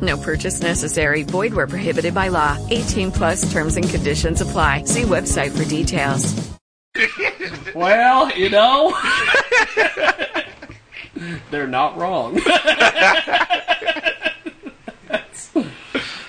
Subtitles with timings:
[0.00, 1.22] No purchase necessary.
[1.22, 2.58] Void where prohibited by law.
[2.70, 4.84] 18 plus terms and conditions apply.
[4.84, 6.34] See website for details.
[7.74, 8.96] Well, you know,
[11.50, 12.40] they're not wrong.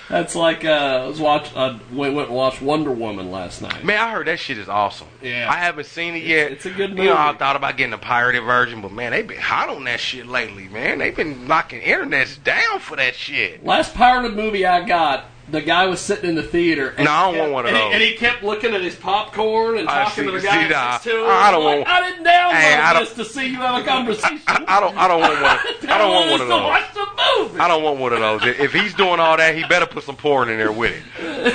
[0.08, 1.50] that's, like uh, I was watch.
[1.54, 3.84] Uh, we went and watched Wonder Woman last night.
[3.84, 5.08] Man, I heard that shit is awesome.
[5.22, 5.48] Yeah.
[5.50, 6.52] I haven't seen it yet.
[6.52, 9.26] it's a good You know, I thought about getting a pirated version, but man, they've
[9.26, 10.98] been hot on that shit lately, man.
[10.98, 13.64] They've been knocking internets down for that shit.
[13.64, 16.92] Last pirated movie I got, the guy was sitting in the theater.
[16.96, 18.74] And No, I don't he kept- want one of and he- And he kept looking
[18.74, 21.26] at his popcorn and talking see- to the guy next to him.
[21.28, 23.80] I don't I'm want- like, I didn't download Hey, I this to see you have
[23.82, 24.40] a conversation.
[24.48, 24.96] I, I don't.
[24.96, 25.42] I don't want one.
[25.90, 26.62] I don't want one of those.
[26.62, 27.06] watch the
[27.38, 27.60] movie.
[27.60, 28.44] I don't want one of those.
[28.44, 31.54] If he's doing all that, he better put some porn in there with it.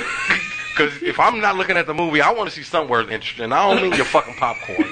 [0.74, 3.52] Because if I'm not looking at the movie, I want to see something worth interesting.
[3.52, 4.86] I don't mean your fucking popcorn.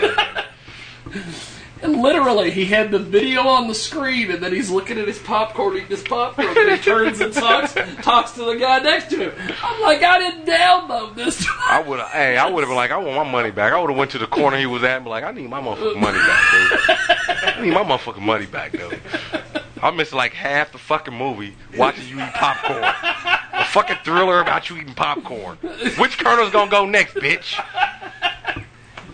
[1.83, 5.19] And literally, he had the video on the screen, and then he's looking at his
[5.19, 9.31] popcorn, eating his popcorn, and he turns and talks, talks to the guy next to
[9.31, 9.57] him.
[9.63, 11.47] I'm like, I didn't download this.
[11.67, 12.01] I would.
[12.01, 13.73] Hey, I would have been like, I want my money back.
[13.73, 15.49] I would have went to the corner he was at and be like, I need
[15.49, 16.99] my motherfucking money back, dude.
[17.29, 19.01] I need my motherfucking money back, dude.
[19.83, 22.85] I missed like half the fucking movie watching you eat popcorn.
[22.85, 25.57] A fucking thriller about you eating popcorn.
[25.97, 27.59] Which colonel's gonna go next, bitch?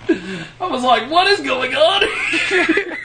[0.60, 2.02] I was like, what is going on?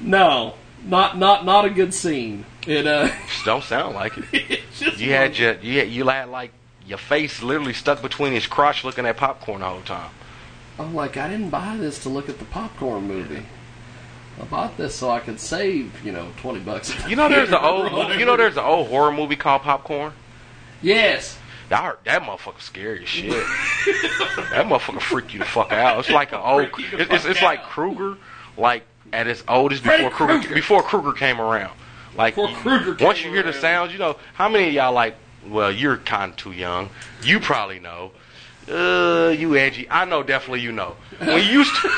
[0.00, 2.44] No, not not not a good scene.
[2.66, 3.08] It uh,
[3.44, 4.24] Don't sound like it.
[4.32, 6.52] it just You had your, you had, you had like
[6.86, 10.10] your face literally stuck between his crotch, looking at popcorn the whole time.
[10.78, 13.46] I'm like, I didn't buy this to look at the popcorn movie.
[14.40, 16.92] I bought this so I could save, you know, twenty bucks.
[17.08, 20.12] You know, there's an old, you know, there's an old horror movie called Popcorn.
[20.82, 21.38] yes.
[21.70, 23.30] Heard that motherfucker scary as shit.
[23.30, 25.98] that motherfucker freak you the fuck out.
[25.98, 26.68] It's like an old.
[26.78, 27.62] It's, it's, it's like.
[27.64, 28.16] Krueger,
[28.56, 30.54] like at its oldest before Kruger, Krueger.
[30.54, 31.72] before Krueger came around.
[32.16, 35.16] Like Krueger once you hear the sounds, you know how many of y'all like.
[35.46, 36.88] Well, you're kind of too young.
[37.22, 38.12] You probably know.
[38.66, 39.86] Uh, you edgy.
[39.90, 40.96] I know definitely you know.
[41.18, 41.88] When you used to,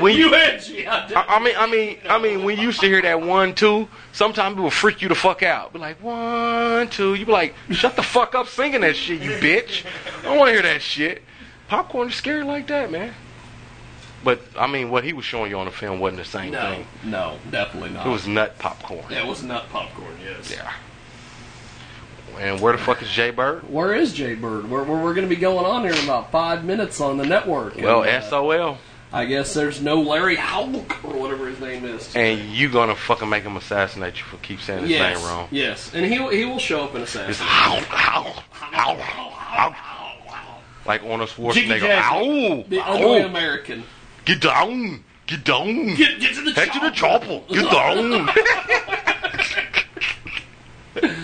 [0.00, 0.86] when you You edgy.
[0.86, 1.06] I.
[1.14, 3.88] I, I mean, I mean, I mean, when you used to hear that one, two,
[4.12, 5.72] sometimes it will freak you the fuck out.
[5.72, 7.14] Be like, one, two.
[7.14, 9.84] You be like, shut the fuck up singing that shit, you bitch.
[10.20, 11.22] I don't want to hear that shit.
[11.68, 13.14] Popcorn is scary like that, man.
[14.22, 16.60] But I mean, what he was showing you on the film wasn't the same No,
[16.70, 16.86] thing.
[17.04, 18.06] no, definitely not.
[18.06, 19.04] It was nut popcorn.
[19.10, 20.14] Yeah, it was nut popcorn.
[20.24, 20.50] Yes.
[20.50, 20.72] Yeah.
[22.38, 23.70] And where the fuck is Jay Bird?
[23.70, 24.68] Where is Jay Bird?
[24.68, 27.24] We're, we're, we're going to be going on here in about five minutes on the
[27.26, 27.76] network.
[27.76, 28.78] Well, And, uh, SOL.
[29.14, 32.16] I guess there's no Larry Howk or whatever his name is.
[32.16, 35.46] And you gonna fucking make him assassinate you for keep saying his yes, name wrong.
[35.52, 39.76] yes, and he he will show up in a It's how, how, how, how.
[40.84, 41.96] Like Arnold Jiggy Schwarzenegger.
[41.96, 43.24] Ow, the ow.
[43.24, 43.84] American.
[44.24, 45.04] Get down!
[45.28, 45.94] Get down!
[45.94, 47.40] Get, get to the Head to the chopper!
[47.48, 48.28] Get down!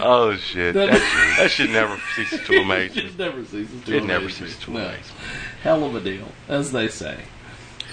[0.00, 0.74] oh shit!
[0.74, 1.36] That, shit!
[1.38, 2.96] that shit never ceases to amaze.
[2.96, 4.46] It never ceases to It never amaze me.
[4.48, 5.26] ceases to amaze me.
[5.62, 7.18] Hell of a deal, as they say.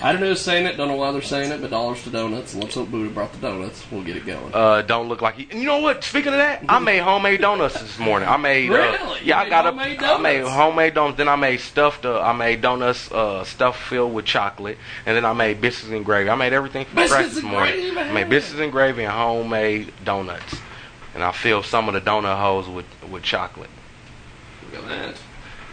[0.04, 2.10] I don't know who's saying it, don't know why they're saying it, but dollars to
[2.10, 2.56] donuts.
[2.56, 3.86] Let's hope Buddha brought the donuts.
[3.92, 4.52] We'll get it going.
[4.52, 5.48] Uh, don't look like he.
[5.52, 6.04] And you know what?
[6.04, 8.28] Speaking of that, I made homemade donuts this morning.
[8.28, 8.72] I made.
[8.72, 9.20] Uh, Really?
[9.26, 10.06] yeah, I got homemade a.
[10.08, 11.18] I made homemade donuts.
[11.20, 12.04] Then I made stuffed.
[12.06, 16.04] Uh, I made donuts uh, stuffed filled with chocolate, and then I made biscuits and
[16.04, 16.32] gravy.
[16.32, 17.96] I made everything from Biscuits scratch this morning.
[17.96, 20.56] I made biscuits and gravy and homemade donuts,
[21.14, 23.70] and I filled some of the donut holes with with chocolate.
[24.74, 25.16] Look at that.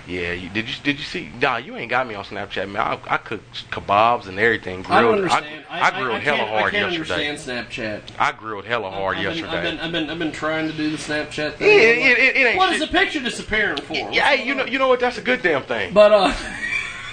[0.06, 1.30] Yeah, you, did you did you see?
[1.38, 2.80] Nah, you ain't got me on Snapchat, man.
[2.80, 4.86] I, I cooked kebabs and everything.
[4.88, 5.64] I don't Grilled- understand.
[5.68, 7.28] I, I grilled I, hella can't, hard I can't yesterday.
[7.28, 8.02] understand Snapchat.
[8.18, 9.56] I grilled hella hard I've been, yesterday.
[9.58, 11.68] I've been, I've been, I've been trying to do the Snapchat thing.
[11.68, 12.80] it- it- it ain't what shit.
[12.80, 13.92] is the picture disappearing for?
[13.92, 14.98] Yeah, hey, you know, you know what?
[15.00, 15.92] That's a good damn thing.
[15.92, 16.32] But uh,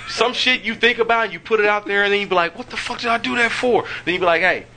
[0.08, 2.36] Some shit you think about, and you put it out there, and then you be
[2.36, 4.68] like, "What the fuck did I do that for?" Then you be like, "Hey."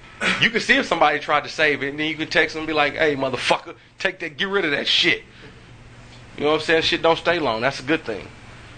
[0.41, 2.63] You can see if somebody tried to save it, and then you can text them
[2.63, 5.23] and be like, "Hey, motherfucker, take that, get rid of that shit."
[6.37, 6.83] You know what I'm saying?
[6.83, 7.61] Shit don't stay long.
[7.61, 8.27] That's a good thing,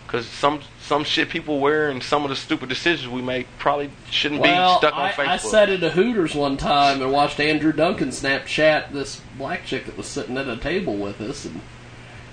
[0.07, 3.91] because some some shit people wear and some of the stupid decisions we make probably
[4.11, 5.29] shouldn't well, be stuck on I, Facebook.
[5.29, 9.87] I sat at a Hooters one time and watched Andrew Duncan Snapchat this black chick
[9.87, 11.61] that was sitting at a table with us, and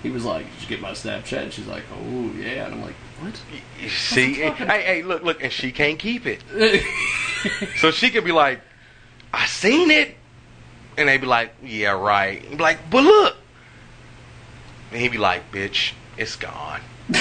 [0.03, 2.81] he was like, "Did you get my Snapchat?" And she's like, "Oh yeah," and I'm
[2.81, 3.39] like, "What?"
[3.81, 4.51] You see, hey,
[4.81, 6.41] hey, look, look, and she can't keep it.
[7.77, 8.61] So she could be like,
[9.33, 10.15] I seen it.
[10.97, 12.41] And they be like, yeah, right.
[12.49, 13.35] Be like, but look.
[14.91, 16.81] And he'd be like, bitch, it's gone.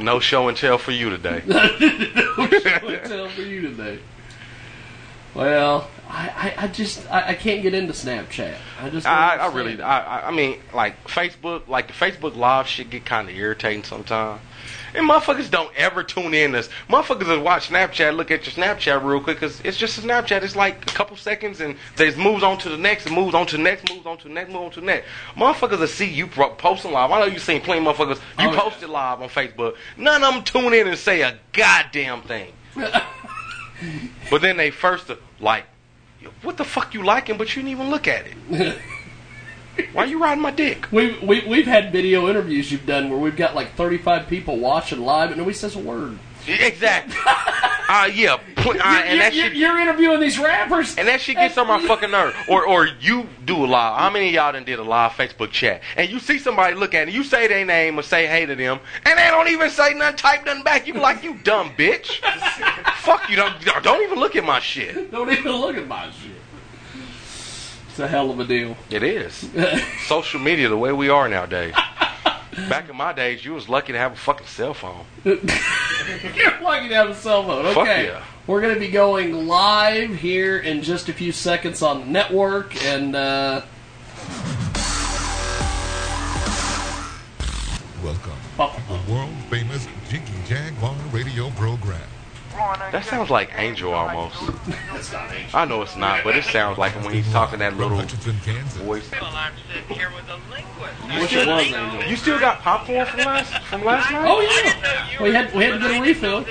[0.00, 1.42] no show and tell for you today.
[2.36, 3.98] No show and tell for you today.
[5.34, 8.56] Well, I, I, I just I, I can't get into Snapchat.
[8.80, 9.80] I just I, I really.
[9.80, 13.84] I, I- I mean, like Facebook, like the Facebook Live shit get kind of irritating
[13.84, 14.40] sometimes.
[14.96, 16.52] And motherfuckers don't ever tune in.
[16.52, 20.00] This motherfuckers that watch Snapchat look at your Snapchat real quick because it's just a
[20.00, 20.42] Snapchat.
[20.42, 23.46] It's like a couple seconds and they moves on to the next and moves on
[23.48, 25.06] to the next, moves on to the next, moves on to the next.
[25.36, 27.10] Motherfuckers will see you posting live.
[27.10, 28.16] I know you seen plenty of motherfuckers.
[28.38, 28.60] You Oh, yeah.
[28.60, 29.76] posted live on Facebook.
[29.98, 32.52] None of them tune in and say a goddamn thing.
[34.30, 35.64] but then they first uh, like,
[36.42, 37.36] what the fuck you liking?
[37.36, 38.78] But you didn't even look at it.
[39.92, 40.86] Why are you riding my dick?
[40.92, 45.00] We've, we, we've had video interviews you've done where we've got like 35 people watching
[45.00, 46.18] live and nobody says a word.
[46.46, 47.14] Exactly.
[47.88, 48.36] Uh, yeah.
[48.56, 50.96] Pl- uh, You're, and that shit, you're interviewing these rappers.
[50.96, 52.34] and that shit gets on my fucking nerve.
[52.48, 53.96] Or, or you do a live.
[54.00, 55.82] How many of y'all done did a live Facebook chat?
[55.96, 58.56] And you see somebody look at it, you say their name or say hey to
[58.56, 60.88] them, and they don't even say nothing, type nothing back.
[60.88, 62.18] You like, you dumb bitch.
[63.02, 63.36] Fuck you.
[63.36, 65.12] Don't, don't even look at my shit.
[65.12, 66.32] Don't even look at my shit.
[67.96, 68.76] It's a hell of a deal.
[68.90, 69.48] It is.
[70.06, 71.72] Social media the way we are nowadays.
[72.68, 75.06] Back in my days, you was lucky to have a fucking cell phone.
[75.24, 75.40] You're
[76.60, 77.64] lucky to have a cell phone.
[77.64, 77.74] Okay.
[77.74, 78.22] Fuck yeah.
[78.46, 82.76] We're going to be going live here in just a few seconds on the network,
[82.84, 83.62] and uh,
[88.04, 88.78] Welcome Papa.
[88.88, 92.02] to the world famous Jiggy Jaguar radio program.
[92.56, 94.36] That sounds like Angel almost.
[94.92, 95.50] That's not Angel.
[95.58, 99.10] I know it's not, but it sounds like him when he's talking that little voice.
[99.10, 101.02] Well, I'm sitting here with a linguist.
[101.04, 102.10] I wish it was Angel.
[102.10, 104.24] You still got popcorn from last from last night?
[104.26, 106.46] Oh yeah, we had we had to get a refill.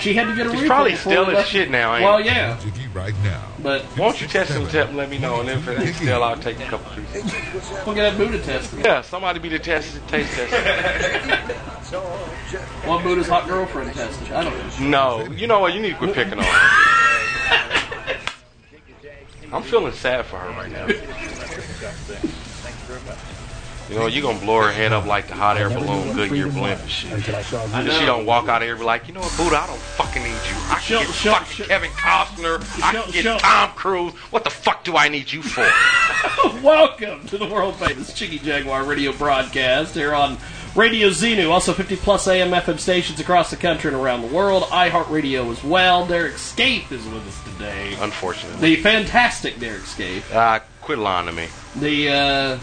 [0.00, 0.68] She had to get a He's refill.
[0.68, 3.42] probably before still we as shit now, ain't Well, yeah, Jiggy right now.
[3.62, 5.94] But Won't you test him tip and let me know, and then if it ain't
[5.96, 7.32] still, I'll take a couple pieces.
[7.86, 8.74] we'll get that Buddha test.
[8.78, 11.92] Yeah, somebody be the test taste test.
[12.86, 14.32] Well, Buddha's hot girlfriend tested.
[14.32, 15.24] I don't know.
[15.24, 15.74] No, you know what?
[15.74, 18.16] You need to quit picking on her.
[19.52, 20.86] I'm feeling sad for her right now.
[23.90, 26.80] You know, you're gonna blow her head up like the hot air balloon Goodyear blimp
[26.80, 27.10] and shit.
[27.12, 29.66] And she don't walk out of here and be like, you know what, Buddha, I
[29.66, 30.54] don't fucking need you.
[30.68, 32.82] I can get she'll- fucking she'll- Kevin Costner.
[32.84, 34.12] I can get Tom Cruise.
[34.30, 35.66] What the fuck do I need you for?
[36.62, 40.38] Welcome to the world famous Jiggy Jaguar radio broadcast here on
[40.76, 44.62] Radio Xenu, also 50 plus AM FM stations across the country and around the world.
[44.64, 46.06] iHeartRadio as well.
[46.06, 47.96] Derek Scape is with us today.
[47.98, 48.76] Unfortunately.
[48.76, 50.22] The fantastic Derek Scape.
[50.32, 51.48] Uh, quit lying to me.
[51.74, 52.58] The uh,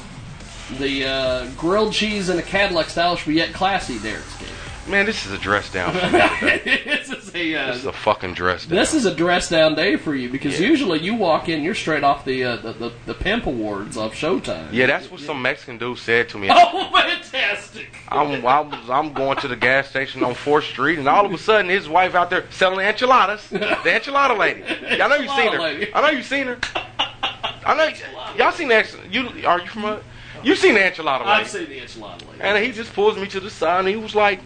[0.80, 4.48] the uh, grilled cheese in a Cadillac style should be yet classy Derek Scape.
[4.88, 8.34] Man, this is a dress down for this is a uh, This is a fucking
[8.36, 8.78] dress down.
[8.78, 10.68] This is a dress down day for you because Yeah.
[10.68, 14.14] usually you walk in, you're straight off the uh, the, the the pimp awards of
[14.14, 14.70] Showtime.
[14.72, 16.48] yeah, that's what some Mexican dude said to me.
[16.70, 17.90] Oh, fantastic!
[18.08, 21.34] I'm, I was, I'm going to the gas station on 4th Street, and all of
[21.34, 23.50] a sudden, his wife out there selling enchiladas.
[23.50, 24.64] The enchilada lady.
[25.02, 25.92] I know you seen her.
[25.94, 26.60] I know you seen her.
[27.66, 27.92] I know
[28.38, 28.94] y'all seen that.
[29.12, 30.02] You are you from a?
[30.44, 31.30] You seen the enchilada lady?
[31.30, 32.42] I've seen the enchilada lady.
[32.42, 34.40] And he just pulls me to the side, and he was like,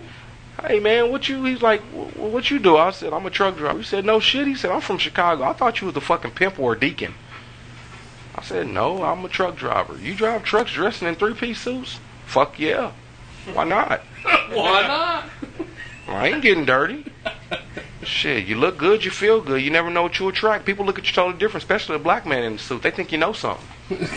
[0.66, 3.30] "Hey man, what you?" He's like, "Wh- wh- "What you do?" I said, "I'm a
[3.30, 5.44] truck driver." He said, "No shit." He said, "I'm from Chicago.
[5.44, 7.14] I thought you was the fucking pimp or a deacon."
[8.36, 9.98] I said, "No, I'm a truck driver.
[9.98, 12.00] You drive trucks dressing in three-piece suits?
[12.26, 12.92] Fuck yeah.
[13.54, 14.00] Why not?
[14.52, 15.26] Why not?
[16.08, 17.06] I ain't getting dirty."
[18.04, 19.62] Shit, you look good, you feel good.
[19.62, 20.66] You never know what you attract.
[20.66, 22.82] People look at you totally different, especially a black man in a suit.
[22.82, 23.68] They think you know something.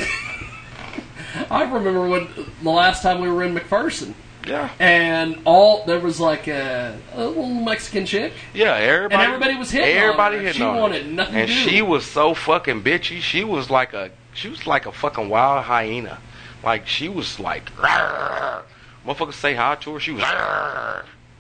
[1.51, 2.29] I remember when
[2.63, 4.15] the last time we were in McPherson,
[4.47, 8.33] Yeah, and all there was like a, a little Mexican chick.
[8.53, 8.75] yeah.
[8.75, 10.43] Everybody, And everybody was hitting on Everybody her.
[10.43, 10.81] hitting She on her.
[10.81, 11.61] wanted nothing and to do.
[11.61, 13.21] she was so fucking bitchy.
[13.21, 16.19] She was like a, she was like a fucking wild hyena.
[16.63, 20.01] Like she was like, motherfuckers say hi to her.
[20.01, 20.25] She was,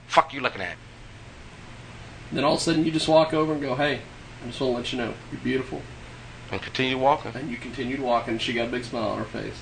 [0.06, 0.76] fuck you looking at.
[2.32, 4.00] Then all of a sudden you just walk over and go, "Hey,
[4.42, 5.80] I just want to let you know you're beautiful."
[6.50, 7.32] And continue walking.
[7.34, 8.32] And you continued walking.
[8.32, 9.54] and She got a big smile on her face.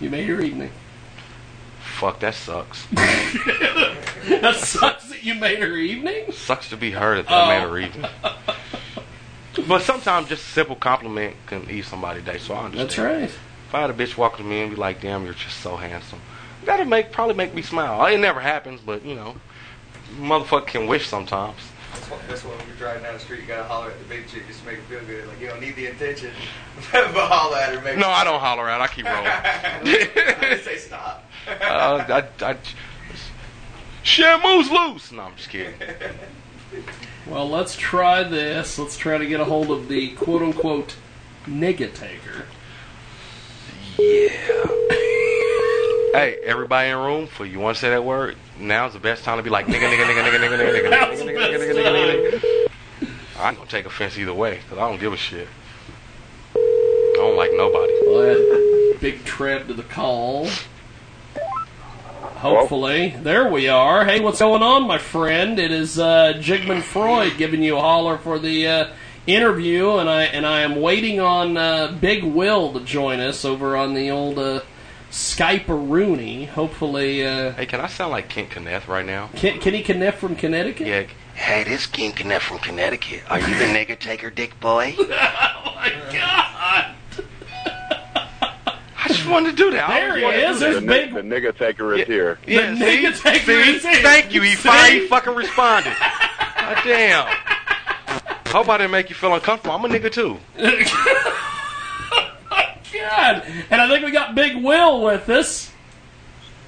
[0.00, 0.70] You made her evening.
[1.80, 2.86] Fuck, that sucks.
[2.92, 6.32] that sucks that you made her evening.
[6.32, 7.48] sucks to be her that that Oh.
[7.48, 7.76] made her oh.
[7.76, 8.10] evening.
[9.68, 12.38] But sometimes just a simple compliment can ease somebody's day.
[12.38, 12.88] So I understand.
[12.88, 13.22] That's right.
[13.22, 15.76] If I had a bitch walk to me and be like, "Damn, you're just so
[15.76, 16.20] handsome,"
[16.64, 18.04] that'd make probably make me smile.
[18.06, 19.36] It never happens, but you know,
[20.18, 21.58] motherfucker can wish sometimes.
[22.04, 24.04] That's why, that's why when you're driving down the street, you gotta holler at the
[24.04, 25.26] big chick just to make her feel good.
[25.26, 26.32] Like you don't need the attention,
[26.92, 27.80] but holler at her.
[27.80, 28.82] Make No, I don't holler out.
[28.82, 29.26] I keep rolling.
[29.26, 31.24] I say stop.
[31.48, 32.56] uh, I, I,
[34.02, 35.12] Shamu's loose.
[35.12, 35.72] No, I'm just kidding.
[37.26, 38.78] Well, let's try this.
[38.78, 40.96] Let's try to get a hold of the quote unquote
[41.46, 42.44] nigga taker.
[43.98, 44.28] Yeah.
[46.12, 49.24] Hey, everybody in the room, for you want to say that word, now's the best
[49.24, 51.84] time to be like nigga, nigga, nigga, nigga, nigga, nigga, nigga, nigga, nigga, nigga, nigga,
[51.84, 52.70] nigga, nigga.
[53.38, 55.48] I ain't gonna take offense either way, because I don't give a shit.
[56.54, 57.92] I don't like nobody.
[58.06, 60.48] Well, big tread to the call.
[62.36, 63.14] Hopefully.
[63.22, 64.04] There we are.
[64.04, 65.58] Hey, what's going on, my friend?
[65.58, 68.88] It is uh, Jigman Freud giving you a holler for the uh,
[69.26, 73.76] interview, and I and I am waiting on uh, Big Will to join us over
[73.76, 74.60] on the old uh,
[75.14, 76.44] Skype Rooney.
[76.46, 79.30] Hopefully, uh, Hey, can I sound like Kent Kenneth right now?
[79.36, 80.86] Ken, Kenny Kneff from Connecticut.
[80.88, 81.04] Yeah.
[81.36, 83.22] Hey, this Kent Kenneth from Connecticut.
[83.30, 84.94] Are you the nigger taker, dick boy?
[85.66, 86.94] Oh my God!
[88.96, 89.88] I just wanted to do that.
[89.90, 90.58] I There he is.
[90.58, 90.80] do There's that.
[90.80, 91.12] the, big.
[91.14, 92.38] ni- the nigga taker is here.
[92.46, 92.84] Yeah, The see?
[92.84, 93.70] nigga taker see?
[93.76, 94.02] is here.
[94.02, 94.40] Thank you.
[94.42, 94.56] He See?
[94.68, 95.94] finally fucking responded.
[95.98, 97.36] God damn.
[98.46, 99.74] Hope I didn't make you feel uncomfortable.
[99.76, 100.38] I'm a nigga too.
[102.98, 103.44] God.
[103.70, 105.70] And I think we got Big Will with us.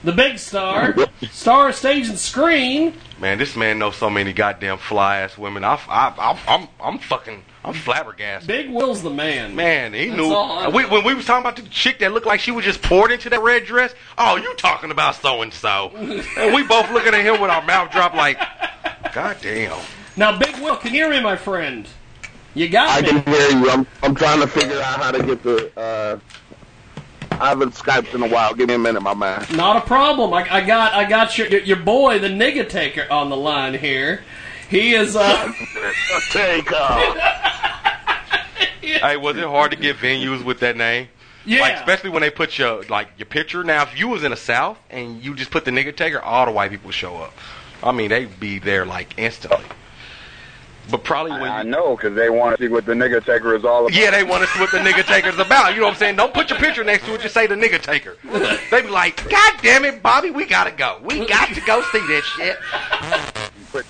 [0.05, 0.95] The big star.
[1.33, 2.95] Star of stage and screen.
[3.19, 5.65] Man, this man knows so many goddamn fly ass women.
[5.65, 8.47] I, I, I, I'm, I'm fucking, I'm flabbergasted.
[8.47, 9.57] Big Will's the man.
[9.57, 10.71] Man, he That's knew.
[10.77, 13.11] We, when we was talking about the chick that looked like she was just poured
[13.11, 15.91] into that red dress, oh, you talking about so and so?
[15.97, 18.39] And we both looking at him with our mouth dropped like,
[19.13, 19.81] goddamn.
[20.17, 21.89] Now, Big Will, can you hear me, my friend?
[22.57, 23.09] You got I me.
[23.23, 23.71] can hear you.
[23.71, 25.71] I'm I'm trying to figure out how to get the.
[25.79, 26.19] Uh,
[27.33, 28.55] I haven't skyped in a while.
[28.55, 29.45] Give me a minute, my man.
[29.55, 30.33] Not a problem.
[30.33, 34.25] I, I got I got your your boy, the nigga taker, on the line here.
[34.71, 35.53] He is uh
[36.31, 37.17] Take off.
[38.81, 41.09] Hey, was it hard to get venues with that name?
[41.45, 41.61] yeah.
[41.61, 43.65] Like especially when they put your like your picture.
[43.65, 46.47] Now, if you was in the South and you just put the nigga taker, all
[46.47, 47.35] the white people show up.
[47.83, 49.65] I mean, they'd be there like instantly.
[50.91, 53.57] But probably when I you, know because they want to see what the nigga taker
[53.57, 53.99] is all about.
[53.99, 55.75] yeah, they want to see what the nigga taker's about.
[55.75, 56.17] You know what I'm saying?
[56.17, 57.21] Don't put your picture next to it.
[57.23, 58.17] Just say the nigga taker.
[58.71, 61.01] They be like, God damn it, Bobby, we gotta go.
[61.03, 62.57] We got to go see this shit.
[63.73, 63.87] Put,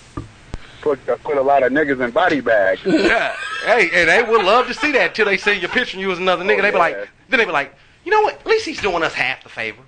[0.81, 2.81] put put a lot of niggas in body bags.
[2.85, 3.35] Yeah.
[3.65, 6.11] Hey, and they would love to see that till they see your picture and you
[6.12, 6.61] as another nigga.
[6.61, 6.97] Oh, they be oh, yeah.
[6.99, 7.75] like, then they be like,
[8.05, 8.35] you know what?
[8.35, 9.83] At least he's doing us half the favor.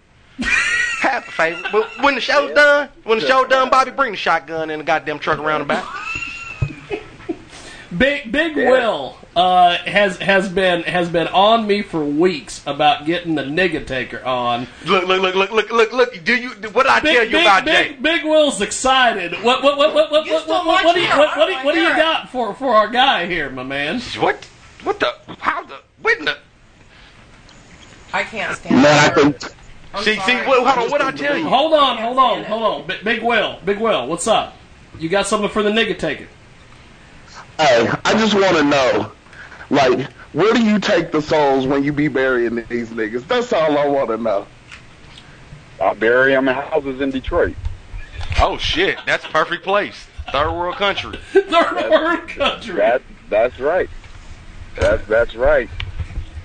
[1.01, 1.63] half the favor.
[1.73, 4.85] But when the show's done, when the show done, Bobby, bring the shotgun and the
[4.85, 5.85] goddamn truck around the back.
[7.97, 8.71] Big Big Yeah.
[8.71, 13.87] Will uh, has has been has been on me for weeks about getting the nigga
[13.87, 14.67] taker on.
[14.85, 16.25] Look, look, look, look, look, look, look.
[16.25, 16.51] Do you?
[16.73, 17.97] What did I Big, tell you big, about big, Jay?
[18.01, 19.33] Big Will's excited.
[19.43, 21.65] What what what what what what, what, what, what do you what, what, do you-
[21.65, 24.01] what do you got for for our guy here, my man?
[24.19, 24.45] What?
[24.85, 25.15] What the?
[25.39, 25.81] How the?
[26.03, 26.37] What in the?
[28.13, 29.15] I can't stand Man, I it.
[29.41, 29.53] think
[29.95, 30.47] I'm See, see, sorry.
[30.47, 30.91] what, hold on.
[30.91, 31.47] What I tell you?
[31.49, 32.87] Hold on, hold on, hold on.
[32.87, 34.55] Big, Big Will, Big Will, what's up?
[34.99, 36.27] You got something for the nigga taker?
[37.59, 39.13] Hey, I just want to know,
[39.69, 43.27] like, where do you take the souls when you be burying these niggas?
[43.27, 44.47] That's all I want to know.
[45.81, 47.57] I bury them in houses in Detroit.
[48.39, 50.07] Oh shit, that's a perfect place.
[50.31, 51.19] Third world country.
[51.33, 52.77] Third world country.
[52.77, 53.91] That that's right.
[54.77, 55.69] That's that's right.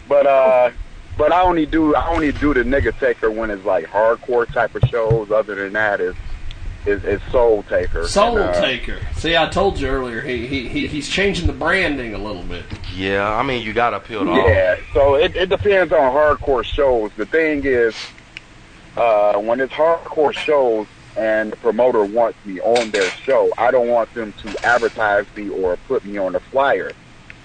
[0.08, 0.72] But uh,
[1.18, 4.74] but I only do I only do the nigga taker when it's like hardcore type
[4.74, 5.30] of shows.
[5.30, 6.16] Other than that, is
[6.86, 8.08] is, is soul taker.
[8.08, 9.00] Soul And, uh, taker.
[9.16, 10.22] See, I told you earlier.
[10.22, 12.66] He, he he he's changing the branding a little bit.
[12.96, 14.48] Yeah, I mean, you gotta peel it off.
[14.48, 17.12] Yeah, so it, it depends on hardcore shows.
[17.18, 17.96] The thing is,
[18.98, 23.88] uh, when it's hardcore shows and the promoter wants me on their show, I don't
[23.88, 26.92] want them to advertise me or put me on a flyer.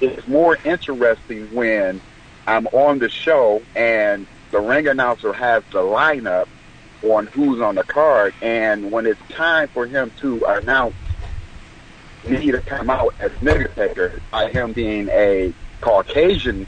[0.00, 2.00] It's more interesting when
[2.47, 6.49] I'm on the show and the ring announcer has the lineup
[7.02, 10.96] on who's on the card, and when it's time for him to announce
[12.24, 16.66] me to come out as nigga taker, by him being a Caucasian,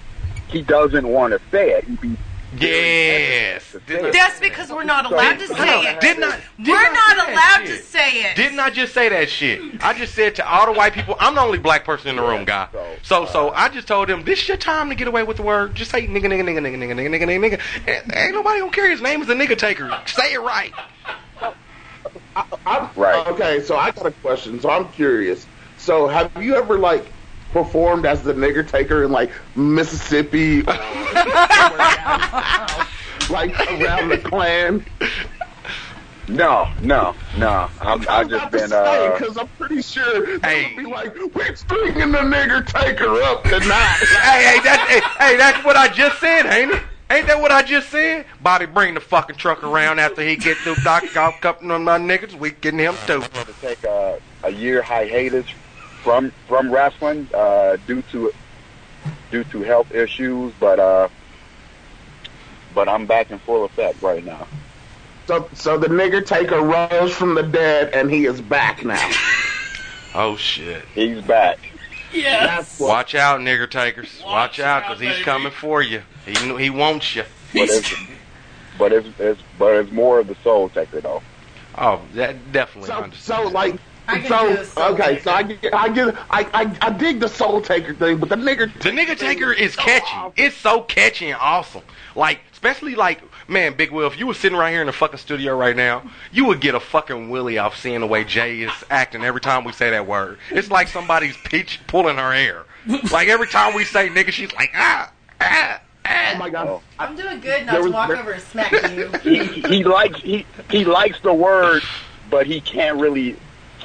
[0.49, 1.85] he doesn't want to say it.
[1.85, 2.17] He be
[2.57, 3.77] Yes.
[3.87, 6.01] That's because we're not allowed to say it.
[6.01, 6.41] didn't I?
[6.57, 8.37] didn't We're I not allowed to say it.
[8.37, 9.61] Didn't I just say that shit?
[9.83, 12.23] I just said to all the white people, I'm the only black person in the
[12.23, 12.69] room, guy.
[13.03, 15.37] So, so uh, I just told them, this is your time to get away with
[15.37, 15.75] the word.
[15.75, 18.17] Just say nigga, nigga, nigga, nigga, nigga, nigga, nigga, nigga, nigga.
[18.17, 18.91] Ain't nobody gonna care.
[18.91, 19.91] His name is the nigga taker.
[20.07, 20.73] Say it right.
[22.67, 23.27] I'm, Right.
[23.29, 24.61] Okay, so I got a question.
[24.61, 25.47] So I'm curious.
[25.77, 27.13] So have you ever like
[27.53, 30.65] performed as the nigger taker in like Mississippi, or
[33.29, 34.85] like around the Klan?
[36.29, 37.69] no, no, no.
[37.81, 40.75] I'm, I've just been uh, because I'm pretty sure they Hey.
[40.75, 43.99] would be like, we're stringing the nigger taker up tonight.
[44.23, 46.83] hey, hey, that's hey, hey, that's what I just said, ain't it?
[47.11, 48.27] Ain't that what I just said?
[48.41, 51.99] Bobby, bring the fucking truck around after he get through Doc off cupping on my
[51.99, 52.35] niggas.
[52.35, 53.25] We getting him too.
[53.47, 55.47] to take a, a year hiatus
[56.03, 58.33] from from wrestling uh, due to
[59.31, 61.09] due to health issues, but uh,
[62.75, 64.47] but I'm back in full effect right now.
[65.27, 69.11] So, so the nigger taker rose from the dead, and he is back now.
[70.13, 70.85] Oh shit.
[70.95, 71.59] He's back.
[72.13, 72.81] Yes.
[72.81, 74.21] Watch out, nigger takers.
[74.25, 75.23] Watch, out, out, cause he's baby.
[75.23, 76.03] coming for you.
[76.27, 77.23] He he wants you.
[77.55, 77.95] But it's,
[78.77, 81.23] but it's, it's but it's more of the soul taker though.
[81.79, 82.89] Oh, that definitely.
[82.89, 83.81] So, so like, I can
[84.27, 87.29] so do the soul okay, so I get, I get, I, I, I dig the
[87.29, 90.33] soul taker thing, but the nigger, The nigga taker is catchy.
[90.43, 91.83] It's so catchy and awesome.
[92.17, 95.19] Like, especially like, man, Big Will, if you were sitting right here in the fucking
[95.19, 96.03] studio right now,
[96.33, 99.65] you would get a fucking willy off seeing the way Jay is acting every time
[99.65, 100.39] we say that word.
[100.51, 102.65] It's like somebody's pitch pulling her hair.
[103.13, 106.33] Like every time we say nigga, she's like, ah, ah, ah.
[106.35, 108.73] Oh my god, I'm doing good not There to was- walk there- over and smack
[108.93, 109.11] you.
[109.23, 111.83] He he likes he he likes the word,
[112.31, 113.37] but he can't really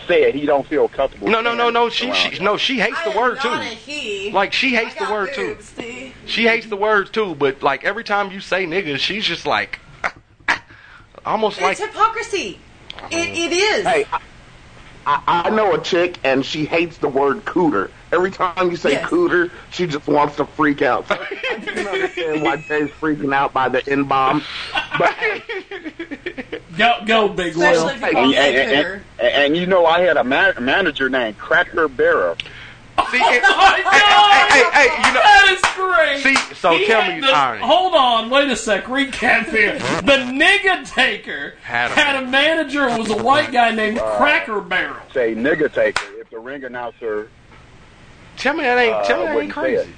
[0.07, 0.35] say it.
[0.35, 1.27] He don't feel comfortable.
[1.29, 1.89] No, no, no, no.
[1.89, 3.53] She, she, no, she hates I the word too.
[3.75, 4.31] he.
[4.31, 5.57] Like she hates I the got word too.
[5.61, 6.13] see?
[6.25, 9.79] She hates the word too, but like every time you say nigga, she's just like,
[11.25, 12.59] almost like It's hypocrisy.
[13.11, 13.85] It, it is.
[13.85, 14.19] hey, I,
[15.05, 17.91] I, I know a chick, and she hates the word cooter.
[18.11, 19.09] Every time you say Yes.
[19.09, 21.07] cooter, she just wants to freak out.
[21.07, 24.43] So I can understand why Jay's freaking out by the N bomb,
[24.97, 25.43] but hey,
[26.77, 27.63] Go, go, Big Will.
[27.87, 31.09] Especially if you And, and, and, and, and you know, I had a ma- manager
[31.09, 32.35] named Cracker Bearer.
[32.39, 32.43] see,
[33.17, 34.51] it, Oh my God!
[34.51, 36.35] hey, hey, hey, you know- that is great.
[36.35, 37.65] See, so He tell me the- irony.
[37.65, 38.85] Hold on, wait a sec.
[38.85, 39.73] Recap here.
[40.05, 44.59] The nigga taker Had had a- a, manager who was a white guy named Cracker
[44.61, 44.97] Barrel.
[45.13, 46.05] Say nigga taker.
[46.19, 47.29] If the ring announcer
[48.37, 49.93] tell me that ain't, tell me Uh, that ain't wouldn't crazy.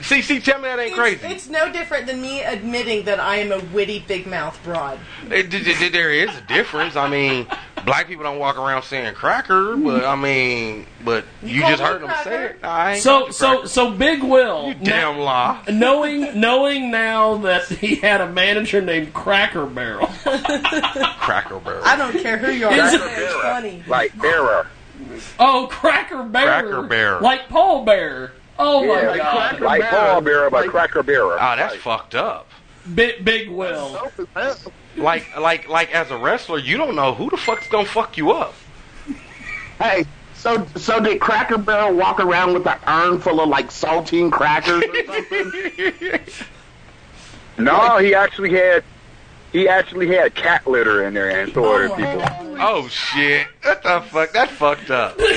[0.00, 1.26] See, see, tell me that ain't It's, crazy.
[1.26, 4.98] it's no different than me admitting that I am a witty, big mouth broad.
[5.30, 6.96] It- it- it- there is a difference.
[6.96, 7.46] I mean,
[7.84, 12.02] black people don't walk around saying cracker, but I mean, but you, call just heard
[12.02, 12.58] them say it.
[12.62, 14.68] I So, so, so Big Will.
[14.68, 15.62] you damn lie.
[15.68, 20.06] knowing knowing now that he had a manager named Cracker Barrel.
[20.24, 21.82] Cracker barrel.
[21.84, 22.72] I don't care who you are.
[22.72, 23.82] Is It's funny.
[23.86, 24.66] like Bearer.
[25.38, 26.44] Oh, Cracker Bear.
[26.62, 27.20] Cracker Bear.
[27.20, 28.32] Like Paul Bear.
[28.58, 29.48] Oh my Yeah, God.
[29.48, 29.92] Cracker Like Bearer.
[29.96, 31.34] Paul Bearer, but Like- Cracker Bearer.
[31.40, 31.80] Oh, that's Right.
[31.80, 32.48] fucked up.
[32.94, 34.10] Big Big Will.
[34.96, 38.32] Like, like, like, as a wrestler, you don't know who the fuck's gonna fuck you
[38.32, 38.54] up.
[39.80, 44.30] hey, so so did Cracker Barrel walk around with an urn full of like saltine
[44.30, 46.20] crackers or something?
[47.58, 48.82] No, he actually had
[49.52, 52.56] he actually had cat litter in there and so Oh, other people.
[52.60, 53.46] Oh shit!
[53.62, 54.32] What the fuck?
[54.32, 55.18] That fucked up.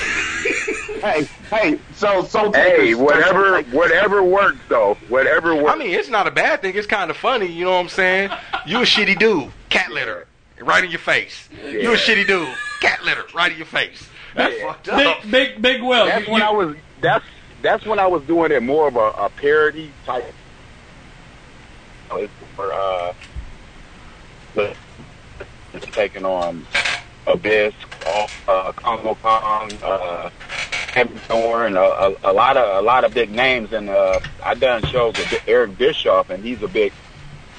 [1.06, 4.96] hey, hey, so so Hey, whatever whatever works though.
[5.08, 5.72] Whatever works.
[5.74, 6.76] I mean, it's not a bad thing.
[6.76, 7.46] It's kind of funny.
[7.48, 8.32] You know what I'm saying?
[8.65, 9.52] You a shitty dude.
[9.70, 10.28] Cat litter
[10.60, 11.48] right in your face.
[11.63, 12.48] You a shitty dude.
[12.82, 14.08] Cat litter right in your face.
[14.36, 14.68] That's Yeah.
[14.74, 15.22] fucked up.
[15.24, 16.06] Big Big Big Will.
[16.06, 17.26] that's you- when you- I was that's
[17.62, 20.34] that's when I was doing it more of a, a parody type.
[22.56, 23.13] For uh,
[25.91, 26.65] taking on
[27.28, 27.74] Abyss,
[28.48, 30.30] uh, Kongo Kong, uh,
[30.72, 34.55] Kevin Thorne, a, a, a lot of a lot of big names, and uh, I
[34.55, 36.93] done shows with Eric Bischoff, and he's a big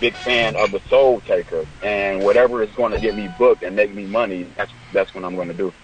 [0.01, 3.77] big fan of the Soul Taker, and whatever is going to get me booked and
[3.77, 5.75] make me money, that's that's what I'm going to do.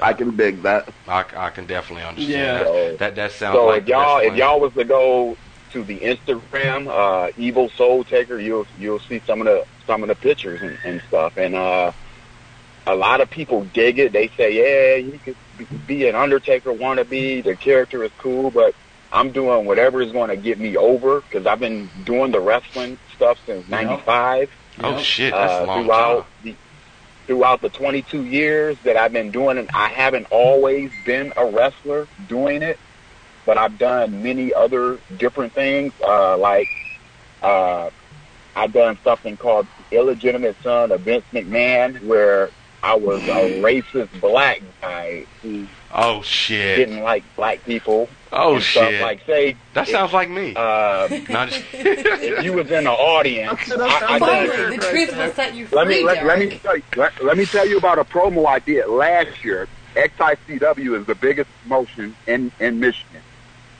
[0.00, 0.88] I can dig that.
[1.06, 2.64] I, I can definitely understand Yeah.
[2.64, 2.98] that.
[2.98, 5.38] That that sounds So like if y'all if y'all was to go
[5.72, 10.08] to the Instagram, uh, Evil Soul Taker, you'll you'll see some of the some of
[10.08, 11.36] the pictures and, and stuff.
[11.36, 11.92] And uh,
[12.86, 14.12] a lot of people dig it.
[14.12, 15.36] They say, yeah, you could
[15.68, 17.44] be- be an Undertaker wannabe.
[17.44, 18.74] The character is cool, but
[19.12, 22.98] I'm doing whatever is going to get me over because I've been doing the wrestling
[23.14, 24.50] stuff since '95
[24.82, 26.26] Oh shit, that's uh, a long throughout time.
[26.42, 26.56] the
[27.26, 29.70] throughout the 22 years that I've been doing it.
[29.72, 32.78] I haven't always been a wrestler doing it,
[33.46, 35.92] but I've done many other different things.
[36.02, 36.68] Uh, like
[37.42, 37.90] uh,
[38.56, 42.50] I've done something called illegitimate son of Vince McMahon, where
[42.82, 46.76] I was a racist black guy who Oh shit.
[46.78, 48.08] didn't like black people.
[48.32, 48.88] Oh and stuff.
[48.90, 49.02] shit.
[49.02, 50.54] Like say, That sounds like me.
[50.56, 51.64] uh, Not just.
[51.72, 55.66] if you was in the audience, I, I done Finally, the truth will set you
[55.66, 58.04] free, Let me let, let me tell you, let, let me tell you about a
[58.04, 59.68] promo I did last year.
[59.96, 63.22] XICW is the biggest promotion in in Michigan,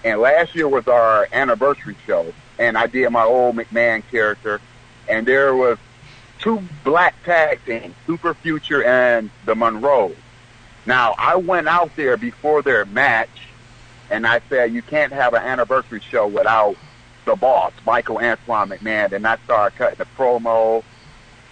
[0.04, 4.60] and last year was our anniversary show, and I did my old McMahon character,
[5.08, 5.78] and there was
[6.40, 10.16] two black tag teams, Super Future and the Monroes.
[10.87, 13.29] Now I went out there before their match,
[14.11, 16.76] and I said you can't have an anniversary show without
[17.26, 20.83] the boss, Michael Antoine McMahon, and I started cutting the promo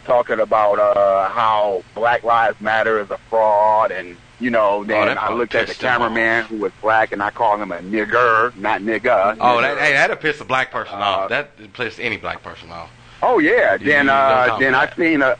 [0.06, 5.20] talking about uh, how Black Lives Matter is a fraud, and you know, then Oh,
[5.20, 8.54] I looked at the pissed cameraman who was black, and I called him a nigger,
[8.56, 9.36] not nigga.
[9.40, 11.28] Oh, that hey, that'll piss a black person Uh, off.
[11.28, 12.88] That piss any black person off.
[13.22, 13.74] Oh yeah.
[13.74, 15.36] You- Then you uh, then I seen a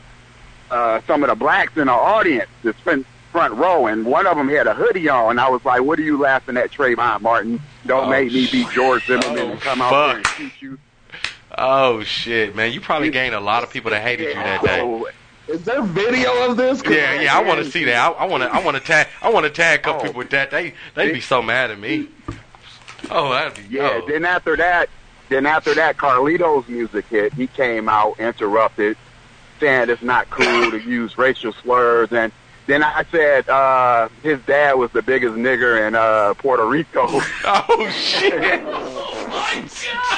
[0.71, 4.37] uh, some of the blacks in the audience, the front front row, and one of
[4.37, 5.31] them had a hoodie on.
[5.31, 7.61] And I was like, "What are you laughing at, Trayvon Martin?
[7.85, 10.77] Don't Oh, make me be George Zimmerman Oh, and come out there and shoot you."
[11.57, 12.71] Oh shit, man!
[12.71, 15.03] You probably gained a lot of people that hated you that day.
[15.47, 16.83] Is there video of this?
[16.87, 17.35] Yeah, yeah.
[17.35, 18.15] I want to see that.
[18.19, 18.49] I want to.
[18.53, 19.07] I want to tag.
[19.23, 20.03] I want to tag a couple Oh.
[20.05, 20.51] people with that.
[20.51, 22.07] They they'd be so mad at me.
[23.09, 23.99] Oh, that'd be Yeah.
[24.03, 24.07] oh.
[24.07, 24.89] Then after that,
[25.29, 27.33] then after that, Carlito's music hit.
[27.33, 28.97] He came out, interrupted,
[29.59, 32.31] saying it's not cool to use racial slurs, and
[32.67, 37.07] then I said uh, his dad was the biggest nigger in uh, Puerto Rico.
[37.45, 38.33] Oh shit!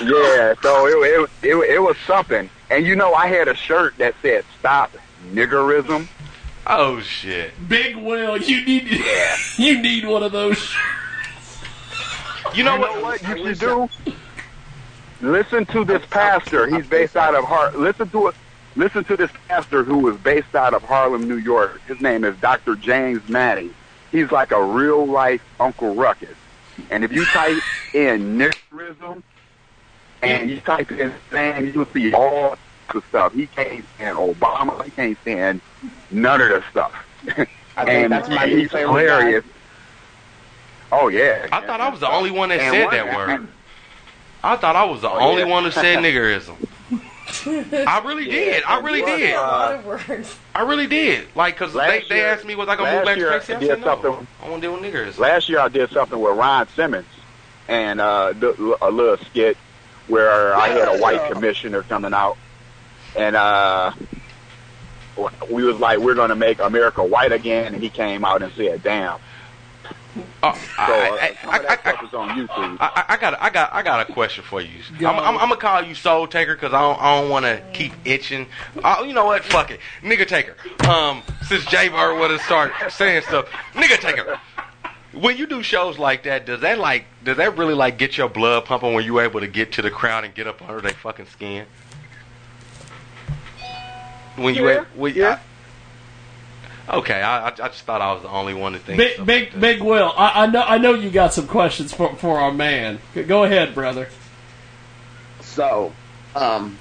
[0.04, 2.50] yeah, so it, it it it was something.
[2.69, 4.91] And you know, I had a shirt that said "Stop
[5.32, 6.08] Niggerism."
[6.67, 7.52] Oh shit!
[7.67, 8.88] Big Will, you need
[9.58, 10.74] you need one of those.
[12.54, 12.95] You know You what?
[12.95, 13.89] know what you should do?
[15.21, 16.67] Listen to this pastor.
[16.67, 17.71] He's based out of Har.
[17.71, 18.36] Listen to it.
[18.75, 21.81] Listen to this pastor who is based out of Harlem, New York.
[21.88, 22.75] His name is Dr.
[22.75, 23.73] James Manning.
[24.12, 26.36] He's like a real life Uncle Ruckus.
[26.89, 27.62] And if you type
[27.93, 29.21] in niggerism
[30.21, 32.57] and you type in his name, you'll see all
[32.93, 33.34] the stuff.
[33.34, 34.84] He can't stand Obama.
[34.86, 35.62] He can't stand
[36.10, 36.93] none of the stuff.
[37.27, 37.49] I think
[38.05, 39.45] and that's my he's favorite hilarious.
[40.91, 41.47] Oh yeah.
[41.51, 43.47] I thought I was the only one that And said one- that word.
[44.43, 45.47] I thought I was the Oh, only yeah.
[45.47, 46.56] one who said niggerism.
[47.88, 48.63] I really did.
[48.65, 49.34] I really did.
[49.36, 50.38] a uh, lot of words.
[50.54, 51.27] I really did.
[51.36, 53.30] Like, cause they, Last they year- asked me was I gonna move back to year
[53.30, 53.54] Tracy.
[53.54, 53.86] I I did said no.
[53.86, 55.17] something- I want to deal with niggers.
[55.17, 57.08] Last year I did something with Ron Simmons
[57.67, 58.34] and uh,
[58.82, 59.56] a little skit
[60.08, 62.36] where I had a white commissioner coming out,
[63.15, 63.93] and uh,
[65.49, 68.51] we was like, "We're going to make America white again," and he came out and
[68.54, 69.19] said, "Damn."
[70.43, 72.78] Uh, So I, uh, I, I, is on YouTube.
[72.80, 74.69] I, I, I got I got I got a question for you.
[75.00, 75.38] Go I'm, I'm.
[75.38, 78.47] I'm gonna call you Soul Taker because I don't, I don't want to keep itching.
[78.84, 79.43] Uh, you know what?
[79.45, 80.56] Fuck it, nigga Taker.
[80.89, 84.39] Um, since Jay Bird would have started saying stuff, nigga Taker.
[85.13, 88.28] When you do shows like that, does that like does that really like get your
[88.28, 90.91] blood pumping when you able to get to the crowd and get up under their
[90.93, 91.65] fucking skin?
[94.36, 95.39] When you Yeah, a- when, yeah.
[96.88, 98.98] I- okay, I, I I just thought I was the only one to think.
[98.98, 102.15] Big big like big Will, I, I know I know you got some questions for
[102.15, 103.00] for our man.
[103.28, 104.10] Go ahead, brother.
[105.41, 105.91] So,
[106.36, 106.78] um,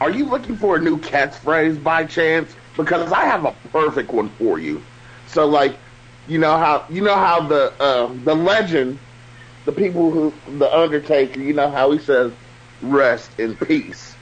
[0.00, 2.54] are you looking for a new catchphrase by chance?
[2.76, 4.82] Because I have a perfect one for you.
[5.28, 5.76] So, like,
[6.28, 8.98] you know how you know how the uh, the legend,
[9.64, 12.32] the people who the Undertaker, you know how he says,
[12.82, 14.14] "Rest in peace."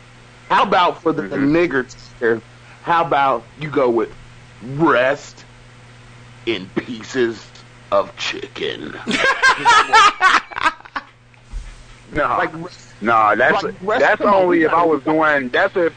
[0.49, 2.43] How about for the nigger?
[2.83, 4.13] How about you go with
[4.63, 5.45] "Rest
[6.47, 7.47] in pieces
[7.91, 8.95] of chicken"?
[12.13, 12.53] No, like,
[13.01, 15.49] no, that's like, that's only if I was doing.
[15.51, 15.95] That's if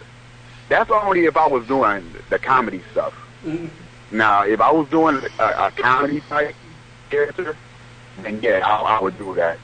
[0.70, 3.14] that's only if I was doing the comedy stuff.
[3.44, 4.18] Mm-hmm.
[4.18, 6.56] Now, if I was doing a, a comedy type
[7.10, 7.58] character,
[8.22, 9.58] then yeah, I, I would do that.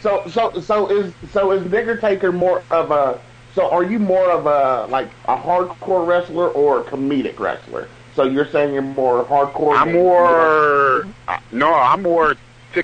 [0.00, 3.20] So so so is so is Nigger Taker more of a
[3.56, 7.88] so are you more of a like a hardcore wrestler or a comedic wrestler?
[8.14, 9.74] So you're saying you're more hardcore.
[9.76, 12.36] I'm more uh, no, I'm more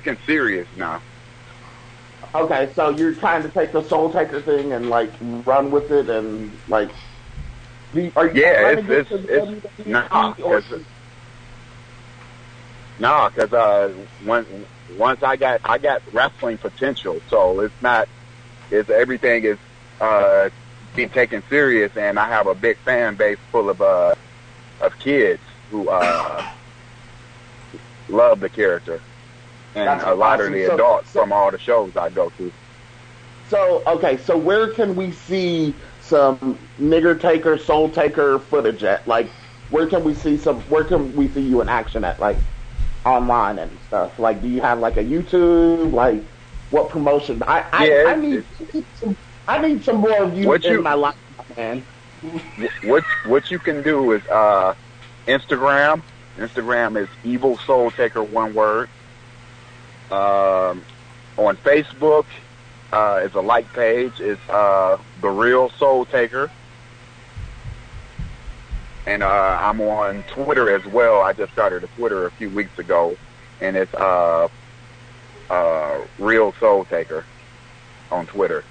[0.07, 0.99] and serious now.
[2.33, 6.09] Okay, so you're trying to take the Soul Taker thing and like run with it
[6.09, 6.89] and like.
[7.93, 9.45] you- Are you Yeah, it's it's, it's
[9.85, 10.63] WWE nah, or-
[13.29, 13.89] cause, uh,
[14.25, 14.45] when,
[14.97, 18.07] once I got I got wrestling potential, so it's not
[18.71, 19.59] it's everything is
[20.01, 20.49] uh
[20.95, 24.15] being taken serious, and I have a big fan base full of uh
[24.81, 26.45] of kids who uh
[28.09, 29.01] love the character,
[29.75, 30.53] and That's a lot awesome.
[30.53, 32.51] of the So- adults so- from all the shows I go to.
[33.49, 39.07] So okay, so where can we see some Nigger Taker, Soul Taker footage at?
[39.07, 39.27] Like,
[39.69, 40.61] where can we see some?
[40.63, 42.19] Where can we see you in action at?
[42.19, 42.37] Like,
[43.05, 44.17] online and stuff.
[44.19, 45.91] Like, do you have like a YouTube?
[45.93, 46.23] Like,
[46.71, 47.43] what promotion?
[47.45, 48.43] I I, Yeah, I need
[48.99, 49.15] some,
[49.47, 51.15] I need some more of you What in you- my life,
[51.57, 51.83] man.
[52.83, 54.73] what what you can do is uh
[55.27, 56.01] Instagram.
[56.37, 58.89] Instagram is Evil Soul Taker one word.
[60.09, 60.83] Um,
[61.37, 62.25] on Facebook
[62.91, 64.19] uh, is a like page.
[64.19, 66.49] It's uh, the Real Soul Taker.
[69.05, 71.21] And uh, I'm on Twitter as well.
[71.21, 73.17] I just started a Twitter a few weeks ago,
[73.59, 74.47] and it's uh,
[75.49, 77.25] uh, Real Soul Taker
[78.11, 78.63] on Twitter.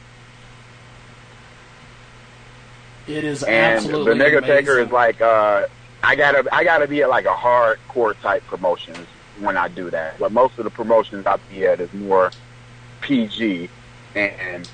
[3.07, 5.67] It is and absolutely the nigga taker is like uh
[6.03, 9.07] I gotta I gotta be at like a hardcore type promotions
[9.41, 10.19] when I do that.
[10.19, 12.31] But most of the promotions I be at is more
[13.01, 13.69] PG
[14.15, 14.69] and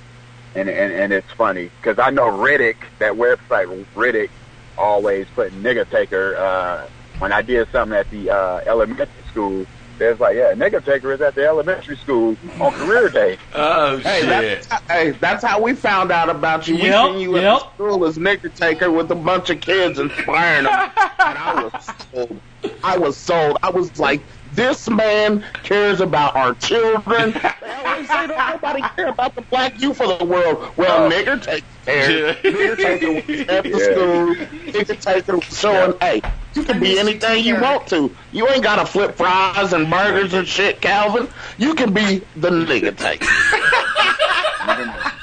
[0.54, 4.30] and and, and it's funny because I know Reddit that website Reddit
[4.76, 6.36] always putting nigga taker.
[6.36, 6.88] Uh,
[7.18, 9.66] when I did something at the uh, elementary school,
[9.98, 13.38] there's like, yeah, nigga taker is at the elementary school on career day.
[13.54, 16.76] Oh Hey, that's, hey, that's how we found out about you.
[16.76, 17.60] we seen you at yep.
[17.60, 20.72] the school as nigger taker with a bunch of kids inspiring them.
[20.94, 22.40] and I was sold.
[22.84, 23.58] I was sold.
[23.62, 24.20] I was like,
[24.58, 27.32] this man cares about our children.
[27.68, 30.72] They always say don't nobody care about the black youth of the world.
[30.76, 32.36] Well, nigger taker cares.
[32.38, 33.84] Nigger taker was at the Yeah.
[33.84, 34.34] school.
[34.72, 36.20] Nigger taker was showing, hey,
[36.54, 38.14] you can be anything you want to.
[38.32, 41.28] You ain't gotta flip fries and burgers and shit, Calvin.
[41.56, 43.26] You can be the nigger taker.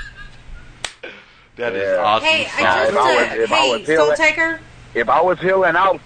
[1.57, 2.27] That is awesome.
[2.27, 2.47] Hey.
[2.65, 4.59] I just If I was- uh, if I was hey, feeling- Soul Taker,
[4.93, 5.99] If I was healing out,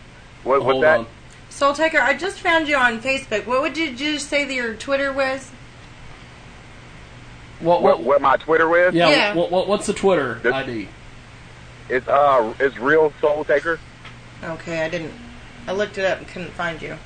[0.43, 0.99] what was Hold that?
[0.99, 1.07] on.
[1.49, 3.45] Soul Taker, I just found you on Facebook.
[3.45, 5.51] What would you just say that your Twitter was?
[7.59, 8.93] What, What, what my Twitter is?
[8.93, 9.09] Yeah.
[9.09, 9.33] Yeah.
[9.35, 10.87] What, what, what's the Twitter ID?
[11.89, 13.79] It's uh, it's real soul taker.
[14.43, 15.11] Okay, I didn't.
[15.67, 16.97] I looked it up and couldn't find you.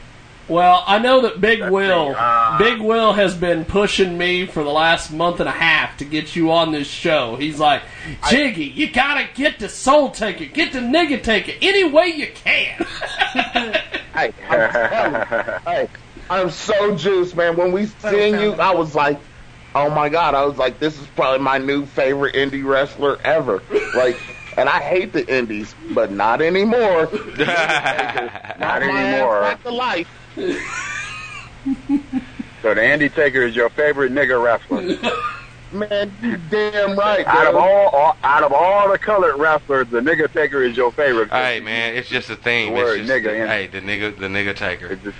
[0.49, 2.57] Well, I know that Big Will, Ah.
[2.59, 6.35] Big Will has been pushing me for the last month and a half to get
[6.35, 7.37] you on this show.
[7.37, 7.81] He's like,
[8.29, 12.85] Jiggy, you gotta get the Soul Taker, get the Nigga Taker, any way you can.
[14.13, 15.87] Hey, I'm telling you, hey,
[16.29, 17.55] I'm so juiced, man.
[17.57, 19.19] When we seen you, I was like,
[19.75, 23.63] oh my god, I was like, this is probably my new favorite indie wrestler ever.
[23.95, 24.17] Like,
[24.57, 27.09] and I hate the indies, but not anymore.
[28.59, 29.41] Not My ass anymore.
[29.41, 30.07] back to life.
[32.61, 34.97] So the Andy Taker is your favorite nigga wrestler.
[35.73, 37.25] Man, you damn right.
[37.25, 40.91] out of all, all out of all the colored wrestlers, the nigga Taker is your
[40.93, 41.31] favorite.
[41.31, 42.73] Hey man, it's just a theme.
[42.73, 43.47] The word It's just, nigga in it.
[43.49, 44.95] hey, the nigga, the nigga taker.
[44.95, 45.17] Just,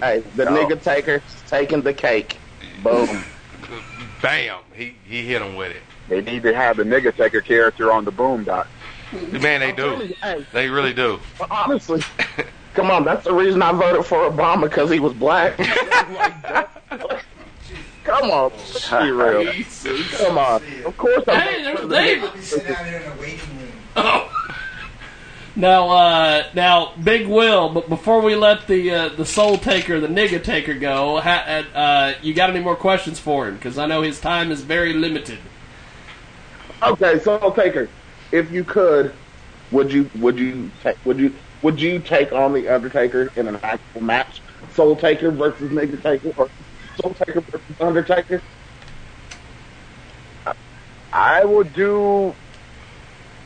[0.00, 0.52] Hey, the No.
[0.52, 2.40] nigga taker taking the cake.
[2.82, 3.26] Boom.
[4.22, 5.82] Bam, he he hit him with it.
[6.08, 8.66] they need to have the nigga Taker character on the Boondock.
[9.12, 10.14] Man, they do.
[10.22, 11.20] Hey, They really do.
[11.38, 12.02] but honestly,
[12.72, 15.58] come on, that's the reason I voted for Obama because he was black.
[18.10, 19.52] come on, let's be real.
[20.18, 20.62] Come on.
[20.84, 22.30] Of course I'm Hey, there's voting for the David.
[22.30, 22.34] nigga.
[22.34, 23.72] Be sitting out there in a waiting room.
[23.96, 24.26] Oh.
[25.56, 27.68] Now, uh, now, Big Will.
[27.70, 32.14] But before we let the uh, the Soul Taker, the Nigga Taker, go, ha- uh,
[32.22, 33.56] you got any more questions for him?
[33.56, 35.38] Because I know his time is very limited.
[36.82, 37.88] Okay, Soul Taker,
[38.30, 39.12] if you could,
[39.72, 43.56] would you would you ta- would you would you take on the Undertaker in an
[43.64, 44.40] actual match?
[44.74, 46.48] Soul Taker versus Nigga Taker, or
[47.00, 48.42] Soul Taker versus Undertaker?
[51.12, 52.34] I would do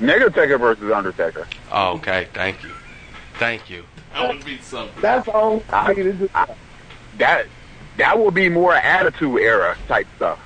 [0.00, 1.46] nigga Taker versus Undertaker.
[1.72, 2.70] Oh, okay, thank you,
[3.38, 3.84] thank you.
[4.12, 5.00] That would be something.
[5.00, 6.30] That's all I needed to do.
[7.18, 7.46] That
[7.96, 10.40] that would be more attitude era type stuff.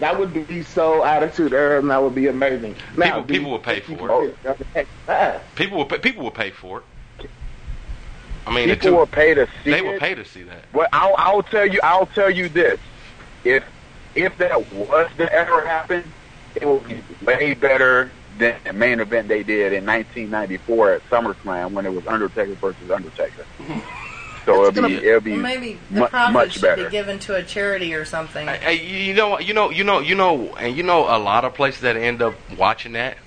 [0.00, 2.76] That would be so attitude era, and that would be amazing.
[2.96, 5.54] Now, People- people you would pay think you for could get Undertaker back?
[5.56, 6.84] People will pay, people will pay for it.
[8.48, 9.84] I mean, People it will took, pay to see they it.
[9.84, 10.64] will pay to see that.
[10.72, 11.80] Well, I'll, I'll tell you.
[11.82, 12.80] I'll tell you this:
[13.44, 13.64] if
[14.14, 16.04] if that was to ever happen,
[16.54, 21.72] it would be way better than the main event they did in 1994 at SummerSlam
[21.72, 23.44] when it was Undertaker versus Undertaker.
[24.44, 26.84] So it'll be it'll be Well, maybe the mu- profit much should better.
[26.86, 28.46] be given to a charity or something.
[28.48, 31.52] Hey, you know, you know, you know, you know, and you know, a lot of
[31.52, 33.18] places that end up watching that,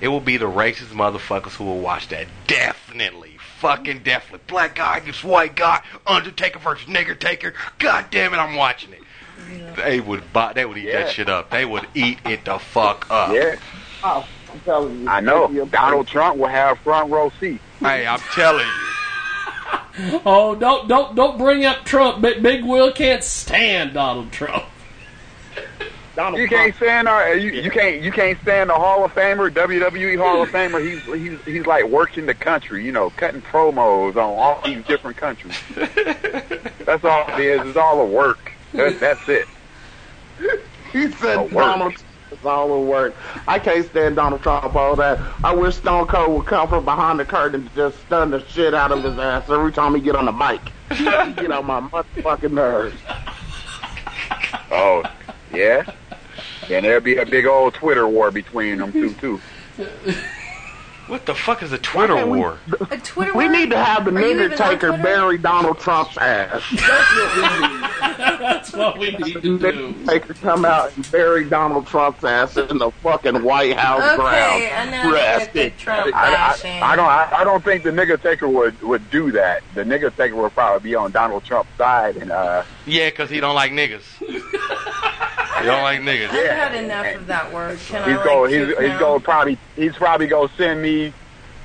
[0.00, 2.26] it will be the racist motherfuckers who will watch that.
[2.48, 4.44] Definitely, fucking definitely.
[4.46, 7.54] Black guy against white guy, Undertaker versus Nigger Taker.
[7.78, 9.02] God damn it, I'm watching it.
[9.76, 11.02] They would buy, they would eat Yeah.
[11.04, 11.50] that shit up.
[11.50, 13.32] They would eat it the fuck up.
[13.32, 13.56] Yeah,
[14.02, 15.08] Oh, I'm telling you.
[15.08, 15.48] I know.
[15.66, 17.62] Donald Trump will have front row seats.
[17.80, 18.72] Hey, I'm telling you.
[20.26, 22.20] Oh, don't don't don't bring up Trump.
[22.20, 24.64] Big, Big Will can't stand Donald Trump.
[26.16, 29.50] Donald You can't stand our, you, you can't you can't stand the Hall of Famer,
[29.50, 30.82] WWE Hall of Famer.
[30.82, 35.18] He's he's he's like working the country, you know, cutting promos on all these different
[35.18, 35.54] countries.
[35.74, 37.68] That's all it is.
[37.68, 38.52] It's all a work.
[38.72, 39.46] That's, that's it.
[40.92, 41.52] He said work.
[41.52, 43.14] Donald Trump is all a work.
[43.46, 45.20] I can't stand Donald Trump all that.
[45.44, 48.74] I wish Stone Cold would come from behind the curtain and just stun the shit
[48.74, 50.60] out of his ass every time he get on the mic.
[50.92, 52.96] he get on my motherfucking nerves.
[54.70, 55.02] Oh,
[55.52, 55.84] yeah.
[56.70, 59.40] And there'd be a big old Twitter war between them two too.
[61.08, 62.58] What the fuck is a Twitter can't we- war?
[62.90, 63.52] A Twitter We war?
[63.52, 66.64] need to have the Are nigger taker bury Donald Trump's ass.
[66.72, 69.58] That's what we need That's what we need to do.
[69.94, 74.16] Nigger taker come out and bury Donald Trump's ass in the fucking White House Okay,
[74.16, 74.88] ground.
[74.88, 75.78] enough Rest with the.
[75.80, 76.56] Trump I.
[76.64, 79.62] I, I don't I, I don't think the nigga taker would would do that.
[79.76, 83.38] The nigga taker would probably be on Donald Trump's side and uh Yeah, 'cause he
[83.38, 84.02] don't like niggas.
[85.66, 86.28] he don't like niggas.
[86.30, 87.78] I've had enough of that word.
[87.88, 88.98] Can he's I go like he's puke he's now?
[88.98, 91.12] going probably he's probably gonna send me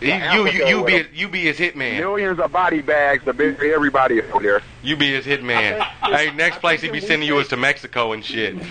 [0.02, 1.98] You you you, you be you be his hitman.
[2.00, 4.62] millions of body bags to bury everybody over there.
[4.82, 5.80] You be his hitman.
[6.04, 8.56] hey, next place he be sending you is to Mexico and shit.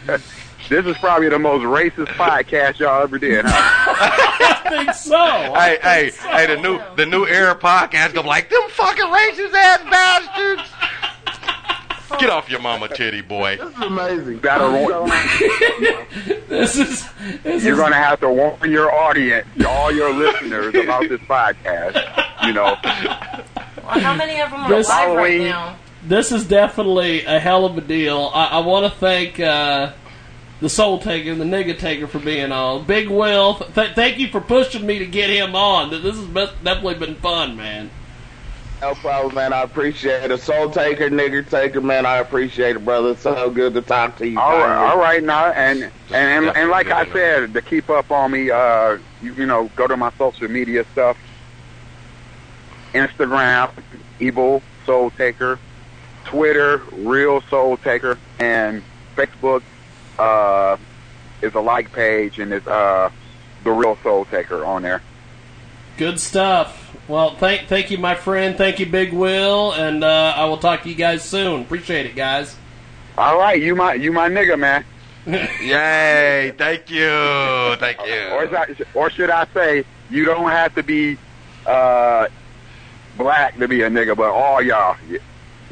[0.09, 0.23] is
[1.00, 3.44] probably the most racist podcast y'all ever did.
[3.46, 3.52] Huh?
[4.64, 5.16] I think so.
[5.54, 6.46] Hey, hey, hey!
[6.54, 10.70] The new the new era podcast gonna be like them fucking racist ass bastards.
[12.20, 13.56] Get off your mama titty, boy.
[13.56, 14.38] This is amazing.
[14.40, 15.11] Gotta warn-
[16.48, 17.08] This is.
[17.42, 22.46] This You're is gonna have to warn your audience, all your listeners, about this podcast.
[22.46, 25.76] You know, Well, how many of them are This- live right now?
[26.04, 28.30] this is definitely a hell of a deal.
[28.35, 29.92] I, I want to thank uh,
[30.62, 32.85] the Soul Taker and the Nigga Taker for being on.
[32.85, 35.90] Big Will, th- thank you for pushing me to get him on.
[35.90, 37.90] This has been- definitely been fun, man.
[38.81, 39.53] No problem, man.
[39.53, 40.40] I appreciate it.
[40.40, 42.07] Soul taker, nigger taker, man.
[42.07, 43.11] I appreciate it, brother.
[43.11, 44.38] It's so good to talk to you.
[44.38, 48.11] All right, all right, now, and and and, and like I said, to keep up
[48.11, 51.16] on me, uh, you, you know, go to my social media stuff,
[52.92, 53.70] Instagram,
[54.20, 55.59] Evil Soul Taker,
[56.25, 58.83] Twitter, Real Soul Taker, and
[59.16, 59.62] Facebook
[60.18, 60.77] uh,
[61.40, 63.11] is a like page, and is uh,
[63.64, 65.03] the Real Soul Taker on there.
[65.96, 66.96] Good stuff.
[67.09, 68.57] Well, thank thank you, my friend.
[68.57, 71.62] Thank you, Big Will, and uh, I will talk to you guys soon.
[71.62, 72.57] Appreciate it, guys.
[73.18, 74.85] All right, you my you my nigga, man.
[75.27, 76.53] Yay!
[76.57, 78.12] Thank you, thank you.
[78.12, 81.16] is I, or should I say, you don't have to be
[81.66, 82.27] uh,
[83.16, 84.96] black to be a nigga, but all y'all,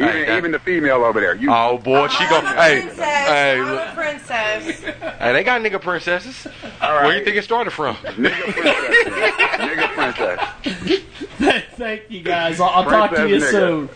[0.01, 1.51] even Hey, that- even the female over there, you.
[1.53, 2.39] Oh boy, she go.
[2.39, 3.05] I'm a Hey, princess.
[3.29, 3.81] hey, I'm look.
[3.89, 4.81] a princess.
[4.81, 6.47] hey, they got nigga princesses.
[6.81, 7.97] all Where you think it started from?
[7.97, 11.67] nigga princess, nigga princess.
[11.77, 12.61] thank you, guys.
[12.61, 13.51] I'll, I'll talk to you nigga.
[13.51, 13.89] soon.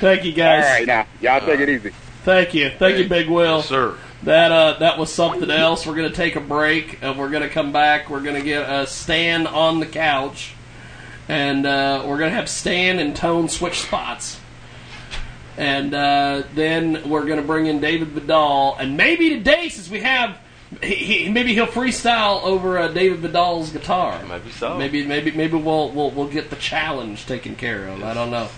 [0.00, 0.64] Thank you, guys.
[0.64, 1.90] right, now y'all take it easy.
[2.24, 3.58] Thank you, thank you, Big Will.
[3.58, 3.96] Yes, sir.
[4.24, 5.86] That uh, that was something else.
[5.86, 8.10] We're gonna take a break, and we're gonna come back.
[8.10, 10.54] We're gonna get a Stan on the couch,
[11.28, 14.40] and uh, we're gonna have Stan and Tone switch spots.
[15.56, 20.38] And uh, then we're gonna bring in David Vidal, and maybe today, since we have,
[20.82, 24.20] he, he, maybe he'll freestyle over uh, David Vidal's guitar.
[24.28, 24.76] Maybe so.
[24.76, 28.02] Maybe maybe maybe we'll we'll we'll get the challenge taken care of.
[28.02, 28.48] I don't know.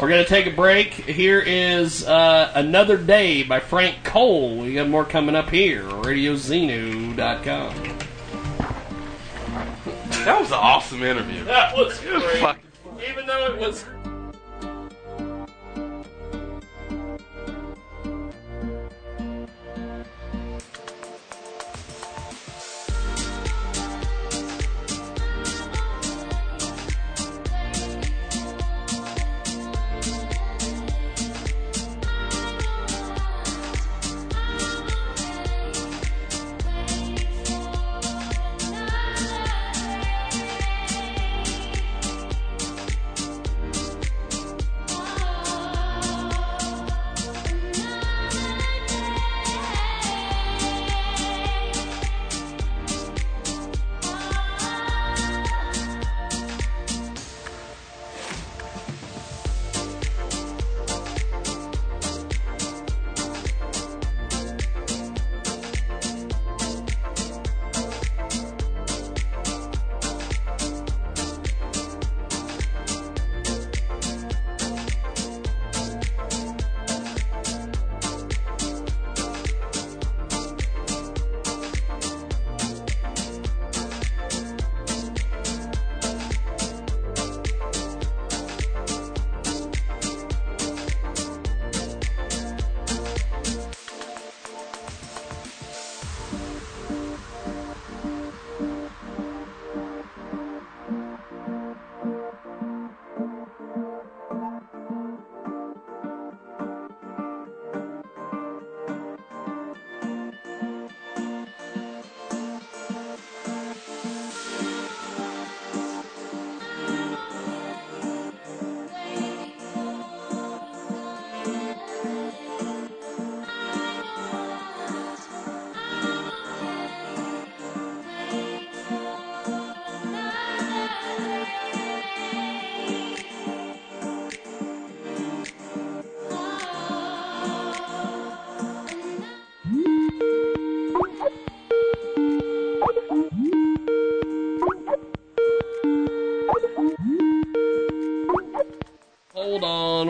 [0.00, 0.92] We're gonna take a break.
[0.94, 4.56] Here is uh, another day by Frank Cole.
[4.58, 5.84] We got more coming up here.
[5.84, 7.98] RadioZenu.com.
[10.24, 11.44] That was an awesome interview.
[11.44, 12.40] That was It was great.
[12.40, 12.62] fucking.
[13.08, 13.84] Even though it was.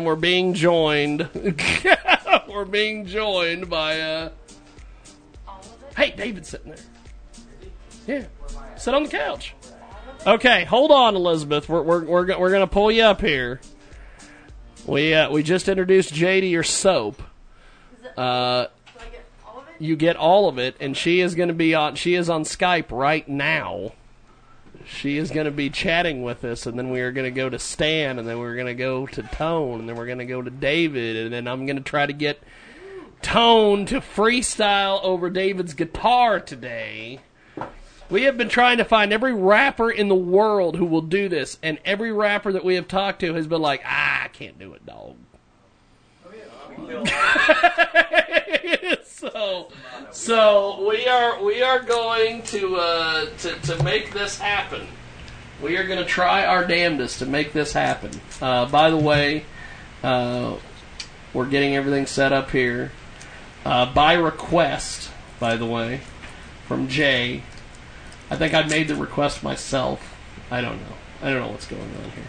[0.09, 1.29] We're being joined.
[2.49, 4.31] we're being joined by uh
[5.95, 6.79] Hey, David's sitting there.
[8.07, 8.25] Yeah,
[8.79, 9.55] sit on the couch.
[10.27, 11.69] Okay, hold on, Elizabeth.
[11.69, 13.61] We're we're we're, we're gonna pull you up here.
[14.87, 17.23] We uh, we just introduced Jay to your soap.
[18.17, 18.69] Uh,
[19.79, 21.97] you get all of it, and she is going to be on.
[21.97, 23.93] She is on Skype right now.
[24.91, 27.51] She is going to be chatting with us, and then we are going to go
[27.51, 30.25] to Stan, and then we're going to go to Tone, and then we're going to
[30.25, 32.43] go to David, and then I'm going to try to get
[33.21, 37.21] Tone to freestyle over David's guitar today.
[38.09, 41.59] We have been trying to find every rapper in the world who will do this,
[41.63, 44.73] and every rapper that we have talked to has been like, ah, I can't do
[44.73, 45.17] it, dog.
[49.05, 49.69] so,
[50.11, 54.87] so we are we are going to uh, to to make this happen.
[55.63, 58.13] We are going to try our damnedest to make this happen.
[58.41, 59.45] Uh, by the way,
[60.03, 60.57] uh,
[61.35, 62.93] we're getting everything set up here
[63.65, 65.11] uh, by request.
[65.41, 66.01] By the way,
[66.67, 67.43] from Jay.
[68.31, 70.15] I think I made the request myself.
[70.51, 70.95] I don't know.
[71.23, 72.25] I don't know what's going on here.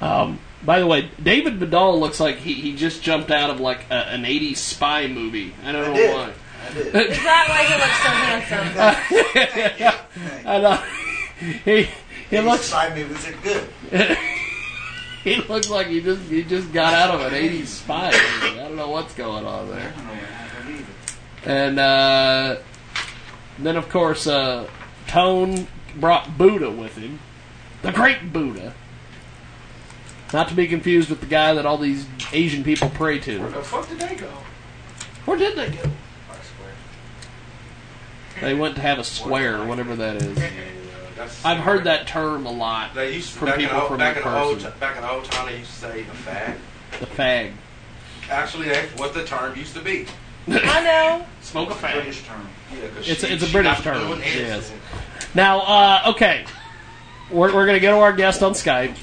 [0.00, 3.86] Um, by the way, David Vidal looks like he, he just jumped out of like
[3.90, 5.54] a, an 80s spy movie.
[5.64, 6.14] I don't know did.
[6.14, 6.32] why.
[6.76, 8.10] Is that why he looks so
[9.80, 10.46] handsome?
[10.46, 10.82] I know.
[11.64, 11.88] He
[12.28, 14.18] he looks Spy movies are good.
[15.24, 18.60] he looks like he just he just got out of an 80s spy movie.
[18.60, 19.94] I don't know what's going on there.
[21.46, 22.58] And uh,
[23.58, 24.68] then of course uh,
[25.06, 27.20] Tone brought Buddha with him,
[27.80, 28.74] the great Buddha.
[30.32, 33.40] Not to be confused with the guy that all these Asian people pray to.
[33.40, 34.28] Where the fuck did they go?
[35.24, 35.90] Where did they go?
[38.40, 40.34] They went to have a square, whatever that is.
[40.36, 43.86] That's- I've heard that term a lot They used to, from back in, people the,
[43.88, 46.56] from back, in old, back in the old time, they used to say the fag.
[46.98, 47.52] The fag.
[48.30, 50.06] Actually, that's what the term used to be.
[50.48, 51.26] I know.
[51.42, 51.94] Smoke a fag.
[51.94, 52.48] British term.
[52.72, 54.72] Yeah, 'cause It's a- she- it's a British got term, yes.
[55.34, 56.44] Now, uh, okay,
[57.30, 58.94] we're, we're going to go to our guest on Skype.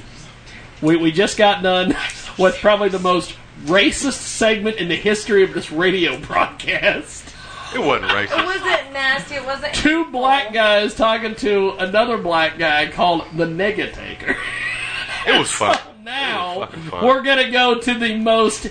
[0.80, 1.96] We, we just got done
[2.38, 7.34] with probably the most racist segment in the history of this radio broadcast.
[7.74, 8.38] It wasn't racist.
[8.38, 9.34] It wasn't nasty.
[9.34, 9.74] It wasn't.
[9.74, 14.36] Two black guys talking to another black guy called the Nigga Taker.
[15.26, 15.78] It was fun.
[16.04, 17.04] Now was fun.
[17.04, 18.70] we're going to go to the most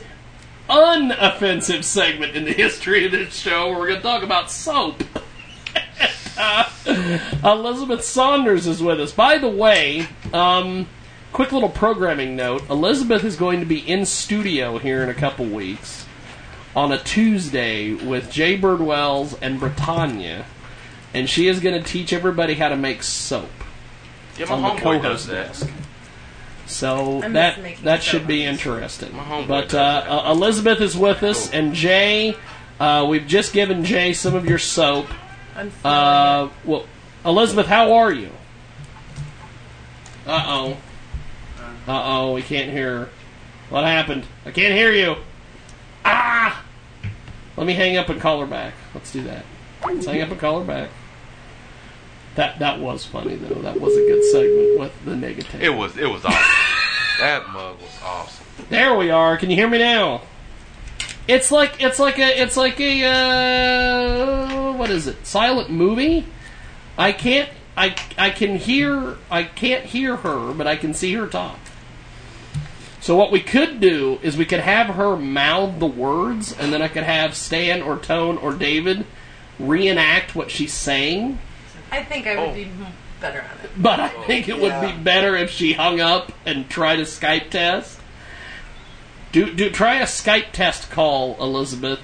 [0.67, 3.69] unoffensive segment in the history of this show.
[3.69, 5.03] Where we're going to talk about soap.
[6.39, 6.69] Uh,
[7.43, 9.11] Elizabeth Saunders is with us.
[9.11, 10.87] By the way, um,
[11.37, 15.45] quick little programming note: Elizabeth is going to be in studio here in a couple
[15.45, 16.07] weeks
[16.75, 20.43] on a Tuesday with Jay Birdwells and Brittany,
[21.13, 23.51] and she is going to teach everybody how to make soap
[24.39, 25.69] Yeah, my on the homeboy co-host does desk.
[26.65, 28.11] So I miss that making that soap.
[28.11, 29.11] should be interesting.
[29.47, 32.35] But uh, uh, Elizabeth is with us, and Jay.
[32.79, 35.05] Uh, we've just given Jay some of your soap.
[35.55, 36.87] I'm Uh, well,
[37.23, 38.31] Elizabeth, how are you?
[40.25, 40.77] Uh oh.
[41.87, 42.99] Uh oh, we can't hear.
[42.99, 43.09] her.
[43.69, 44.25] What happened?
[44.45, 45.15] I can't hear you.
[46.03, 46.63] Ah!
[47.55, 48.73] Let me hang up and call her back.
[48.93, 49.45] Let's do that.
[49.85, 50.89] Let's hang up and call her back.
[52.35, 53.61] That that was funny though.
[53.61, 55.61] That was a good segment with the negative.
[55.61, 55.97] It was.
[55.97, 56.55] It was awesome.
[57.19, 58.45] that mug was awesome.
[58.69, 59.37] There we are.
[59.37, 60.21] Can you hear me now?
[61.27, 65.25] It's like it's like a it's like a uh, what is it?
[65.25, 66.25] Silent movie.
[66.97, 71.27] I can't I I can hear I can't hear her, but I can see her
[71.27, 71.59] talk.
[73.07, 76.81] So what we could do is we could have her mouth the words, and then
[76.81, 79.05] I could have Stan or Tone or David
[79.57, 81.39] reenact what she's saying.
[81.89, 82.53] I think I would oh.
[82.53, 82.69] be
[83.21, 83.71] better at it.
[83.77, 87.49] But I think it would be better if she hung up and tried a Skype
[87.49, 87.97] test.
[89.31, 92.01] Do do try a Skype test call, Elizabeth,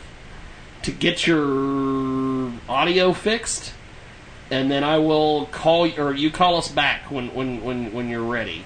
[0.83, 3.73] to get your audio fixed,
[4.49, 8.07] and then I will call you, or you call us back when when when when
[8.07, 8.63] you're ready.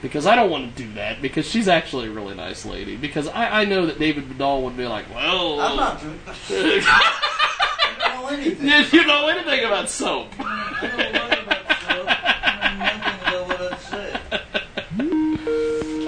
[0.00, 2.96] Because I don't want to do that because she's actually a really nice lady.
[2.96, 6.18] Because I, I know that David Vidal would be like, well, I'm not doing.
[6.48, 9.00] I don't know anything.
[9.00, 10.28] you know anything about soap.
[10.38, 12.06] I don't know about soap.
[12.08, 14.20] I don't know what I'd say.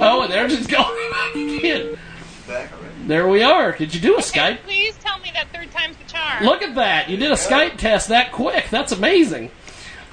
[0.00, 1.98] Oh, and there she's going back again.
[2.46, 2.94] Back already.
[3.06, 3.72] There we are.
[3.76, 4.62] Did you do a Skype?
[4.62, 6.44] Please tell me that third time's the charm.
[6.44, 7.08] Look at that!
[7.10, 8.66] You did a Skype test that quick.
[8.70, 9.50] That's amazing.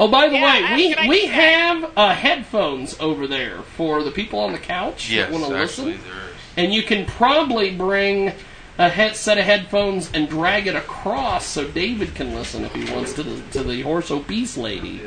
[0.01, 0.75] Oh, by the Yeah, way, how
[1.05, 5.39] we we have uh, headphones over there for the people on the couch Yes, that
[5.39, 6.35] want to actually, listen, there is.
[6.57, 8.33] and you can probably bring
[8.79, 12.91] a head, set of headphones and drag it across so David can listen if he
[12.91, 15.01] wants to the to the horse obese lady.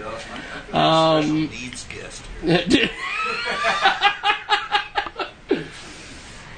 [0.72, 2.22] Um, Needs guest.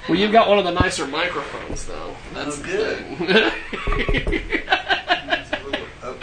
[0.08, 2.14] well, you've got one of the nicer microphones, though.
[2.34, 3.52] That's Oh, the
[3.96, 4.82] good.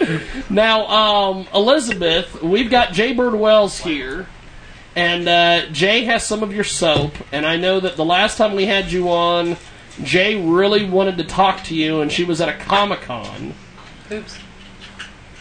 [0.06, 0.44] thing.
[0.50, 4.28] Now, um, Elizabeth, we've got Jay Bird Wells here,
[4.96, 8.56] and uh, Jay has some of your soap, and I know that the last time
[8.56, 9.58] we had you on,
[10.04, 13.54] Jay really wanted to talk to you, and she was at a Comic Con.
[14.12, 14.38] Oops.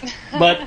[0.36, 0.66] But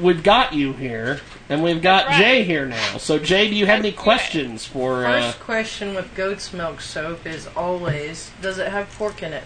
[0.00, 2.18] we've got you here, and we've got Right.
[2.18, 2.96] Jay here now.
[2.98, 5.06] So, Jay, do you have any questions for?
[5.06, 9.44] Uh, First question with goat's milk soap is always: Does it have pork in it?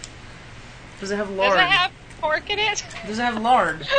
[0.99, 1.51] Does it have lard?
[1.51, 1.91] Does it have
[2.23, 2.83] pork in it?
[3.05, 3.87] Does it have lard?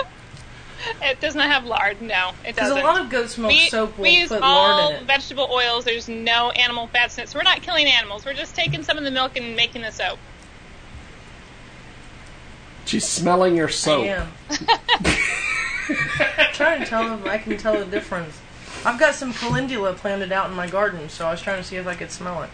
[1.00, 2.02] It does not have lard.
[2.02, 2.76] No, it doesn't.
[2.76, 5.02] Because a lot of goat's milk we, soap will we use put all lard in
[5.02, 5.06] it.
[5.06, 5.84] vegetable oils.
[5.84, 7.30] There's no animal fats in it.
[7.30, 8.26] So we're not killing animals.
[8.26, 10.18] We're just taking some of the milk and making the soap.
[12.84, 14.04] she's smelling your soap.
[14.04, 14.28] I am.
[16.52, 18.38] trying to tell if I can tell the difference.
[18.84, 21.76] I've got some calendula planted out in my garden, so I was trying to see
[21.76, 22.50] if I could smell it.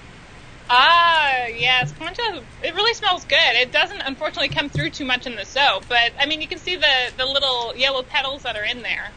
[0.73, 2.45] Ah, yes, concha.
[2.63, 3.39] It really smells good.
[3.55, 6.59] It doesn't, unfortunately, come through too much in the soap, but I mean, you can
[6.59, 9.11] see the the little yellow petals that are in there.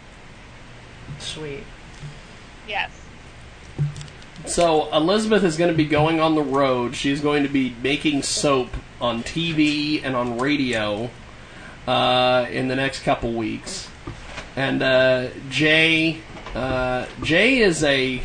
[1.20, 1.64] Sweet.
[2.68, 2.90] Yes.
[4.48, 6.96] So Elizabeth is going to be going on the road.
[6.96, 11.12] She's going to be making soap on TV and on radio
[11.88, 13.88] uh, in the next couple weeks.
[14.56, 16.20] And uh, Jay,
[16.56, 18.24] uh, Jay is a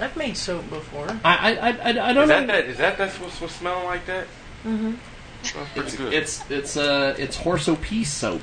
[0.00, 1.08] I've made soap before.
[1.24, 2.40] I I I, I I don't is know.
[2.40, 4.26] that, that is that that's what's, what's smelling like that?
[4.64, 4.94] Mm-hmm.
[5.42, 6.12] That's pretty It's good.
[6.12, 8.42] it's it's uh it's Horso Pea soap.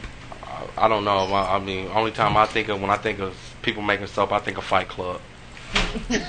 [0.78, 1.18] I don't know.
[1.18, 4.32] I, I mean, only time I think of when I think of people making soap,
[4.32, 5.20] I think of Fight Club.
[6.10, 6.24] we get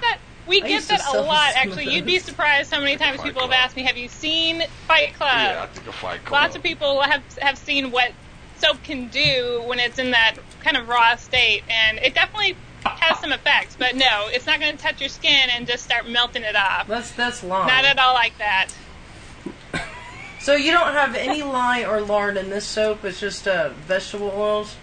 [0.00, 0.18] that.
[0.46, 1.52] We I get that a lot.
[1.56, 5.14] Actually, you'd be surprised how many times people have asked me, "Have you seen Fight
[5.14, 6.42] Club?" yeah, I think of Fight Club.
[6.42, 8.12] Lots of people have have seen what
[8.58, 12.56] soap can do when it's in that kind of raw state, and it definitely
[13.00, 13.76] has some effects.
[13.78, 16.86] But no, it's not going to touch your skin and just start melting it off.
[16.86, 17.66] That's that's lye.
[17.66, 18.68] Not at all like that.
[20.40, 23.04] So you don't have any lye or lard in this soap.
[23.04, 24.76] It's just uh, vegetable oils.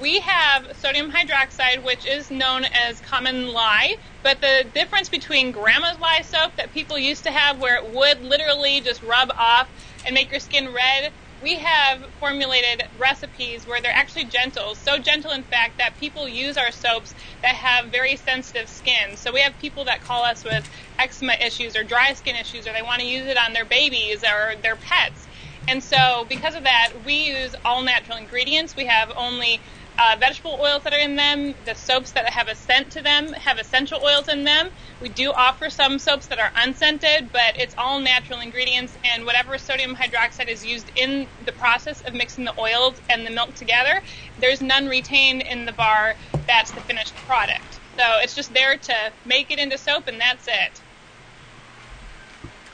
[0.00, 5.98] We have sodium hydroxide, which is known as common lye, but the difference between grandma's
[6.00, 9.68] lye soap that people used to have, where it would literally just rub off
[10.04, 11.12] and make your skin red,
[11.42, 14.74] we have formulated recipes where they're actually gentle.
[14.74, 19.16] So gentle, in fact, that people use our soaps that have very sensitive skin.
[19.16, 20.68] So we have people that call us with
[20.98, 24.22] eczema issues or dry skin issues, or they want to use it on their babies
[24.22, 25.26] or their pets.
[25.68, 28.74] And so, because of that, we use all natural ingredients.
[28.74, 29.60] We have only
[30.02, 31.54] uh, vegetable oils that are in them.
[31.64, 34.70] The soaps that have a scent to them have essential oils in them.
[35.00, 38.96] We do offer some soaps that are unscented, but it's all natural ingredients.
[39.04, 43.30] And whatever sodium hydroxide is used in the process of mixing the oils and the
[43.30, 44.02] milk together,
[44.40, 46.16] there's none retained in the bar.
[46.46, 47.78] That's the finished product.
[47.96, 50.80] So it's just there to make it into soap, and that's it.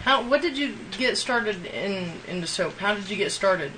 [0.00, 0.26] How?
[0.26, 2.78] What did you get started in into soap?
[2.78, 3.72] How did you get started?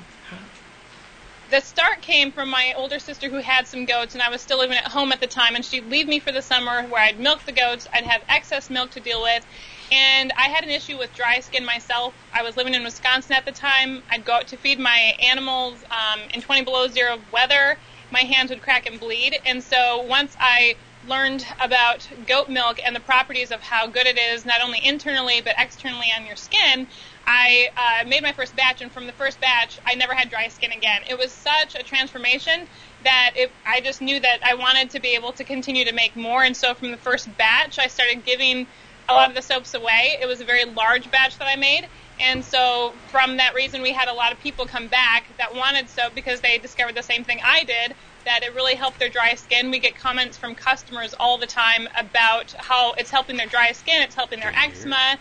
[1.51, 4.59] The start came from my older sister who had some goats and I was still
[4.59, 7.18] living at home at the time and she'd leave me for the summer where I'd
[7.18, 9.44] milk the goats, I'd have excess milk to deal with
[9.90, 12.14] and I had an issue with dry skin myself.
[12.32, 14.05] I was living in Wisconsin at the time.
[14.09, 17.76] I'd go out to feed my animals um, in 20 below zero weather.
[18.12, 19.36] My hands would crack and bleed.
[19.44, 20.76] And so once I
[21.09, 25.40] learned about goat milk and the properties of how good it is, not only internally
[25.40, 26.86] but externally on your skin,
[27.27, 30.49] I uh, made my first batch, and from the first batch, I never had dry
[30.49, 31.03] skin again.
[31.09, 32.66] It was such a transformation
[33.05, 36.16] that it, I just knew that I wanted to be able to continue to make
[36.16, 36.43] more.
[36.43, 38.66] And so, from the first batch, I started giving
[39.09, 40.18] a lot of the soaps away.
[40.21, 41.89] It was a very large batch that I made.
[42.21, 45.89] And so, from that reason, we had a lot of people come back that wanted
[45.89, 47.95] soap because they discovered the same thing I did
[48.25, 49.71] that it really helped their dry skin.
[49.71, 54.03] We get comments from customers all the time about how it's helping their dry skin,
[54.03, 55.18] it's helping their eczema.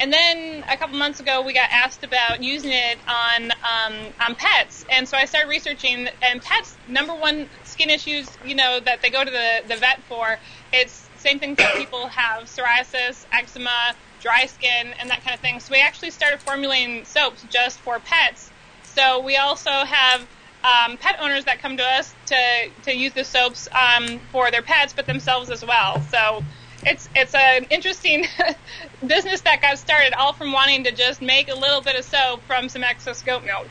[0.00, 4.36] And then a couple months ago, we got asked about using it on um, on
[4.36, 6.08] pets, and so I started researching.
[6.22, 10.00] And pets, number one skin issues, you know, that they go to the the vet
[10.04, 10.38] for,
[10.72, 15.58] it's same things that people have: psoriasis, eczema, dry skin, and that kind of thing.
[15.58, 18.52] So we actually started formulating soaps just for pets.
[18.84, 20.20] So we also have
[20.62, 24.62] um, pet owners that come to us to to use the soaps um, for their
[24.62, 26.00] pets, but themselves as well.
[26.10, 26.44] So
[26.84, 28.26] it's it's an interesting
[29.06, 32.42] business that got started all from wanting to just make a little bit of soap
[32.44, 33.68] from some excess goat milk.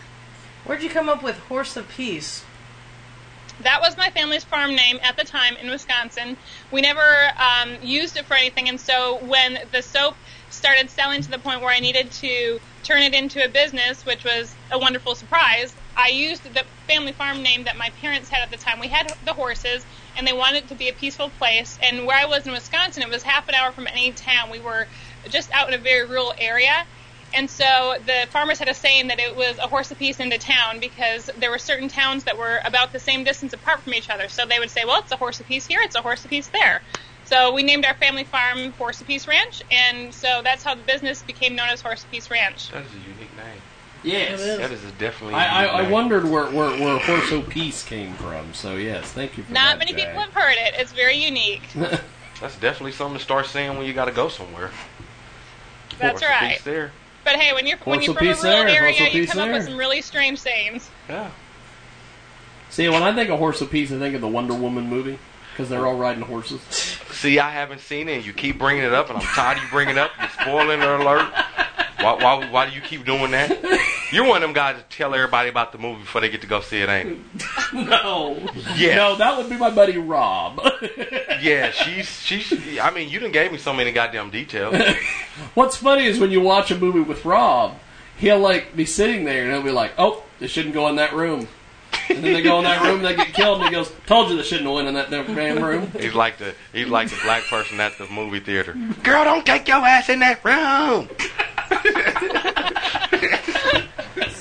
[0.66, 2.44] Where'd you come up with horse of peace?
[3.62, 6.38] That was my family's farm name at the time in Wisconsin.
[6.72, 10.16] We never um, used it for anything, and so when the soap
[10.50, 14.24] started selling to the point where I needed to turn it into a business, which
[14.24, 18.52] was a wonderful surprise, I used the family farm name that my parents had at
[18.52, 18.80] the time.
[18.80, 19.86] We had the horses,
[20.18, 21.78] and they wanted it to be a peaceful place.
[21.82, 24.50] And where I was in Wisconsin, it was half an hour from any town.
[24.50, 24.88] We were
[25.30, 26.86] just out in a very rural area.
[27.34, 30.80] And so the farmers had a saying that it was a horse apiece into town
[30.80, 34.30] because there were certain towns that were about the same distance apart from each other.
[34.30, 36.82] So they would say, well, it's a horse apiece here, it's a horse apiece there.
[37.26, 41.22] So we named our family farm Horse Apiece Ranch, and so that's how the business
[41.24, 42.72] became known as Horse Apiece Ranch.
[42.72, 43.62] That is a unique name.
[44.04, 44.42] Yes.
[44.58, 45.34] That is a definitely.
[45.36, 48.54] a I, I, unique I wondered where, where, where Horse O Peace came from.
[48.54, 49.80] So yes, thank you for Not that.
[49.80, 50.08] many Jag.
[50.08, 50.76] people have heard it.
[50.78, 51.64] It's very unique.
[51.76, 54.72] That's definitely something to start saying when you got to go somewhere.
[56.00, 56.54] That's Horse a right.
[56.54, 56.92] piece there.
[57.24, 59.14] But hey, when you're when Horse you're a from a piece rural there, area, horse
[59.14, 60.90] you piece come up with some really strange sayings.
[61.10, 61.32] Yeah.
[62.70, 65.18] See, when I think of Horse O Peace, I think of the Wonder Woman movie
[65.58, 66.62] because they're all riding horses.
[66.62, 69.64] See, I haven't seen it, and you keep bringing it up, and I'm tired of
[69.64, 70.12] you bringing it up.
[70.20, 71.34] You're spoiling the alert.
[72.00, 73.50] Why, why, why do you keep doing that?
[74.12, 76.48] You're one of them guys that tell everybody about the movie before they get to
[76.48, 77.74] go see it, ain't it?
[77.74, 78.38] no.
[78.76, 78.96] Yeah.
[78.96, 80.62] No, that would be my buddy Rob.
[81.40, 82.80] Yeah, she's she's.
[82.80, 84.76] I mean, you didn't gave me so many goddamn details.
[85.54, 87.78] What's funny is when you watch a movie with Rob,
[88.18, 91.14] he'll like be sitting there and he'll be like, "Oh, they shouldn't go in that
[91.14, 91.48] room."
[92.10, 94.32] And then they go in that room, and they get killed, and he goes, "Told
[94.32, 97.20] you they shouldn't have went in that damn room." He's like the he's like the
[97.24, 98.74] black person at the movie theater.
[99.04, 101.08] Girl, don't take your ass in that room.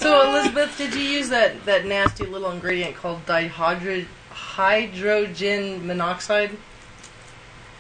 [0.07, 6.57] So Elizabeth, did you use that, that nasty little ingredient called dihydro hydrogen monoxide?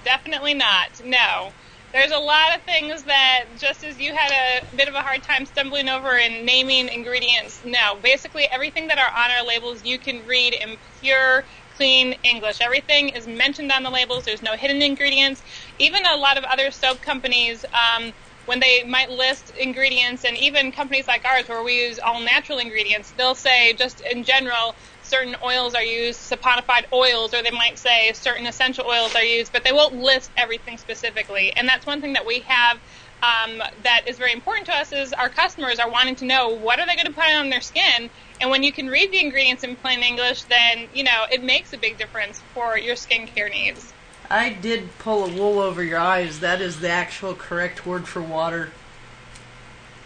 [0.04, 1.04] Definitely not.
[1.04, 1.52] No.
[1.92, 5.22] There's a lot of things that, just as you had a bit of a hard
[5.22, 7.96] time stumbling over in naming ingredients, no.
[8.02, 11.44] Basically, everything that are on our labels you can read in pure,
[11.76, 12.60] clean English.
[12.60, 14.24] Everything is mentioned on the labels.
[14.24, 15.42] There's no hidden ingredients.
[15.78, 18.12] Even a lot of other soap companies, um,
[18.46, 22.58] when they might list ingredients, and even companies like ours where we use all natural
[22.58, 27.78] ingredients, they'll say just in general certain oils are used, saponified oils, or they might
[27.78, 31.52] say certain essential oils are used, but they won't list everything specifically.
[31.56, 32.80] And that's one thing that we have
[33.22, 36.78] um, that is very important to us is our customers are wanting to know what
[36.78, 38.10] are they going to put on their skin.
[38.40, 41.72] And when you can read the ingredients in plain English, then you know it makes
[41.72, 43.95] a big difference for your skincare needs.
[44.30, 46.40] I did pull a wool over your eyes.
[46.40, 48.70] That is the actual correct word for water.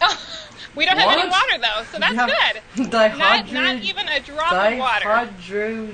[0.73, 2.27] We don't have any water though, so that's Yeah.
[2.75, 2.89] good.
[2.91, 5.09] Dihydro- Not, not even a drop of water.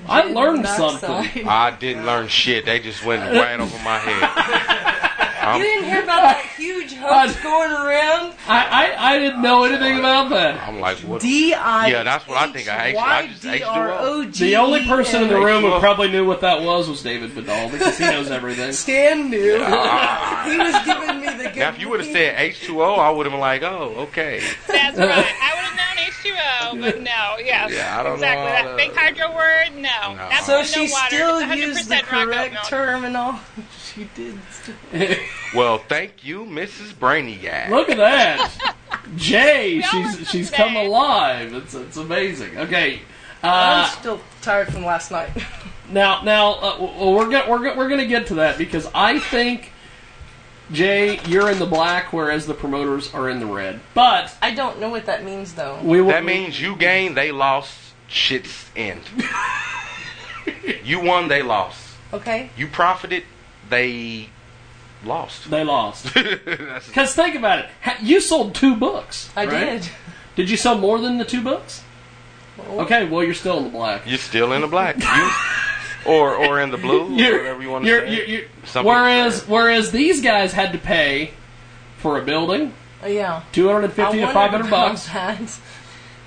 [0.08, 1.00] I learned monoxide.
[1.00, 1.48] something.
[1.48, 2.66] I didn't learn shit.
[2.68, 5.12] They just went right over my head.
[5.42, 8.34] Um, you didn't hear about that huge hoax going around?
[8.48, 10.68] I, I, I didn't know anything about that.
[10.68, 11.22] I'm like, what?
[11.22, 12.68] D I Yeah, that's what I think.
[12.68, 14.38] I actually, I just H2O.
[14.38, 17.70] The only person in the room who probably knew what that was was David Vidal
[17.70, 18.72] because he knows everything.
[18.88, 19.54] Stan knew.
[19.58, 21.58] he was giving me the good.
[21.58, 24.42] Now, if you would have said H2O, I would have been like, oh, okay.
[24.68, 25.10] That's right.
[25.10, 27.72] I would have known H2O, but no, yes.
[27.74, 28.72] Yeah, I don't know exactly.
[28.72, 30.14] that big hydro word, no.
[30.16, 30.30] No.
[30.30, 31.08] That's So she water.
[31.08, 33.36] still used the correct terminal.
[33.98, 34.38] She did.
[35.56, 36.94] Well, thank you, Mrs.
[36.94, 37.70] Brainiac.
[37.70, 38.76] Look at that,
[39.16, 39.78] Jay.
[39.78, 41.54] We all learned She's she's come alive.
[41.54, 42.58] It's it's amazing.
[42.58, 43.00] Okay,
[43.42, 45.30] I'm uh, still tired from last night.
[45.90, 49.72] now now uh, we're gonna we're gonna, we're gonna get to that because I think
[50.72, 53.80] Jay, you're in the black, whereas the promoters are in the red.
[53.94, 55.80] But I don't know what that means though.
[55.82, 56.10] we will.
[56.10, 57.94] That means you gained, they lost.
[58.10, 59.02] Shit's end.
[60.84, 61.96] you won, they lost.
[62.14, 62.50] Okay.
[62.58, 63.24] You profited,
[63.70, 64.30] they
[65.04, 65.50] lost.
[65.50, 66.14] they lost.
[66.16, 67.70] Because think about it,
[68.02, 69.30] you sold two books.
[69.36, 69.82] I right?
[69.82, 69.90] did.
[70.36, 71.84] Did you sell more than the two books?
[72.60, 74.02] Okay, well you're still in the black.
[74.08, 74.98] You're still in the black.
[76.06, 78.16] You, or or in the blue, You're- or whatever you want to you're- say.
[78.16, 78.32] you're-
[78.74, 79.46] you're- whereas say.
[79.52, 81.32] whereas these guys had to pay
[81.98, 82.72] for a building,
[83.04, 83.42] Uh, yeah.
[83.52, 85.08] two hundred and fifty to five hundred bucks.
[85.08, 85.60] that.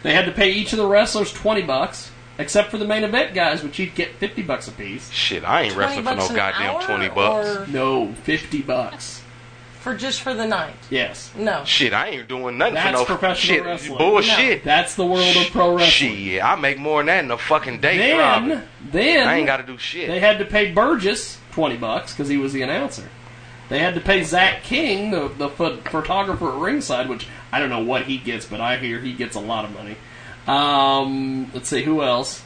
[0.03, 2.10] They had to pay each of the wrestlers twenty bucks,
[2.41, 5.11] except for the main event guys, which you'd get fifty bucks a piece.
[5.11, 7.49] Shit, I ain't wrestling for bucks no an goddamn hour, 20 bucks.
[7.49, 9.23] or No, fifty bucks.
[9.81, 10.75] For just for the night.
[10.91, 11.65] Yes, No.
[11.65, 13.65] Shit, I ain't doing nothing That's for no professional shit.
[13.65, 13.97] wrestling.
[13.99, 14.63] Bullshit.
[14.63, 16.17] that's the world of pro wrestling.
[16.17, 18.63] Shit, I make more than that in a fucking day Then, driving.
[18.93, 20.09] then I ain't got to do shit.
[20.09, 23.09] They had to pay Burgess twenty bucks because he was the announcer.
[23.71, 27.71] They had to pay Zach King, the the pho- photographer at ringside, which I don't
[27.71, 29.97] know what he gets, but I hear he gets a lot of money.
[30.47, 32.43] Um, let's see who else.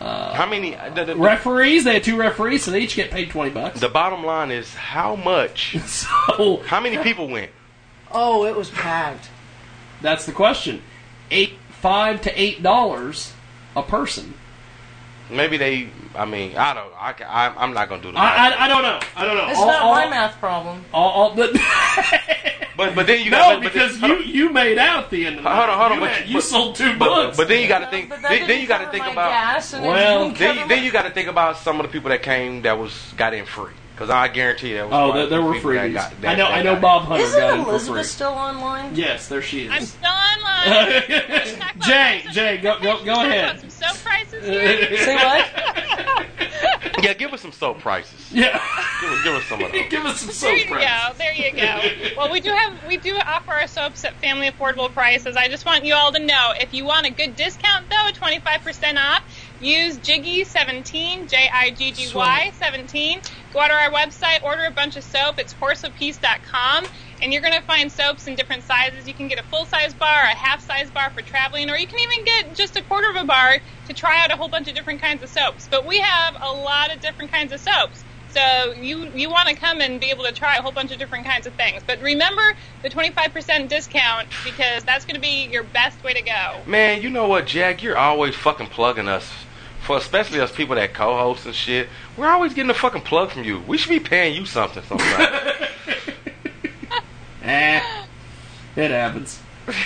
[0.00, 0.72] Uh, How many?
[0.94, 1.84] The, the, Referees.
[1.84, 3.80] They had two referees, so they each get paid twenty bucks.
[3.80, 5.76] the bottom line is how much?
[5.86, 7.50] So How many people went?
[8.10, 9.28] Oh, it was packed.
[10.02, 10.82] that's the question.
[11.30, 13.32] Eight, five to eight dollars
[13.76, 14.34] a person.
[15.30, 15.88] Maybe they.
[16.14, 16.92] I mean, I don't.
[16.98, 18.18] I, ca- I I'm not gonna do the.
[18.18, 19.00] I, I, I don't know.
[19.16, 19.48] I don't know.
[19.48, 20.84] It's All- not all- my math problem.
[20.92, 21.52] all- all- but-
[22.76, 23.62] but but then you no, got.
[23.62, 25.98] but, because but, you you made out the end of the Hold on, hold on,
[25.98, 27.36] You, but- had- you but- sold two but, books.
[27.36, 28.10] but then you got to think.
[28.10, 29.30] But Then, then you got to think about.
[29.30, 32.62] gas Well, Then, then you got to think about some of the people that came
[32.62, 33.72] that was got in free.
[33.94, 35.94] Because I guarantee you that was Oh, there, there were people that freebies.
[35.94, 36.46] got- that- I know.
[36.46, 36.74] I know.
[36.76, 37.70] Bob Hunter Isn't got it for free.
[37.74, 38.96] Elizabeth still online?
[38.96, 39.70] Yes, there she is.
[39.70, 39.90] I'm is.
[39.92, 41.02] still online.
[41.86, 43.60] Jay, Jay, go go go ahead.
[43.60, 44.96] Some soap prices here.
[44.98, 46.26] Say what?
[47.02, 48.30] Yeah, give us some soap prices.
[48.32, 48.52] Yeah.
[49.00, 49.82] Give, us- give us some of those.
[49.90, 51.08] Give us some There soap you go.
[51.18, 52.16] There you go.
[52.16, 55.36] Well, we do have we do offer our soaps at family affordable prices.
[55.36, 58.96] I just want you all to know if you want a good discount though, 25%
[58.96, 59.22] off,
[59.60, 63.20] use Jiggy17, J I G G Y 17.
[63.52, 65.38] Go out to our website, order a bunch of soap.
[65.38, 66.86] It's horseofpeace.com.
[67.22, 69.06] And you're going to find soaps in different sizes.
[69.06, 71.86] You can get a full size bar, a half size bar for traveling, or you
[71.86, 74.68] can even get just a quarter of a bar to try out a whole bunch
[74.68, 75.68] of different kinds of soaps.
[75.70, 78.04] But we have a lot of different kinds of soaps.
[78.34, 80.98] So you you want to come and be able to try a whole bunch of
[80.98, 81.82] different kinds of things.
[81.86, 82.42] But remember
[82.82, 86.56] the 25% discount because that's going to be your best way to go.
[86.66, 87.82] Man, you know what, Jack?
[87.82, 89.30] You're always fucking plugging us.
[89.82, 93.44] For especially us people that co-host and shit, we're always getting a fucking plug from
[93.44, 93.60] you.
[93.60, 95.52] We should be paying you something sometime.
[97.42, 97.82] Eh,
[98.74, 99.38] it happens.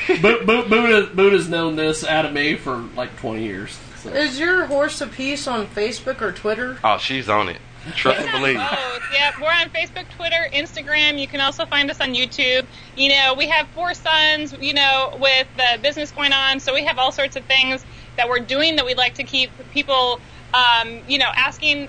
[0.06, 3.76] Bu- Bu- Buddha, Buddha's known this out of me for like 20 years.
[3.96, 4.10] So.
[4.10, 6.78] Is your horse a piece on Facebook or Twitter?
[6.84, 7.58] oh, she's on it.
[7.94, 8.56] Trust and believe.
[8.56, 9.02] Both.
[9.12, 11.18] Yeah, we're on Facebook, Twitter, Instagram.
[11.18, 12.66] You can also find us on YouTube.
[12.96, 16.84] You know, we have four sons, you know, with the business going on, so we
[16.84, 17.84] have all sorts of things
[18.16, 20.20] that we're doing that we'd like to keep people,
[20.52, 21.88] um, you know, asking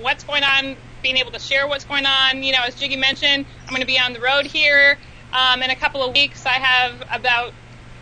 [0.00, 2.42] what's going on, being able to share what's going on.
[2.42, 4.98] You know, as Jiggy mentioned, I'm going to be on the road here
[5.32, 6.46] um, in a couple of weeks.
[6.46, 7.52] I have about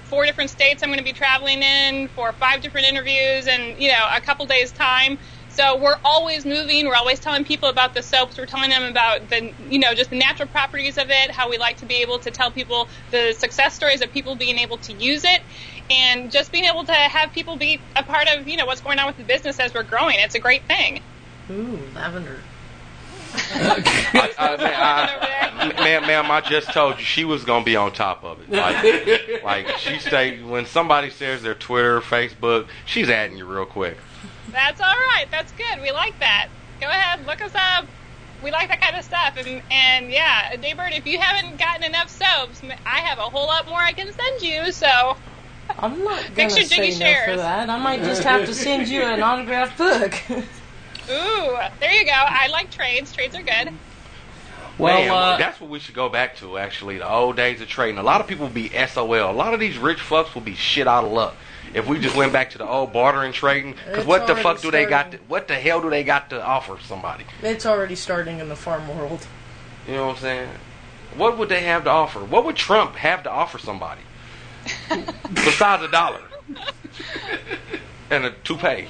[0.04, 3.88] four different states I'm going to be traveling in for five different interviews and, you
[3.88, 5.18] know, a couple days' time.
[5.58, 6.86] So we're always moving.
[6.86, 8.38] We're always telling people about the soaps.
[8.38, 11.32] We're telling them about the, you know, just the natural properties of it.
[11.32, 14.56] How we like to be able to tell people the success stories of people being
[14.56, 15.42] able to use it,
[15.90, 19.00] and just being able to have people be a part of, you know, what's going
[19.00, 20.14] on with the business as we're growing.
[20.20, 21.00] It's a great thing.
[21.50, 22.38] Ooh, lavender.
[23.34, 27.92] I, I, man, I, man, ma'am, I just told you she was gonna be on
[27.92, 28.48] top of it.
[28.48, 33.98] Like, like she say when somebody shares their Twitter, Facebook, she's adding you real quick.
[34.52, 35.26] That's all right.
[35.30, 35.80] That's good.
[35.82, 36.48] We like that.
[36.80, 37.86] Go ahead, look us up.
[38.42, 39.36] We like that kind of stuff.
[39.36, 43.66] And and yeah, Jaybird, if you haven't gotten enough soaps, I have a whole lot
[43.66, 44.70] more I can send you.
[44.72, 45.16] So
[45.78, 47.30] I'm not Make gonna sure say no shares.
[47.30, 47.68] for that.
[47.68, 50.14] I might just have to send you an autographed book.
[51.10, 52.12] Ooh, there you go.
[52.14, 53.12] I like trades.
[53.12, 53.72] Trades are good.
[54.76, 56.56] Well, Man, uh, that's what we should go back to.
[56.58, 57.98] Actually, the old days of trading.
[57.98, 59.12] A lot of people will be SOL.
[59.12, 61.34] A lot of these rich fucks will be shit out of luck.
[61.74, 64.60] If we just went back to the old bartering trading, because what the already fuck
[64.62, 65.12] do they got?
[65.12, 67.24] To, what the hell do they got to offer somebody?
[67.42, 69.26] it's already starting in the farm world.
[69.86, 70.48] You know what I'm saying?
[71.16, 72.20] What would they have to offer?
[72.20, 74.00] What would Trump have to offer somebody
[75.34, 76.20] besides a dollar
[78.10, 78.86] and a toupee?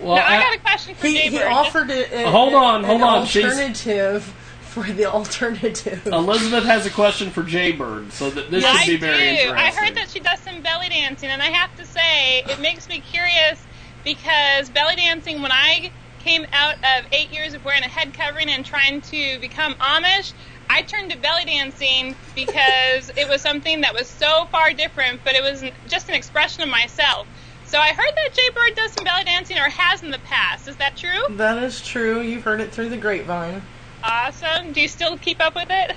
[0.00, 1.30] well, now, I I- got a question for He, Jaybird.
[1.30, 2.12] he offered it.
[2.12, 4.34] a- Hold on, an hold on, she's- Alternative
[4.76, 6.06] for the alternative.
[6.12, 9.24] Elizabeth has a question for Jaybird, so that this I should be very do.
[9.24, 9.56] interesting.
[9.56, 12.86] I heard that she does some belly dancing, and I have to say, it makes
[12.86, 13.64] me curious
[14.04, 18.50] because belly dancing, when I came out of eight years of wearing a head covering
[18.50, 20.34] and trying to become Amish,
[20.68, 25.34] I turned to belly dancing because it was something that was so far different, but
[25.34, 27.26] it was just an expression of myself.
[27.64, 30.68] So I heard that Jay Bird does some belly dancing or has in the past.
[30.68, 31.34] Is that true?
[31.36, 32.20] That is true.
[32.20, 33.62] You've heard it through the grapevine.
[34.06, 34.72] Awesome.
[34.72, 35.96] Do you still keep up with it?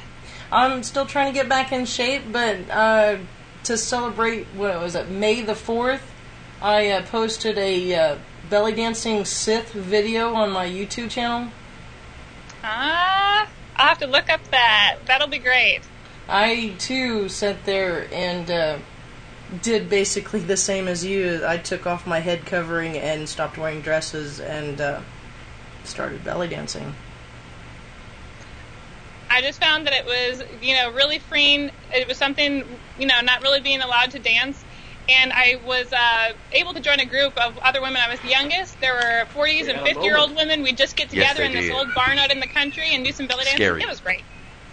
[0.51, 3.17] I'm still trying to get back in shape, but uh,
[3.65, 6.11] to celebrate what was it, May the fourth,
[6.59, 8.17] I uh, posted a uh,
[8.49, 11.51] belly dancing Sith video on my YouTube channel.
[12.63, 14.97] Ah, I'll have to look up that.
[15.05, 15.81] That'll be great.
[16.27, 18.79] I too sat there and uh,
[19.61, 21.43] did basically the same as you.
[21.45, 25.01] I took off my head covering and stopped wearing dresses and uh,
[25.83, 26.95] started belly dancing.
[29.29, 31.71] I just found that it was, you know, really freeing.
[31.93, 32.63] It was something,
[32.97, 34.63] you know, not really being allowed to dance.
[35.07, 37.97] And I was uh, able to join a group of other women.
[38.05, 38.79] I was the youngest.
[38.79, 40.61] There were 40s Yeah, and 50 year old women.
[40.61, 41.75] We'd just get together they in this did.
[41.75, 43.57] old barn out in the country and do some belly dancing.
[43.57, 43.81] Scary.
[43.81, 44.23] It was great.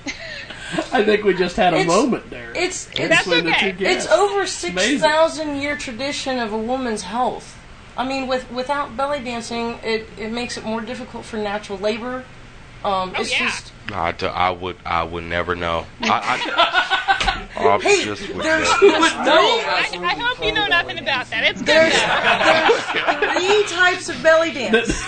[0.93, 2.53] I think we just had a It's- moment there.
[2.55, 3.73] It's between That's okay.
[3.73, 3.85] two.
[3.85, 7.57] It's over 6,000 year tradition of a woman's health.
[7.97, 12.25] I mean, with without belly dancing, it, it makes it more difficult for natural labor.
[12.87, 13.39] Um, Oh, it's yeah.
[13.49, 15.87] just I, d- I would I would never know.
[16.03, 18.87] I, I, I hey, just would there's, never.
[18.87, 21.43] there's I, three, I hope you know nothing about that.
[21.45, 21.93] It's good there's,
[23.33, 25.05] there's three types of belly dance.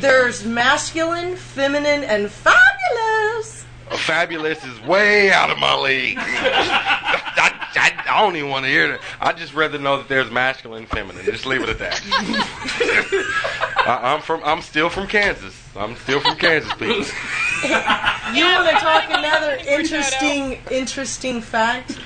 [0.00, 3.64] There's masculine, feminine, and fabulous.
[3.90, 6.16] Fabulous is way out of my league.
[6.18, 9.00] I, I, I don't even want to hear that.
[9.20, 11.24] I just rather know that there's masculine and feminine.
[11.24, 12.02] Just leave it at that.
[13.86, 14.42] I, I'm from.
[14.44, 15.54] I'm still from Kansas.
[15.76, 17.04] I'm still from Kansas, people.
[18.34, 21.96] You want to talk another interesting, interesting fact?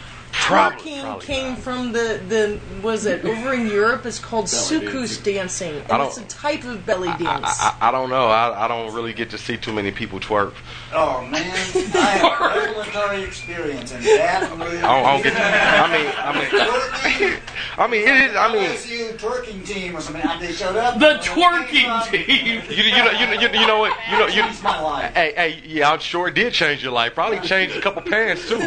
[0.40, 4.06] Probably, Twerking probably came from the, the was it over in Europe?
[4.06, 7.44] It's called soukous dancing, and it's a type of belly dance.
[7.60, 8.26] I, I, I don't know.
[8.28, 10.54] I, I don't really get to see too many people twerk.
[10.92, 14.78] Oh man, I have revelatory experience, and that really.
[14.78, 15.30] I don't, I don't get.
[15.40, 17.38] To, I mean, I mean,
[17.78, 18.36] I mean, it is.
[18.36, 20.22] I mean, LSU twerking team or something.
[20.40, 20.98] They showed up.
[20.98, 22.62] The twerking team.
[22.68, 23.96] you, you know, you know, you, know- you know what?
[24.10, 24.42] You know, you.
[24.42, 25.14] Changed my life.
[25.14, 27.14] Hey, hey, yeah, I'm sure it did change your life.
[27.14, 28.58] Probably changed a couple pants too.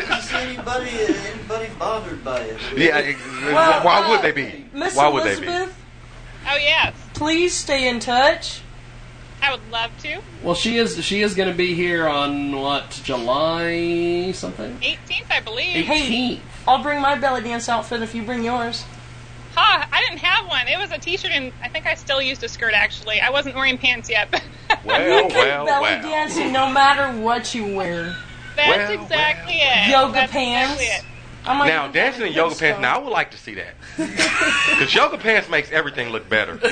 [0.00, 2.60] Did you see anybody anybody bothered by it?
[2.76, 3.16] Yeah,
[3.52, 4.66] Well, why uh, would they be?
[4.72, 5.46] Miss Why would they be?
[5.46, 5.82] Elizabeth,
[6.48, 8.60] Oh yes, please stay in touch.
[9.42, 10.20] I would love to.
[10.42, 14.76] Well, she is she is going to be here on what July something.
[14.78, 15.86] 18th, I believe.
[15.86, 18.84] Hey, I'll bring my belly dance outfit if you bring yours.
[19.54, 19.88] Ha!
[19.90, 20.68] I didn't have one.
[20.68, 22.74] It was a T-shirt, and I think I still used a skirt.
[22.74, 24.42] Actually, I wasn't wearing pants yet.
[24.84, 26.02] Well, you can well, belly well.
[26.02, 28.16] dancing no matter what you wear.
[28.56, 29.90] That's Well, exactly it.
[29.90, 30.80] Yoga That's pants.
[30.80, 31.12] Exactly it.
[31.46, 32.80] Like, Now, dancing in yoga pants.
[32.80, 36.56] Now, I would like to see that because yoga pants makes everything look better.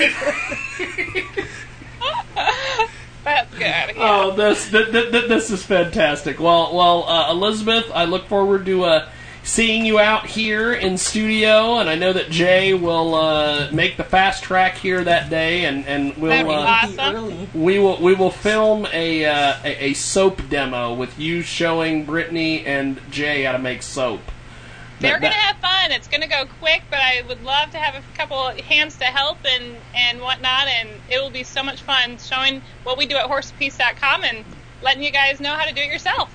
[3.25, 3.61] That's good.
[3.61, 3.93] Yeah.
[3.97, 6.41] Oh, this th- th- th- this is fantastic.
[6.41, 9.09] Well, well, uh, Elizabeth, I look forward to uh,
[9.45, 14.05] seeing you out here in studio, and I know that Jay will uh, make the
[14.05, 17.49] fast track here that day, and and we'll uh, awesome.
[17.55, 22.65] we will we will film a, uh, a a soap demo with you showing Brittany
[22.67, 24.21] and Jay how to make soap.
[25.01, 25.93] They're gonna have fun.
[25.93, 29.39] It's gonna go quick, but I would love to have a couple hands to help
[29.45, 33.27] and and whatnot, and it will be so much fun showing what we do at
[33.27, 34.45] horsepeace.com and
[34.83, 36.31] letting you guys know how to do it yourself.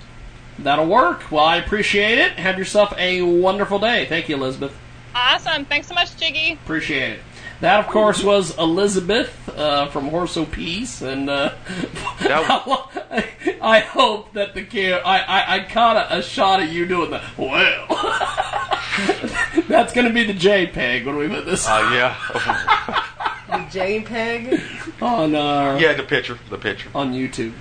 [0.64, 1.32] That'll work.
[1.32, 2.34] Well, I appreciate it.
[2.34, 4.06] Have yourself a wonderful day.
[4.06, 4.76] Thank you, Elizabeth.
[5.16, 5.66] Awesome.
[5.66, 6.54] Thanks so much, Jiggy.
[6.54, 7.20] Appreciate it.
[7.62, 11.54] That, of course, was Elizabeth uh, from Horse O Peace, and uh,
[12.22, 17.12] I hope that the cam- I I, I caught a, a shot of you doing
[17.12, 17.86] the well.
[19.68, 23.06] That's going to be the JPEG when we put this Uh, yeah.
[23.50, 25.02] The JPEG.
[25.02, 26.90] on uh, yeah, the picture, the picture.
[26.94, 27.54] on YouTube.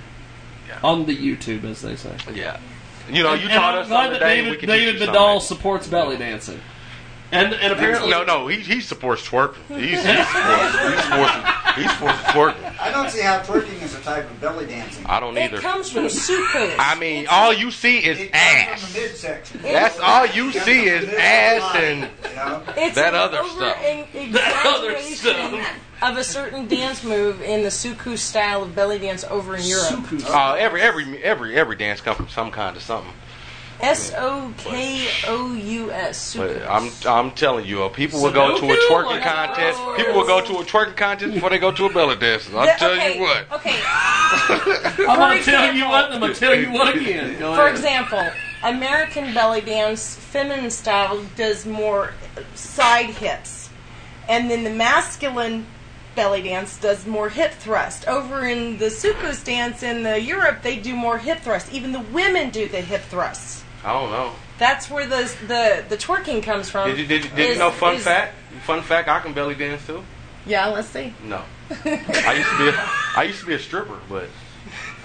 [0.83, 2.15] On the YouTube, as they say.
[2.33, 2.59] Yeah.
[3.11, 4.35] You know, you And taught I'm us glad that today.
[4.37, 4.99] David, we teach David
[5.39, 6.59] supports belly dancing,
[7.31, 9.55] and and apparently No, no, he, he supports twerking.
[9.67, 12.79] He's, he supports, he supports, he supports twerking.
[12.79, 15.05] I don't see how twerking is a type of belly dancing.
[15.05, 15.41] I don't either.
[15.41, 15.61] It either.
[15.61, 16.75] comes from soukous.
[16.79, 18.83] I mean, all you see is It comes ass.
[18.83, 19.61] from the midsection.
[19.61, 22.63] That's all you see is ass and You know?
[22.77, 23.77] It's that other over- stuff.
[24.13, 25.65] That other exaggeration
[26.01, 29.99] Of a certain dance move in the suku style of belly dance over in Europe.
[30.29, 33.11] uh, every every every every dance comes from some kind of something.
[33.81, 36.35] S O K O U S.
[36.35, 37.05] But Soukous.
[37.07, 39.79] I'm I'm telling you, uh, people will go to a twerking contest.
[39.95, 42.49] People will go to a twerking contest before they go to a belly dance.
[42.53, 43.51] I'll The- tell okay, you what.
[43.53, 43.79] Okay.
[45.07, 46.11] I'm going to tell you what.
[46.11, 47.37] I'm going to tell you what again.
[47.37, 48.29] For example,
[48.63, 52.13] American belly dance, feminine style, does more
[52.55, 53.69] side hits.
[54.27, 55.65] And then the masculine
[56.15, 58.07] belly dance does more hip thrust.
[58.07, 61.71] Over in the Soukous dance in the Europe, they do more hip thrust.
[61.71, 63.63] Even the women do the hip thrusts.
[63.83, 64.31] I don't know.
[64.57, 66.89] That's where the the, the twerking comes from.
[66.89, 68.35] Did you did, you- did you know fun is- fact?
[68.63, 70.03] Fun fact, I can belly dance too.
[70.45, 71.13] Yeah, let's see.
[71.23, 71.43] No.
[71.85, 74.27] I used to be a, I used to be a stripper, but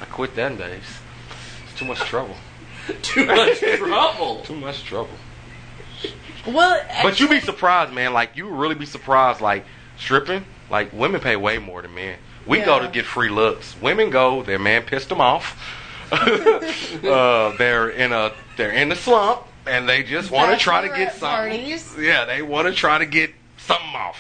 [0.01, 0.83] I quit them days.
[1.69, 2.37] It's too much trouble.
[3.03, 4.41] Too much trouble.
[4.45, 5.09] Too much trouble.
[6.47, 8.13] Well, But you'd be surprised, man.
[8.13, 9.41] Like you would really be surprised.
[9.41, 9.65] Like
[9.99, 12.19] stripping, like women pay way more than men.
[12.47, 13.75] We go to get free looks.
[13.81, 15.59] Women go, their man pissed them off.
[17.05, 20.89] uh, they're in a they're in a slump, and they just want to try to
[20.89, 21.61] get Bachelorette something.
[21.61, 21.97] parties.
[21.99, 24.19] Yeah, they want to try to get something off.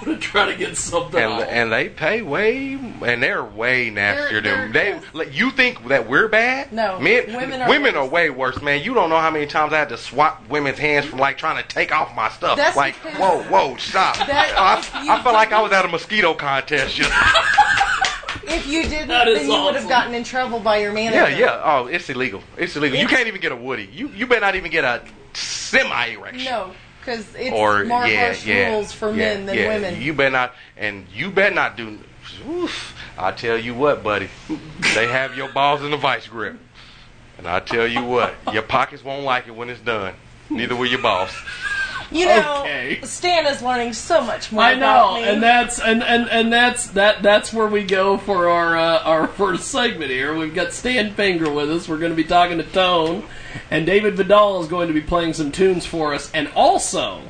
[0.00, 1.48] I'm going to try to get something And, off.
[1.48, 5.00] and they pay way, and they're way nastier than they.
[5.12, 6.72] Like, you think that we're bad?
[6.72, 8.84] No, men, women women are are, way worse, man.
[8.84, 11.60] You don't know how many times I had to swap women's hands from like trying
[11.60, 12.56] to take off my stuff.
[12.56, 14.16] That's like, whoa, whoa, stop!
[14.18, 16.94] That- I, I felt like I was at a mosquito contest.
[16.94, 17.10] Just,
[18.50, 19.88] If you didn't, That is then you would have awful.
[19.90, 21.30] gotten in trouble by your manager.
[21.30, 21.62] yeah, yeah.
[21.64, 22.42] Oh, it's illegal.
[22.56, 22.98] It's illegal.
[22.98, 23.88] you It's- can't even get a woody.
[23.92, 25.02] You you better not even get a
[25.34, 26.44] semi erection.
[26.44, 29.68] No, because it's or more yeah, harsh yeah, rules for yeah, men than yeah.
[29.68, 30.00] women.
[30.02, 31.98] You better not, and you better not do.
[32.48, 34.28] Oof, I tell you what, buddy,
[34.94, 36.56] they have your balls in a vice grip,
[37.38, 40.14] and I tell you what, your pockets won't like it when it's done.
[40.50, 41.30] Neither will your balls.
[42.10, 43.00] You know, Okay.
[43.02, 45.28] Stan is learning so much more I about know, me.
[45.28, 49.26] and that's and, and, and that's that that's where we go for our uh, our
[49.38, 50.34] first segment here.
[50.34, 51.88] We've got Stan Finger with us.
[51.88, 53.24] We're going to be talking to Tone,
[53.70, 57.20] and David Vidal is going to be playing some tunes for us, and also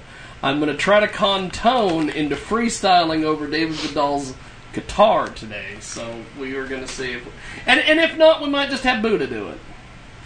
[0.43, 4.35] I'm going to try to con tone into freestyling over David Vidal's
[4.73, 5.77] guitar today.
[5.81, 7.27] So we are going to see if,
[7.67, 9.59] and and if not, we might just have Buddha do it.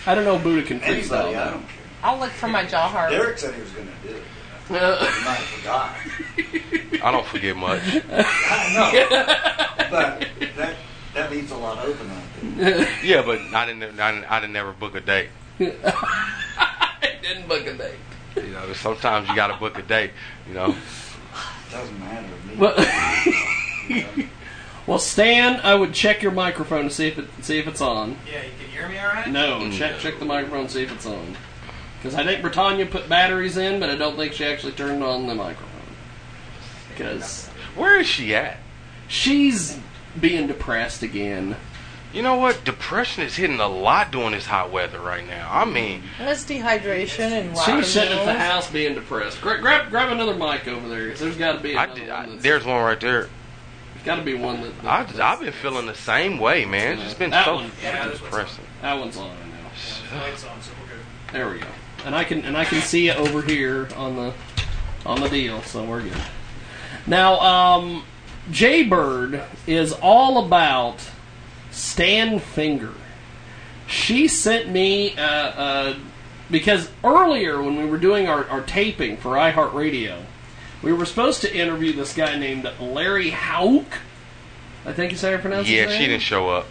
[0.04, 0.88] I don't know if Buddha can freestyle.
[0.90, 1.78] Anybody, I don't care.
[2.02, 3.10] I'll look for my jaw harp.
[3.10, 4.22] Derek said he was going to do it.
[4.68, 5.96] He might have forgot.
[7.02, 7.80] I don't forget much.
[7.84, 9.06] I know.
[9.90, 10.76] But that,
[11.14, 12.22] that leaves a lot open on
[12.58, 12.88] it.
[13.04, 14.00] Yeah, but I didn't.
[14.00, 15.28] I didn't, I didn't never book a date.
[15.60, 17.98] I didn't book a date.
[18.36, 20.12] You know, sometimes you got to book a date.
[20.48, 20.74] You know.
[21.70, 22.56] Doesn't matter to me.
[22.56, 24.28] Well,
[24.86, 28.16] well, Stan, I would check your microphone to see if it see if it's on.
[28.30, 29.30] Yeah, you can hear me all right?
[29.30, 31.36] No, mm, check check the microphone see if it's on.
[32.02, 35.28] Because I think Brittany put batteries in, but I don't think she actually turned on
[35.28, 35.68] the microphone.
[36.90, 37.46] Because
[37.76, 38.56] Where is she at?
[39.06, 39.78] she's
[40.20, 41.54] being depressed again.
[42.12, 42.64] You know what?
[42.64, 45.48] Depression is hitting a lot during this hot weather right now.
[45.50, 49.40] I mean, That's dehydration and She lack was of sitting at the house being depressed.
[49.40, 51.08] Grab grab, grab another mic over there.
[51.10, 53.28] 'cause There's got to be I did, one I, there's one right there.
[53.94, 54.84] There's got to be one that.
[55.20, 56.94] I I've been feeling the same way, man.
[56.94, 58.64] It's just been That so one- yeah, fucking this depressing.
[58.82, 60.16] That one's on right now.
[60.18, 61.04] The light's on, so we're good.
[61.32, 61.66] There we go.
[62.04, 64.34] And I can and I can see it over here on the
[65.06, 66.22] on the deal, so we're good.
[67.06, 68.04] Now, um,
[68.50, 71.08] Jaybird is all about
[71.70, 72.92] Stan Finger.
[73.86, 75.94] She sent me uh, uh,
[76.50, 80.22] because earlier when we were doing our, our taping for iHeartRadio,
[80.82, 83.86] we were supposed to interview this guy named Larry Hauk.
[84.84, 86.66] I think is how you pronounce his Yeah, she didn't show up.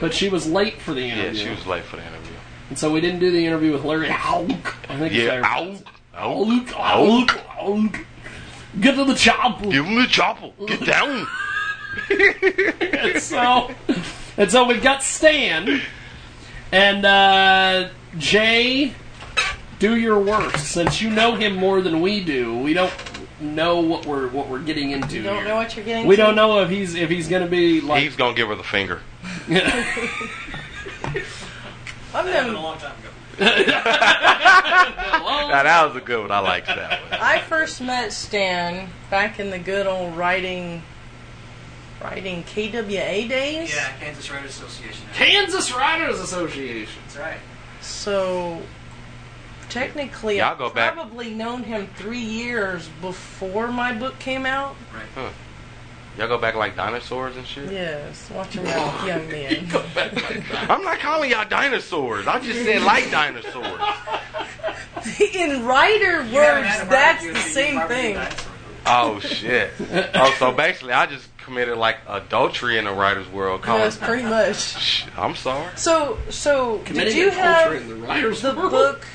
[0.00, 1.22] But she was late for the interview.
[1.22, 1.44] Yeah, interview.
[1.44, 2.25] she was late for the interview.
[2.68, 4.90] And so we didn't do the interview with Larry Hauk.
[4.90, 5.94] I think Yeah, it's Hauk.
[6.12, 6.68] Hauk.
[6.70, 7.30] Hauk.
[7.30, 8.06] Hauk.
[8.80, 9.70] Get to the chopper.
[9.70, 10.50] Give him the chopper.
[10.66, 11.26] Get down.
[12.10, 13.70] and so,
[14.36, 15.80] and so we've got Stan
[16.72, 17.88] and uh,
[18.18, 18.92] Jay.
[19.78, 22.58] Do your worst, since you know him more than we do.
[22.58, 22.92] We don't
[23.40, 25.16] know what we're what we're getting into.
[25.16, 25.44] You don't here.
[25.48, 26.22] know what you're getting We to?
[26.22, 28.02] don't know if he's if he's going to be like.
[28.02, 29.00] He's gonna give her the finger.
[32.16, 33.10] I've That happened a long time ago.
[35.48, 36.30] Now that was a good one.
[36.30, 37.20] I liked that one.
[37.20, 40.82] I first met Stan back in the good old writing,
[42.02, 43.74] writing KWA days.
[43.74, 45.06] Yeah, Kansas Writers Association.
[45.14, 47.00] Kansas Writers Association.
[47.06, 47.38] That's right.
[47.80, 48.62] So
[49.68, 54.74] technically, Y'all I've go back- probably known him three years before my book came out.
[55.14, 55.30] Huh.
[56.18, 57.70] Y'all go back like dinosaurs and shit.
[57.70, 59.66] Yes, watch your mouth, young man.
[60.70, 62.26] I'm not calling y'all dinosaurs.
[62.26, 63.80] I just said like dinosaurs.
[65.34, 68.18] in writer You words, that's the same thing.
[68.86, 69.72] Oh shit.
[70.14, 73.62] Oh, so basically, I just committed like adultery in the writer's world.
[73.62, 73.82] Calling.
[73.82, 75.06] Yes, pretty much.
[75.16, 75.76] I'm sorry.
[75.76, 78.70] So, so Committing did you adultery have in the writer's the world?
[78.70, 79.06] book,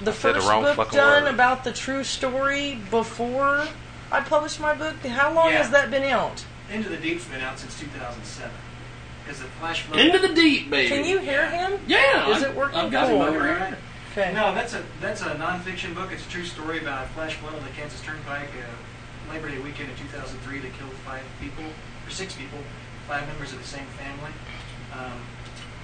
[0.00, 1.34] the said the first wrong book done word.
[1.34, 3.66] about the true story before
[4.10, 4.96] I published my book?
[5.04, 5.58] How long Yeah.
[5.58, 6.44] has that been out?
[6.70, 8.50] Into the Deep's been out since 2007.
[9.24, 10.00] Because the Flash flood.
[10.00, 10.88] Into the deep, baby.
[10.88, 11.78] Can you hear him?
[11.86, 12.28] Yeah.
[12.30, 12.78] Is it working?
[12.78, 13.22] I've got Cool.
[13.26, 13.78] him over here.
[14.12, 14.32] Okay.
[14.32, 16.10] No, that's a that's a nonfiction book.
[16.10, 19.58] It's a true story about a flash flood on the Kansas Turnpike, uh, Labor Day
[19.58, 22.58] weekend in 2003 that killed five people or six people,
[23.06, 24.32] five members of the same family
[24.94, 25.12] um,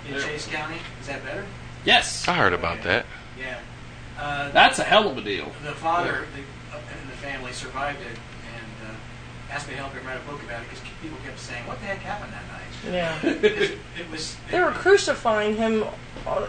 [0.08, 0.20] in Yeah.
[0.26, 0.76] Chase County.
[1.00, 1.44] Is that better?
[1.84, 2.26] Yes.
[2.26, 3.04] I heard about that.
[3.38, 3.58] Yeah.
[4.18, 5.52] Uh, That's a hell of a deal.
[5.62, 6.44] the father the, uh,
[7.02, 8.16] in the family survived it
[8.54, 11.38] and uh, asked me to help him write a book about it because people kept
[11.38, 12.60] saying, "What the heck happened that night?"
[12.92, 13.18] Yeah.
[13.24, 14.36] it, it was.
[14.50, 15.84] They were crucifying him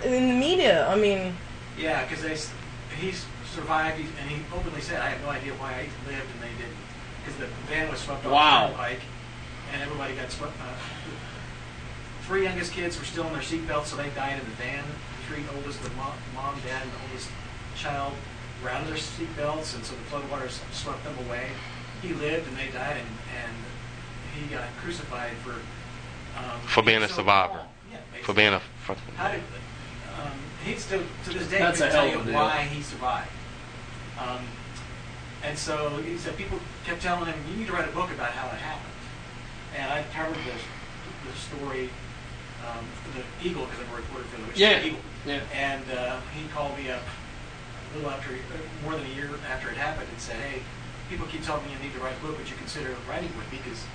[0.03, 0.87] in the media.
[0.87, 1.35] I mean,
[1.77, 2.51] Yeah, because they s-
[2.99, 6.41] he's survived, he's, and he openly said, "I have no idea why I lived and
[6.43, 6.77] they didn't."
[7.23, 8.61] Because the van was swept off Wow.
[8.67, 9.01] the turnpike,
[9.73, 10.53] and everybody got swept.
[10.61, 10.73] Uh,
[11.09, 14.83] the three youngest kids were still in their seatbelts, so they died in the van.
[14.83, 17.29] The three oldest, the mom, mom, dad, and the oldest
[17.75, 18.13] child,
[18.65, 21.47] were out of their seatbelts, and so the floodwaters swept them away.
[22.01, 23.07] He lived, and they died, and,
[23.37, 23.53] and
[24.35, 25.51] he got crucified for
[26.37, 27.61] um, For being a so survivor.
[27.91, 29.03] Yeah, For being a fucking.
[29.15, 29.41] how did
[30.19, 30.31] um,
[30.65, 32.33] he still to this day That's couldn't tell you deal.
[32.33, 33.29] why he survived.
[34.19, 34.41] Um,
[35.43, 38.31] and so he said people kept telling him, "You need to write a book about
[38.31, 38.93] how it happened."
[39.77, 41.89] And I covered the the story
[42.65, 44.79] um, for the Eagle because I'm a reporter for the which is Yeah.
[44.79, 44.99] the Eagle.
[45.25, 45.39] Yeah.
[45.53, 47.24] And uh, he called me up a
[47.95, 48.35] little after,
[48.83, 50.61] more than a year after it happened, and said, "Hey,
[51.09, 52.37] people keep telling me you need to write a book.
[52.37, 53.59] Would you consider writing with me?
[53.63, 53.87] Because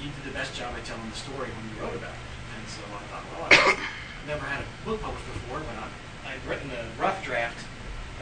[0.00, 2.26] you did the best job at telling the story when you wrote about it."
[2.56, 3.78] And so I thought, well, I've
[4.26, 7.60] never had a book published before, but I, I'd written a rough draft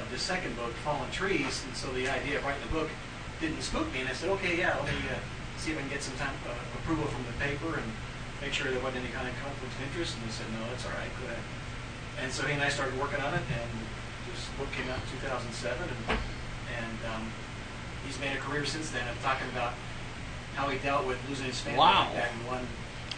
[0.03, 2.91] of the second book, Fallen Trees, and so the idea of writing the book
[3.41, 4.01] didn't spook me.
[4.03, 5.23] And I said, okay, yeah, let me uh,
[5.57, 7.87] see if I can get some time, uh, approval from the paper and
[8.43, 10.19] make sure there wasn't any kind of conflict of interest.
[10.19, 11.11] And they said, no, that's all right.
[11.23, 11.45] Go ahead.
[12.23, 13.71] And so he and I started working on it, and
[14.35, 16.19] this book came out in 2007, and,
[16.77, 17.23] and um,
[18.07, 19.73] he's made a career since then of talking about
[20.57, 22.07] how he dealt with losing his family Wow.
[22.07, 22.67] like that in one.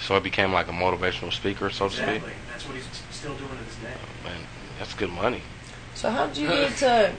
[0.00, 2.18] So it became like a motivational speaker, so to Exactly.
[2.20, 2.32] speak.
[2.50, 3.94] That's what he's still doing to this day.
[4.24, 4.40] Man,
[4.78, 5.40] that's good money.
[5.94, 7.10] So how did you get uh,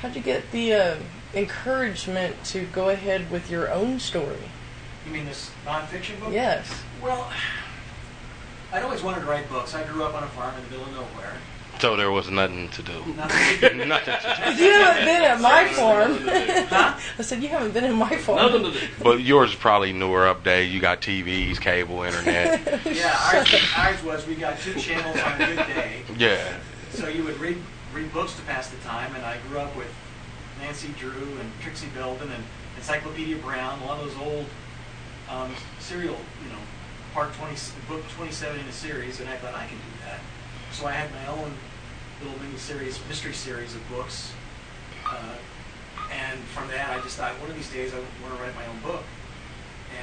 [0.00, 0.96] how'd you get the uh,
[1.34, 4.38] encouragement to go ahead with your own story?
[5.04, 6.32] You mean this nonfiction book?
[6.32, 6.82] Yes.
[7.02, 7.28] Well,
[8.72, 9.74] I'd always wanted to write books.
[9.74, 11.32] I grew up on a farm in the middle of nowhere.
[11.78, 13.04] So there was nothing to do.
[13.16, 13.88] Nothing.
[13.88, 16.18] nothing to You haven't been at my farm.
[16.22, 16.98] Huh?
[17.18, 18.52] I said you haven't been in my farm.
[18.52, 18.86] Nothing to do.
[18.86, 18.92] do.
[19.02, 20.70] But yours is probably newer update.
[20.70, 22.82] You got TVs, cable, internet.
[22.96, 26.02] Yeah, ours, ours was we got two channels on a good day.
[26.16, 26.54] yeah.
[26.90, 27.58] So you would read
[27.92, 29.92] read books to pass the time, and I grew up with
[30.60, 32.44] Nancy Drew and Trixie Belden and
[32.76, 34.46] Encyclopedia Brown, a lot of those old
[35.28, 36.58] um, serial, you know,
[37.12, 37.54] part 20,
[37.88, 40.20] book 27 in a series, and I thought I can do that.
[40.72, 41.52] So I had my own
[42.22, 44.32] little mini series, mystery series of books,
[45.06, 45.34] uh,
[46.12, 48.66] and from that I just thought one of these days I want to write my
[48.66, 49.02] own book.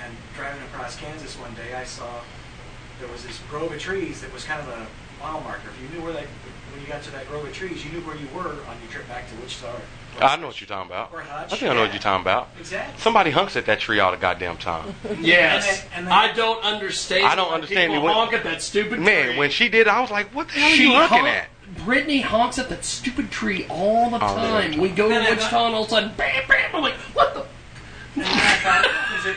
[0.04, 2.22] And driving across Kansas one day, I saw
[3.00, 4.88] there was this grove of trees that was kind of a
[5.22, 5.70] mile marker.
[5.70, 6.24] If you knew where that,
[6.72, 8.92] when you got to that grove of trees, you knew where you were on your
[8.92, 9.68] trip back to Wichita.
[10.18, 11.12] Or, I know what you're talking about.
[11.14, 11.54] Or Hutch.
[11.54, 12.50] I think I know what you're talking about.
[12.60, 13.00] Exactly.
[13.02, 14.96] Somebody hunks at that tree all the goddamn time.
[15.22, 15.68] Yes.
[15.68, 17.26] And then- and then- I don't understand.
[17.26, 19.38] I don't why understand People when- honk at that stupid Man, tree.
[19.38, 21.48] when she did, I was like, "What the hell are she you looking honk- at?"
[21.86, 24.72] Brittany honks at that stupid tree all the All the time.
[24.72, 24.80] time.
[24.82, 26.76] We go to And then I- Wichita and all of a sudden, bam, bam.
[26.76, 27.46] I'm like, what the?
[28.16, 28.86] And I thought,
[29.20, 29.36] is it,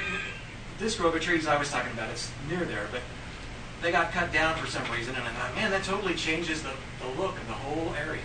[0.79, 3.01] this grove of trees I was talking about, it's near there, but
[3.83, 6.73] they got cut down for some reason, and I thought, man, that totally changes the,
[7.01, 8.21] the look of the whole area.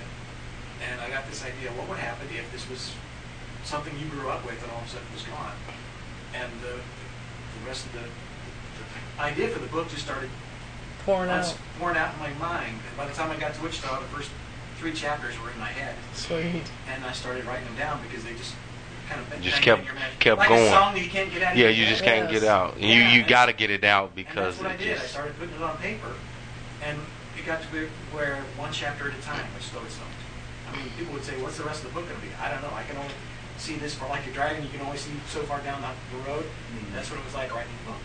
[0.89, 2.93] And I got this idea, what would happen if this was
[3.63, 5.53] something you grew up with and all of a sudden it was gone?
[6.33, 10.29] And the, the rest of the, the idea for the book just started
[11.05, 11.57] Pouring That's out.
[11.79, 12.77] pouring out in my mind.
[12.87, 14.29] And by the time I got to Wichita, the first
[14.77, 15.95] three chapters were in my head.
[16.13, 16.63] Sweet.
[16.91, 18.53] And I started writing them down because they just
[19.09, 20.19] kind of Just kept- in your head.
[20.19, 20.71] kept like going.
[20.71, 21.89] a you can't get out Yeah, you head.
[21.91, 22.79] just can't get out.
[22.79, 24.77] You Yeah, you and- got to get it out And because that's what I it
[24.77, 24.97] did.
[24.97, 26.13] I started putting it on paper,
[26.83, 26.97] and
[27.37, 30.11] it got to be where one chapter at a time, which slowly slowly.
[30.71, 32.49] I mean, people would say, "What's the rest of the book going to be?" I
[32.49, 32.71] don't know.
[32.73, 33.11] I can only
[33.57, 34.63] see this for like you're driving.
[34.63, 36.45] You can only see so far down the the road.
[36.45, 36.95] Mm-hmm.
[36.95, 38.01] That's what it was like writing the book.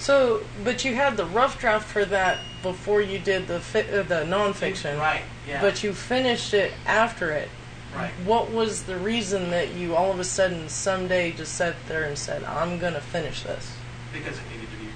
[0.00, 4.02] So, but you had the rough draft for that before you did the fi- uh,
[4.02, 4.98] the nonfiction.
[4.98, 5.22] Right.
[5.46, 5.60] Yeah.
[5.60, 7.48] But you finished it after it.
[7.94, 8.10] right.
[8.24, 12.16] What was the reason that you all of a sudden someday just sat there and
[12.16, 13.76] said, "I'm gonna finish this"?
[14.12, 14.90] because it needed to be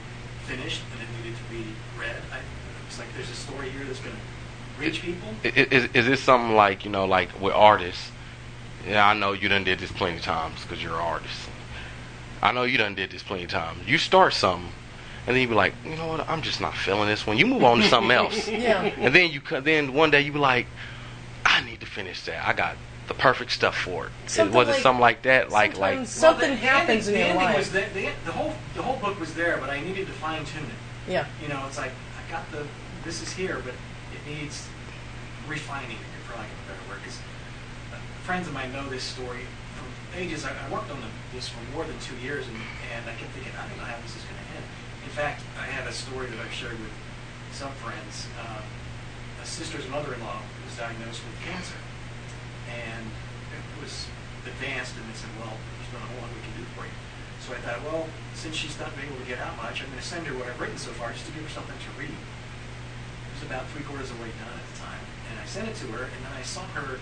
[0.45, 2.17] finished and it needed to be read.
[2.33, 2.39] I,
[2.89, 5.29] it's like there's a story here that's going to reach people.
[5.45, 8.11] I- i- Is, is this something like you know like with artists?
[8.89, 11.49] Yeah, I know you done did this plenty of times because you're an artist.
[12.43, 13.87] I know you done did this plenty of times.
[13.87, 14.73] You start something,
[15.27, 16.29] and then you be like, you know what?
[16.29, 17.39] I'm just not feeling this one.
[17.39, 18.83] You move on to something else, Yeah.
[18.83, 20.67] and then you then one day you be like,
[21.45, 22.47] I need to finish that.
[22.47, 24.13] I got the perfect stuff for it.
[24.27, 25.51] Something was it something like that?
[25.51, 27.59] Like like Something Well, happens ending, in your the ending life.
[27.59, 30.45] Was the, the, the whole the whole book was there, but I needed to fine
[30.45, 31.11] tune it.
[31.11, 31.27] Yeah.
[31.43, 32.67] You know, it's like I got the
[33.05, 34.67] this is here, but it needs
[35.47, 36.99] refining, for lack of a better word.
[37.03, 37.19] Because
[37.93, 39.45] uh, friends of mine know this story
[39.77, 39.87] from
[40.19, 40.45] ages.
[40.45, 42.57] I, I worked on the, this for more than two years, and,
[42.97, 44.65] and I kept thinking, I don't know how this is going to end.
[45.05, 46.93] In fact, I had a story that I've shared with
[47.53, 48.27] some friends.
[48.41, 48.65] Um,
[49.39, 51.79] a sister's mother-in-law was diagnosed with cancer,
[52.67, 53.07] and
[53.53, 54.09] it was
[54.49, 56.97] advanced, and they said, well, there's not a whole lot we can do for you.
[57.45, 60.01] So I thought, well, since she's not been able to get out much, I'm going
[60.01, 62.17] to send her what I've written so far just to give her something to read.
[62.17, 65.05] It was about three quarters of the way done at the time.
[65.29, 66.97] And I sent it to her, and then I saw her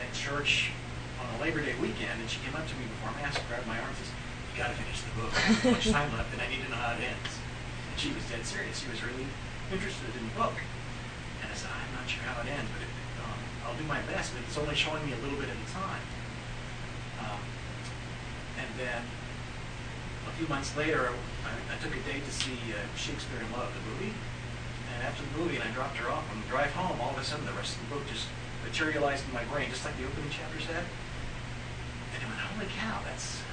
[0.00, 0.72] at church
[1.20, 3.76] on a Labor Day weekend, and she came up to me before Mass, grabbed my
[3.76, 4.12] arm, and says,
[4.56, 5.36] you got to finish the book.
[5.36, 7.28] I have so much time left, and I need to know how it ends.
[7.92, 8.80] And she was dead serious.
[8.80, 9.28] She was really
[9.68, 10.56] interested in the book.
[11.44, 12.88] And I said, I'm not sure how it ends, but it,
[13.20, 13.36] um,
[13.68, 16.04] I'll do my best, but it's only showing me a little bit at a time.
[17.20, 17.42] Um,
[18.56, 19.04] and then
[20.24, 21.12] a few months later,
[21.44, 24.16] I, I took a date to see uh, Shakespeare in Love, the movie.
[24.88, 27.20] And after the movie, and I dropped her off on the drive home, all of
[27.20, 28.32] a sudden the rest of the book just
[28.64, 30.88] materialized in my brain, just like the opening chapter said.
[32.16, 33.44] And I went, holy cow, that's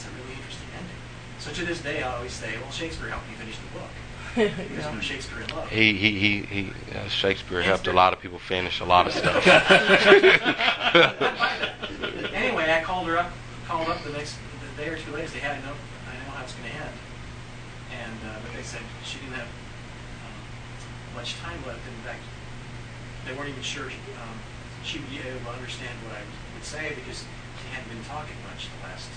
[0.00, 0.96] that's a really interesting ending.
[1.38, 3.90] So to this day, I always say, well, Shakespeare helped me finish the book.
[4.34, 4.88] Because Yeah.
[4.90, 5.68] you know, Shakespeare in Love.
[5.68, 9.12] he he he, he uh, Shakespeare helped a lot of people finish a lot of
[9.12, 9.44] stuff.
[12.32, 13.32] anyway, I called her up,
[13.66, 15.26] called up the next the day or two later.
[15.34, 15.74] They had I know
[16.08, 16.94] I know how it's going to end,
[17.90, 19.50] and uh, but they said she didn't have
[20.24, 20.38] um,
[21.18, 21.82] much time left.
[21.84, 22.22] In fact,
[23.26, 24.38] they weren't even sure um,
[24.86, 26.22] she would be able to understand what I
[26.54, 27.26] would say because
[27.58, 29.10] she hadn't been talking much the last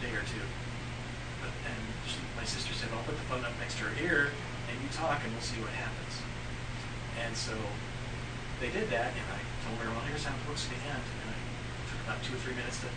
[0.00, 0.44] day or two.
[1.40, 4.32] But and she, my sister said, "I'll put the phone up next to her ear,
[4.68, 6.20] and you talk, and we'll see what happens."
[7.20, 7.52] And so
[8.60, 11.04] they did that, and I told her, "Well, here's how the book's going to end."
[11.04, 11.38] And I
[11.88, 12.88] took about two or three minutes to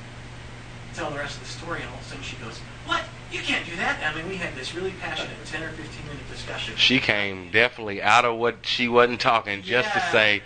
[0.96, 3.04] tell the rest of the story, and all of a sudden she goes, "What?
[3.32, 6.30] You can't do that!" I mean, we had this really passionate ten or fifteen minute
[6.30, 6.76] discussion.
[6.78, 10.44] She came definitely out of what she wasn't talking just to say,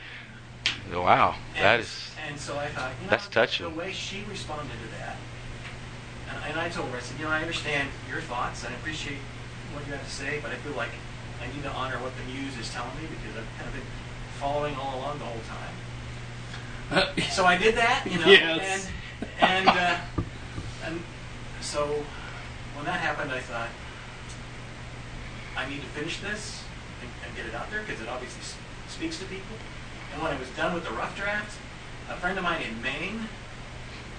[0.91, 3.69] "Wow, that And- is." And so I thought, you know, That's touching.
[3.69, 5.16] The way she responded to that,
[6.48, 9.19] and, I told her, I said, you know, I understand your thoughts and I appreciate
[9.74, 10.91] what you have to say, but I feel like
[11.44, 13.88] I need to honor what the muse is telling me because I've kind of been
[14.40, 17.14] following all along the whole time.
[17.32, 18.90] so I did that, you know, Yes.
[19.41, 19.98] and and uh,
[20.86, 21.02] and
[21.61, 22.03] so
[22.76, 23.68] when that happened, I thought
[25.57, 26.64] I need to finish this
[27.02, 28.56] and, and get it out there because it obviously s-
[28.88, 29.57] speaks to people.
[30.14, 31.57] And when I was done with the rough draft,
[32.10, 33.28] a friend of mine in Maine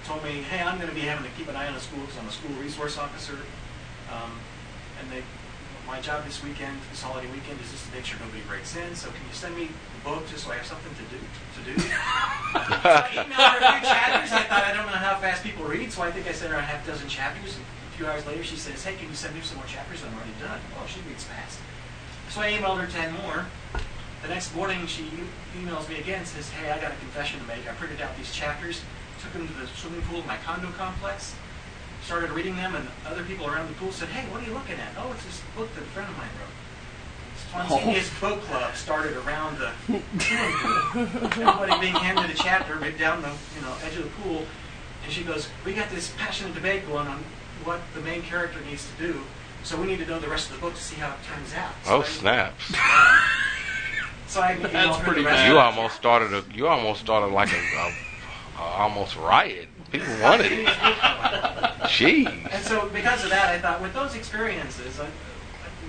[0.09, 2.01] told me, "Hey, I'm going to be having to keep an eye on the school
[2.01, 3.37] because I'm a school resource officer,
[4.11, 4.33] um,
[4.99, 5.21] and they."
[5.87, 8.93] My job this weekend, this holiday weekend, is just to make sure nobody breaks in.
[8.93, 11.17] So can you send me the book just so I have something to do?
[11.17, 11.73] To do.
[11.81, 14.29] so I emailed her a few chapters.
[14.29, 16.59] I thought I don't know how fast people read, so I think I sent her
[16.59, 17.57] a half dozen chapters.
[17.57, 20.05] And a few hours later, she says, "Hey, can you send me some more chapters?
[20.05, 21.57] I'm already done." Oh, she reads fast.
[22.29, 23.49] So I emailed her ten more.
[24.21, 27.45] The next morning, she e- emails me again, says, "Hey, I got a confession to
[27.49, 27.65] make.
[27.65, 28.81] I printed out these chapters,
[29.21, 31.35] took them to the swimming pool of my condo complex,
[32.03, 34.75] started reading them, and other people around the pool said, "Hey, what are you looking
[34.79, 36.49] at?" Oh, it's this book that a friend of mine wrote.
[37.49, 38.29] Spontaneous oh.
[38.29, 40.03] Book Club started around the swimming
[40.53, 41.25] pool.
[41.25, 44.45] Everybody being handed a chapter right down the you know edge of the pool,
[45.03, 47.23] and she goes, "We got this passionate debate going on
[47.63, 49.21] what the main character needs to do,
[49.63, 51.53] so we need to know the rest of the book to see how it turns
[51.53, 52.75] out." Oh, so Oh I- snaps!
[54.27, 56.43] So I emailed her the rest You almost started a.
[56.53, 58.08] You almost started like a, a, a
[58.59, 59.67] almost riot.
[59.91, 60.67] People wanted it.
[61.89, 62.53] Jeez.
[62.53, 65.07] And so, because of that, I thought, with those experiences, I,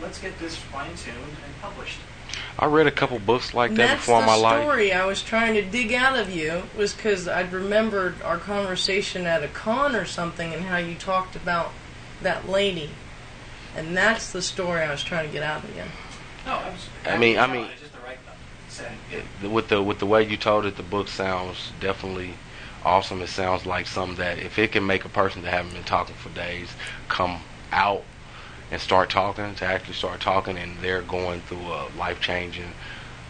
[0.01, 1.99] let's get this fine-tuned and published.
[2.59, 4.59] I read a couple books like that That's before in my life.
[4.59, 8.39] The story I was trying to dig out of you was because I'd remembered our
[8.39, 11.73] conversation at a con or something and how you talked about
[12.23, 12.91] that lady,
[13.77, 15.85] and that's the story I was trying to get out of you.
[16.47, 16.89] No, I was.
[17.07, 18.19] I mean- I mean- just the right
[18.69, 18.99] setting.
[19.53, 22.35] With the with the way you told it, the book sounds definitely
[22.85, 23.23] awesome.
[23.23, 26.15] It sounds like something that if it can make a person that haven't been talking
[26.17, 26.69] for days
[27.09, 27.41] come
[27.73, 28.03] out
[28.71, 32.73] and start talking, to actually start talking, and they're going through a life changing,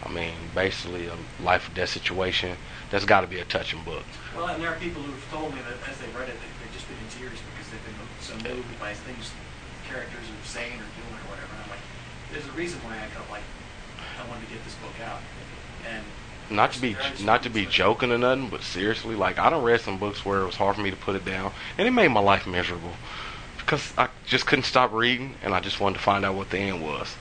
[0.03, 2.57] I mean, basically a life or death situation.
[2.91, 4.03] That's got to be a touching book.
[4.35, 6.73] Well, and there are people who've told me that as they read it, they, they've
[6.73, 9.31] just been in tears because they've been so moved by things
[9.87, 11.51] characters are saying or doing or whatever.
[11.55, 11.83] And I'm like,
[12.31, 13.43] there's a reason why I felt like
[14.15, 15.19] I wanted to get this book out.
[15.83, 16.03] And
[16.49, 19.81] Not to be not to be joking or nothing, but seriously, like I done read
[19.81, 22.09] some books where it was hard for me to put it down, and it made
[22.09, 22.93] my life miserable
[23.57, 26.57] because I just couldn't stop reading, and I just wanted to find out what the
[26.57, 27.15] end was.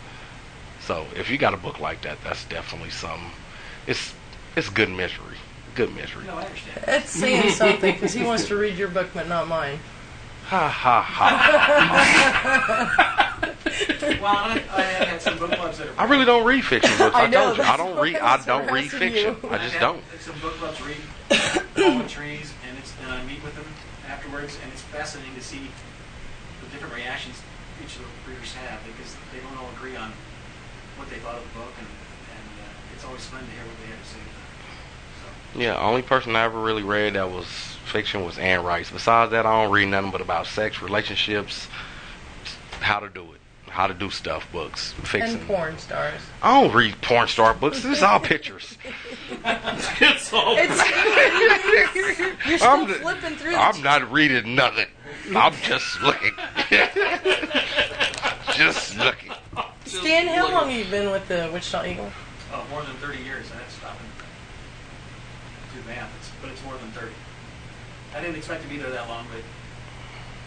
[0.81, 3.31] So if you got a book like that, that's definitely something.
[3.87, 4.15] It's
[4.57, 5.37] it's good misery,
[5.77, 6.27] good misery.
[6.27, 6.83] No, I understand.
[6.87, 9.79] That's saying something because he wants to read your book but not mine.
[10.51, 11.31] Ha ha ha.
[14.21, 15.95] well, I, I had some book clubs that are.
[15.97, 17.15] I really don't read fiction books.
[17.15, 18.17] I, I know, told you I don't read.
[18.17, 19.37] I I don't read fiction.
[19.41, 19.49] you.
[19.49, 20.03] I just I've don't.
[20.19, 20.99] Some book clubs read
[22.09, 23.67] Trees, and it's and I meet with them
[24.09, 25.71] afterwards, and it's fascinating to see
[26.65, 27.41] the different reactions
[27.79, 30.11] each of the readers have because they don't all agree on
[30.97, 33.79] what they thought of the book, and and uh, it's always fun to hear what
[33.87, 34.19] they have to say.
[35.55, 37.47] Yeah, only person I ever really read that was
[37.91, 38.91] fiction was Anne Rice.
[38.91, 41.69] Besides that, I don't read nothing but about sex, relationships,
[42.81, 43.41] how to do it,
[43.71, 45.39] how to do stuff books, fiction.
[45.39, 46.21] And porn stars.
[46.43, 47.85] I don't read porn star books.
[47.85, 48.79] It's all pictures.
[49.45, 50.55] it's all.
[52.47, 53.55] You're still I'm the- flipping through.
[53.55, 54.87] I'm not reading nothing.
[55.37, 56.33] I'm just looking.
[58.55, 59.33] just looking.
[59.85, 62.11] Stan, how long have you been with the Wichita Eagle?
[62.53, 63.47] Oh, more than 30 years.
[63.53, 64.09] I had to stop and
[65.83, 67.13] do math, it's, but it's more than 30.
[68.15, 69.43] I didn't expect to be there that long, but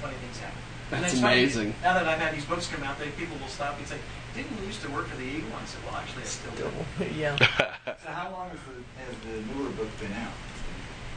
[0.02, 0.60] funny things happen.
[0.92, 1.76] And That's funny, amazing.
[1.82, 3.98] now that I've had these books come out, they, people will stop me and say,
[4.36, 5.50] didn't you used to work for the Eagle?
[5.56, 6.70] I said, well, actually, I still do.
[7.16, 7.38] yeah.
[8.04, 10.32] So how long has the, has the newer book been out?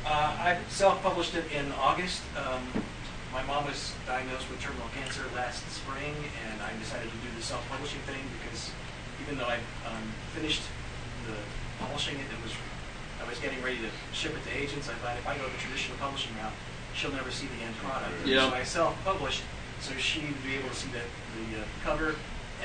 [0.07, 2.23] Uh, I self-published it in August.
[2.39, 2.63] Um,
[3.33, 6.15] my mom was diagnosed with terminal cancer last spring,
[6.47, 8.71] and I decided to do the self-publishing thing because
[9.23, 10.63] even though I um, finished
[11.27, 11.35] the
[11.83, 12.55] publishing it, it was
[13.27, 14.89] I was getting ready to ship it to agents.
[14.89, 16.53] I thought if I go the traditional publishing route,
[16.95, 18.13] she'll never see the end product.
[18.25, 18.49] Yeah.
[18.51, 19.43] So I self-published,
[19.81, 22.15] so she'd be able to see the, the uh, cover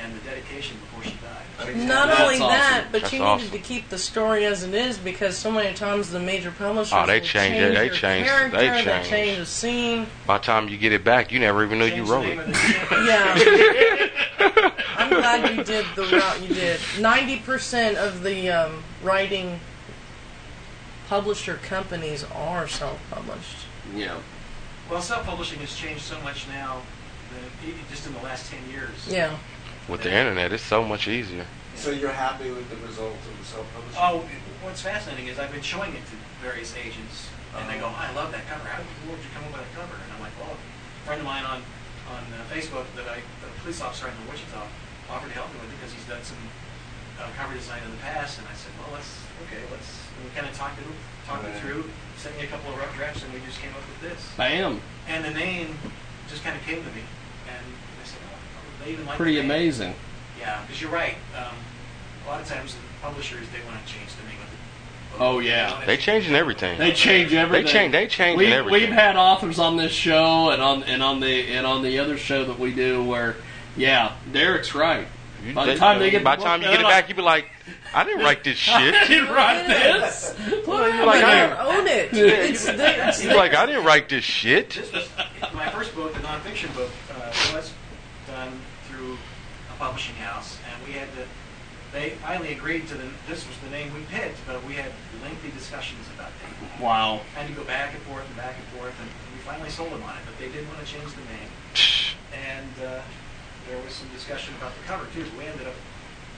[0.00, 1.76] and the dedication before she died.
[1.86, 2.48] Not That's only awesome.
[2.48, 3.46] that, but That's you awesome.
[3.46, 6.92] needed to keep the story as it is because so many times the major publishers
[6.94, 7.74] Oh, they will change change it.
[7.74, 9.08] They your change- character, they they change.
[9.08, 10.06] change the scene.
[10.26, 12.26] By the time you get it back, you never even knew you Change the wrote
[12.26, 12.56] it.
[13.06, 14.08] Yeah.
[14.96, 16.80] I'm glad you did the route you did.
[17.00, 19.60] Ninety percent of the um, writing
[21.12, 23.68] publisher companies are self-published.
[23.94, 24.16] Yeah.
[24.88, 26.80] Well, self-publishing has changed so much now,
[27.28, 28.96] that e- just in the last ten years.
[29.04, 29.36] Yeah.
[29.92, 31.44] With the internet, it's so much easier.
[31.76, 34.00] So you're happy with the results of the self-publishing?
[34.00, 34.24] Oh,
[34.64, 37.28] what's fascinating is I've been showing it to various agents,
[37.60, 37.92] and they go.
[37.92, 38.64] "I love that cover.
[38.64, 41.28] How did you come up with that cover?" And I'm like, "Well, a friend of
[41.28, 41.60] mine on
[42.08, 44.64] on uh, Facebook that I, the police officer in Wichita,
[45.12, 46.40] offered to help me with it because he's done some
[47.20, 49.12] uh, cover design in the past." And I said, "Well, let's
[49.44, 50.84] okay, let's." And we kind of talked it
[51.26, 51.84] talked it through,
[52.16, 54.30] sent me a couple of rough drafts, and we just came up with this.
[54.36, 54.80] Bam.
[55.08, 55.76] And the name
[56.28, 57.02] just kind of came to me,
[57.48, 59.94] and I said, "Oh, they even like Pretty the name." amazing.
[60.38, 61.16] Yeah, because you're right.
[61.36, 61.56] Um,
[62.24, 65.24] a lot of times, the publishers they want to change the name of the.
[65.24, 65.84] Oh yeah.
[65.84, 66.78] They changing everything.
[66.78, 67.64] They change everything.
[67.64, 67.92] They change.
[67.92, 68.80] They changing we, everything.
[68.88, 72.16] We've had authors on this show and on and on the and on the other
[72.16, 73.36] show that we do where,
[73.76, 75.08] yeah, Derek's right.
[75.54, 77.22] By the time they get by the the time you get it back, you be
[77.22, 77.46] like,
[77.94, 78.94] I didn't write this shit.
[78.94, 80.34] I didn't write this.
[80.66, 82.12] Well, You're like, I better own it.
[82.12, 82.22] Yeah.
[82.22, 83.12] It's there.
[83.20, 84.70] You're like, I didn't write this shit.
[84.70, 85.08] This was
[85.52, 87.72] my first book, the nonfiction book, uh, was
[88.26, 88.52] done
[88.88, 89.14] through
[89.74, 91.24] a publishing house, and we had to.
[91.92, 93.04] They finally agreed to the.
[93.28, 94.92] This was the name we picked, but we had
[95.22, 96.80] lengthy discussions about that.
[96.82, 97.20] Wow.
[97.34, 100.02] Had to go back and forth and back and forth, and we finally sold them
[100.04, 100.22] on it.
[100.24, 101.50] But they didn't want to change the name,
[102.32, 103.02] and uh,
[103.68, 105.24] there was some discussion about the cover too.
[105.38, 105.74] We ended up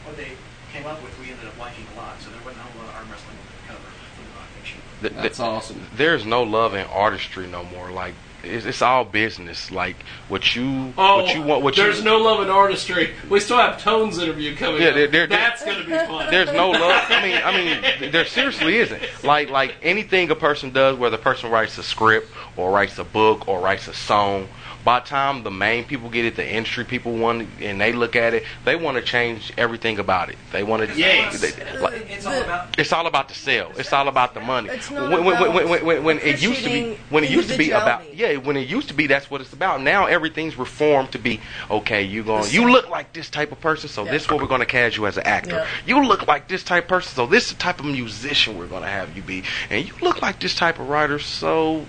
[0.04, 0.32] what they
[0.72, 1.18] came up with.
[1.20, 3.36] We ended up liking a lot, so there wasn't a whole lot of arm wrestling
[3.36, 5.00] with the cover for the nonfiction.
[5.00, 5.86] Th- That's th- awesome.
[5.96, 7.90] There's no love in artistry no more.
[7.90, 9.70] Like it's, it's all business.
[9.70, 9.96] Like
[10.28, 11.62] what you Oh, what you want.
[11.62, 13.14] What there's you, no love in artistry.
[13.30, 14.94] We still have Tones interview coming Yeah, up.
[14.94, 16.30] there- there- That's going to be fun.
[16.30, 17.04] There's no love.
[17.08, 19.02] I mean, I mean, there seriously isn't.
[19.22, 23.04] Like, like anything a person does, whether a person writes a script or writes a
[23.04, 24.48] book or writes a song,
[24.84, 27.92] by the time the main people get it, the industry people want, it, and they
[27.92, 30.36] look at it, they want to change everything about it.
[30.52, 30.96] They want to.
[30.96, 31.40] Yes.
[31.40, 33.72] they- like, It's all about it's all about the sale.
[33.76, 34.68] It's all about the money.
[34.68, 37.30] It's not when, when, about when, when, when, when it used to be, when it
[37.30, 39.80] used to be about, yeah, when it used to be, that's what it's about.
[39.80, 41.40] Now everything's reformed to be,
[41.70, 44.48] okay, you going, you look like this type of person, so this is what we're
[44.48, 45.56] going to cast you as an actor.
[45.56, 45.66] Yeah.
[45.86, 48.66] You look like this type of person, so this is the type of musician we're
[48.66, 49.44] going to have you be.
[49.70, 51.86] And you look like this type of writer, so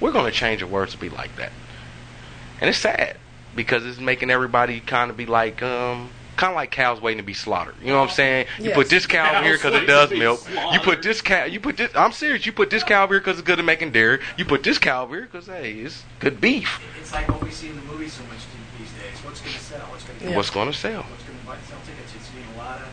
[0.00, 1.50] we're going to change your words to be like that.
[2.60, 3.16] And it's sad
[3.54, 7.24] because it's making everybody kind of be like, um, kind of like cows waiting to
[7.24, 7.74] be slaughtered.
[7.80, 8.46] You know what I'm saying?
[8.58, 8.74] You Yes.
[8.74, 10.46] put this cow Cows here because it does to be milk.
[10.72, 11.44] You put this cow.
[11.44, 11.90] You put this.
[11.94, 12.44] I'm serious.
[12.46, 14.20] You put this cow here because it's good at making dairy.
[14.36, 16.80] You put this cow here because hey, it's good beef.
[16.98, 18.40] It's like what we see in the movies so much
[18.78, 19.24] these days.
[19.24, 19.80] What's going to sell?
[19.90, 20.36] What's going to Yeah.
[20.36, 21.02] What's going to sell?
[21.04, 22.12] What's going to buy sell tickets?
[22.16, 22.88] It's being a lot of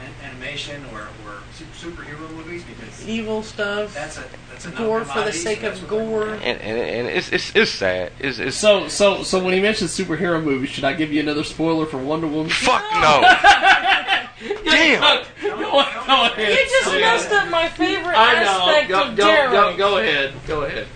[0.00, 3.94] an- animation or, or su- superhero movies because Evil stuff.
[3.94, 6.28] that's a that's a gore for the sake of that's what they're gore.
[6.34, 8.12] And and, and it's, it's it's sad.
[8.18, 11.44] It's, it's So, so, so when he mentioned superhero movies, should I give you another
[11.44, 12.50] spoiler for Wonder Woman?
[12.50, 13.20] fuck no.
[14.64, 15.00] Damn.
[15.42, 16.48] Go, go ahead.
[16.50, 17.00] You just Sam.
[17.00, 18.68] messed up my favorite I know.
[18.68, 19.50] aspect Go, of go, Derek.
[19.52, 20.34] go, go ahead.
[20.46, 20.86] Go ahead.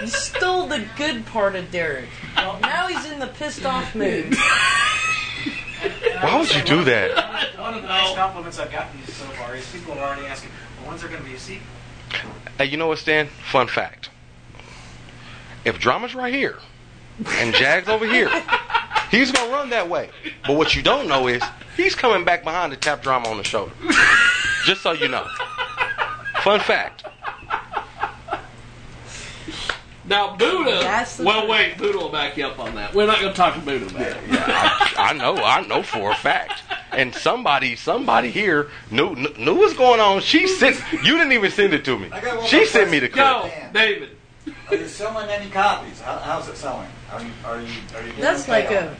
[0.00, 2.08] You stole the good part of Derek.
[2.36, 4.34] now he's in the pissed off mood.
[5.82, 7.58] And I Why would you do that?
[7.58, 10.90] One of the nice compliments I've gotten so far is people are already asking, well,
[10.90, 11.66] when's there going to be a sequel?
[12.58, 13.26] Hey, you know what, Stan?
[13.50, 14.10] Fun fact.
[15.64, 16.58] If drama's right here
[17.26, 18.30] and Jag's over here,
[19.10, 20.10] he's gonna run that way.
[20.46, 21.42] But what you don't know is
[21.76, 23.72] he's coming back behind to tap drama on the shoulder.
[24.64, 25.26] Just so you know.
[26.42, 27.04] Fun fact.
[30.08, 30.78] Now, Buddha.
[30.82, 31.50] That's the Well, truth.
[31.50, 31.78] wait.
[31.78, 32.94] Buddha will back you up on that.
[32.94, 34.16] We're not going to talk to Buddha about it.
[34.30, 36.62] I, I know, I know for a fact.
[36.92, 40.20] And somebody, somebody here knew knew, knew what's going on.
[40.20, 40.80] She sent.
[40.92, 42.08] You didn't even send it to me.
[42.12, 43.50] I got one She more sent me the question.
[43.50, 43.52] clip.
[43.54, 43.72] Go, Man.
[43.72, 44.10] David.
[44.70, 46.00] Are you selling any copies?
[46.00, 46.88] How, how's it selling?
[47.12, 48.96] Are you are you are you getting That's okay like on a.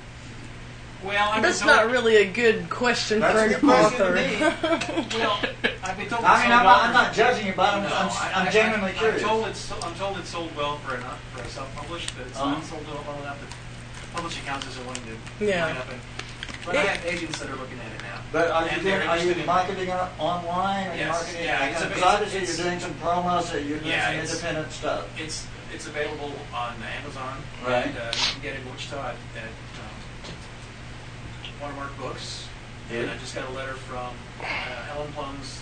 [1.03, 1.07] it?
[1.07, 3.61] Well, I've That's been told, not really a good question That's for a an good
[3.61, 4.15] question to author.
[4.15, 5.17] me.
[5.19, 5.41] Well,
[5.83, 6.25] I've been told.
[6.25, 8.49] I mean, I'm well not, I'm not judging you, but I'm, No, I'm, I- I'm
[8.49, 9.23] I- genuinely I'm curious.
[9.23, 12.51] told it's I'm told it's sold well for enough for a self-published, but it's Uh-huh.
[12.51, 13.55] not sold well enough that
[14.15, 15.67] publishing houses are wanting to Yeah.
[15.67, 16.01] line up and.
[16.65, 18.19] But I have agents that are looking at it now.
[18.33, 20.89] But are you And doing, they're are you interested in- marketing it online?
[20.89, 23.59] Are you Yes, marketing yeah, it's a- Because obviously it's- you're doing some promos, or
[23.61, 25.05] you're doing Yeah, some it's- independent stuff.
[25.17, 27.37] It's it's available on Amazon,
[27.67, 27.87] Right.
[27.87, 29.51] and uh, you can get it in Wichita at, at
[31.61, 32.47] Watermark Books.
[32.91, 35.61] And I just got a letter from uh, Helen Plum's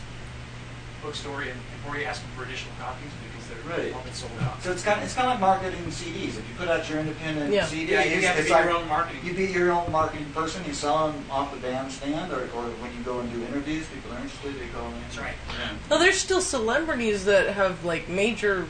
[1.03, 3.95] bookstore and in Emporia asking for additional copies because they're Right.
[3.95, 4.63] all been sold out.
[4.63, 6.29] So it's kind of, it's kind of like marketing CDs.
[6.39, 7.65] If you put out your independent Yeah.
[7.67, 9.21] CD, Yeah, you it's, have to it's be like, your own marketing.
[9.25, 10.63] You be your own marketing person.
[10.67, 14.13] You sell them off the bandstand, or, or when you go and do interviews, people
[14.13, 14.55] are interested.
[14.61, 14.95] They call in.
[15.03, 15.35] That's right.
[15.59, 15.71] Yeah.
[15.91, 18.67] Well, there's still celebrities that have like major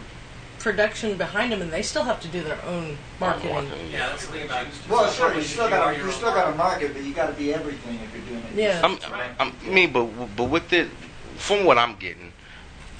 [0.65, 3.69] production behind them, and they still have to do their own marketing.
[3.93, 4.73] Yeah, that's the thing about it.
[4.89, 7.35] Well, sure, you still got to you still got to market, but you got to
[7.35, 8.55] be everything if you're doing it.
[8.57, 8.81] Yeah.
[8.83, 8.99] I'm,
[9.39, 10.89] I'm, I mean, but but with it,
[11.37, 12.33] from what I'm getting,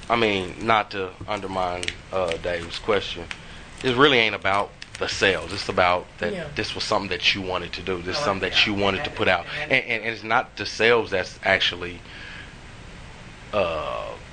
[0.07, 3.25] I mean, not to undermine uh, Dave's question,
[3.83, 4.69] it really ain't about
[4.99, 5.51] the sales.
[5.51, 6.47] It's about that Yeah.
[6.55, 7.97] this was something that you wanted to do.
[7.97, 8.73] This is No, something that yeah.
[8.75, 11.99] you wanted to put out, and, and, and it's not the sales that's actually
[13.53, 13.61] uh, That's
[14.05, 14.24] not the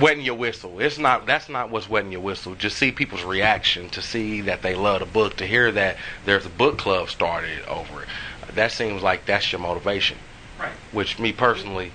[0.00, 0.80] wetting your whistle.
[0.80, 1.26] It's not.
[1.26, 2.54] That's not what's wetting your whistle.
[2.54, 5.36] Just see people's reaction to see that they love the book.
[5.36, 8.08] To hear that there's a book club started over it.
[8.54, 10.18] That seems like that's your motivation.
[10.58, 10.72] Right.
[10.92, 11.92] Which me personally,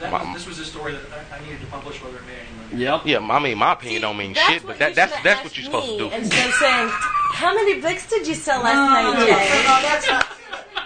[0.00, 1.02] That my- was, this was a story that
[1.32, 2.82] I, I needed to publish whether it made any money.
[2.84, 3.02] Yep.
[3.06, 3.34] yeah.
[3.34, 5.98] I mean, my opinion don't mean shit, but that, that's that's what you're supposed to
[5.98, 6.10] do.
[6.10, 9.82] Instead of saying, "How many books did you sell last night, no, no, Jay?" no,
[9.82, 10.26] that's not.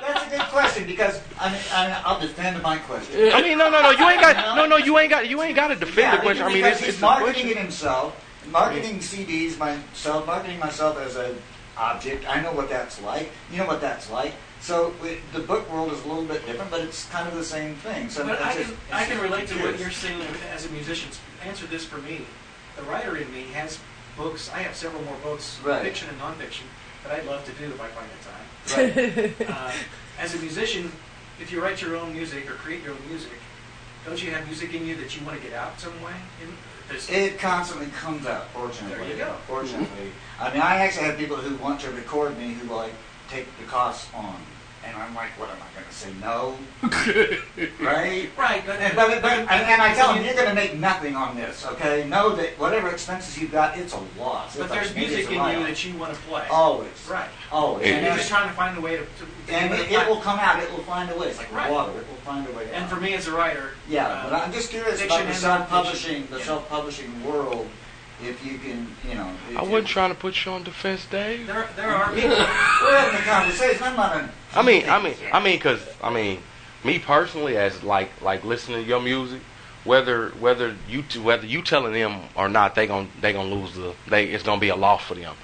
[0.00, 3.30] That's a good question because I mean, I, I'll defend my question.
[3.32, 3.90] I mean, no, no, no.
[3.90, 4.76] You ain't got no, no.
[4.76, 6.44] You ain't got you ain't got to defend Yeah, the question.
[6.44, 7.50] I mean, it's, he's it's a marketing question.
[7.50, 11.36] it himself, marketing CDs myself, marketing myself as an
[11.76, 12.28] object.
[12.28, 13.30] I know what that's like.
[13.50, 14.34] You know what that's like.
[14.60, 17.44] So we, the book world is a little bit different, but it's kind of the
[17.44, 18.08] same thing.
[18.10, 20.20] So But I just- can, it's I can just relate to what you're saying
[20.52, 21.10] as a musician.
[21.44, 22.22] Answer this for me.
[22.76, 23.78] The writer in me has
[24.16, 24.50] books.
[24.52, 25.82] I have several more books, Right.
[25.82, 26.62] fiction and nonfiction,
[27.04, 29.34] that I'd love to do if I find the time.
[29.46, 29.48] Right.
[29.48, 29.72] Uh,
[30.18, 30.90] as a musician,
[31.40, 33.32] if you write your own music or create your own music,
[34.04, 36.14] don't you have music in you that you want to get out some way?
[37.10, 38.98] It constantly comes out, fortunately.
[38.98, 39.34] There you go.
[39.46, 40.12] Fortunately.
[40.40, 42.92] I mean, I actually have people who want to record me who like
[43.28, 44.36] take the costs on.
[44.86, 46.10] And I'm like, what am I going to say?
[46.20, 46.56] No?
[47.84, 48.30] right?
[48.38, 51.16] Right, but, And, but, but, and, and I tell them, you're going to make nothing
[51.16, 52.06] on this, okay?
[52.08, 54.56] Know that whatever expenses you've got, it's a loss.
[54.56, 55.66] but It's a- there's maybe music a in you write-off.
[55.68, 56.46] that you want to play.
[56.50, 57.08] Always.
[57.10, 57.28] Right.
[57.52, 57.86] Always.
[57.86, 59.02] And And, you're it's- just trying to find a way to.
[59.04, 60.62] to and it, it will come out.
[60.62, 61.28] It will find a way.
[61.28, 61.70] It's like Right.
[61.70, 61.90] water.
[61.92, 62.74] It will find a way out.
[62.74, 65.34] And for me as a writer, Yeah, uh, but I'm just curious fiction about the
[65.34, 66.44] self-publishing, the Yeah.
[66.44, 67.68] self-publishing world.
[68.20, 69.30] If you can, you know.
[69.50, 71.46] if I you- wasn't trying to put you on defense, Dave.
[71.46, 72.30] There, there are people.
[72.36, 72.36] We're
[72.98, 73.82] having a conversation.
[73.84, 74.30] I'm not an.
[74.54, 76.40] I mean, I mean, I mean, cause I mean,
[76.84, 79.40] me personally, as like like listening to your music,
[79.84, 83.74] whether whether you t- whether you telling them or not, they gon' they gonna lose
[83.74, 85.34] the they it's gonna be a loss for them.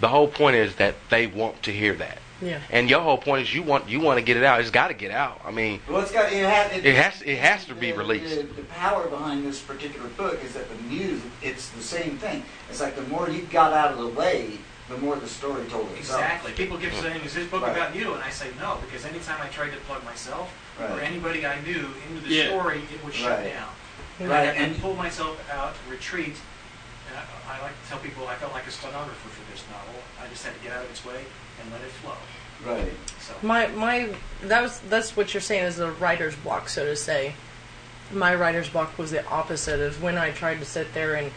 [0.00, 2.60] The whole point is that they want to hear that, Yeah.
[2.70, 4.60] and your whole point is you want you want to get it out.
[4.60, 5.40] It's got to get out.
[5.44, 6.30] I mean, Well, it's got.
[6.32, 6.84] It has.
[6.84, 8.36] It has- it has to be the- released.
[8.36, 11.30] The, the power behind this particular book is that the music.
[11.42, 12.44] It's the same thing.
[12.70, 15.86] It's like the more you got out of the way, the more the story told
[15.92, 16.20] itself.
[16.20, 16.52] Exactly.
[16.52, 17.72] People keep saying, "Is this book Right.
[17.76, 20.50] about you?" And I say no, because anytime I tried to plug myself
[20.80, 22.46] or anybody I knew into the Yeah.
[22.48, 23.52] story, it would shut Right.
[23.52, 23.68] down.
[24.20, 26.36] Right, And I had and- to pull myself out, retreat.
[27.08, 30.02] And I, I like to tell people I felt like a stenographer for this novel.
[30.22, 31.24] I just had to get out of its way
[31.60, 32.16] and let it flow.
[32.64, 32.92] Right.
[33.20, 34.08] So My my
[34.42, 37.34] that was that's what you're saying is a writer's block, so to say.
[38.10, 41.30] My writer's block was the opposite of when I tried to sit there and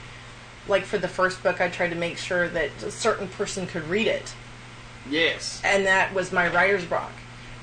[0.68, 3.88] like for the first book I tried to make sure that a certain person could
[3.88, 4.34] read it.
[5.10, 5.62] Yes.
[5.64, 7.12] And that was my writer's block.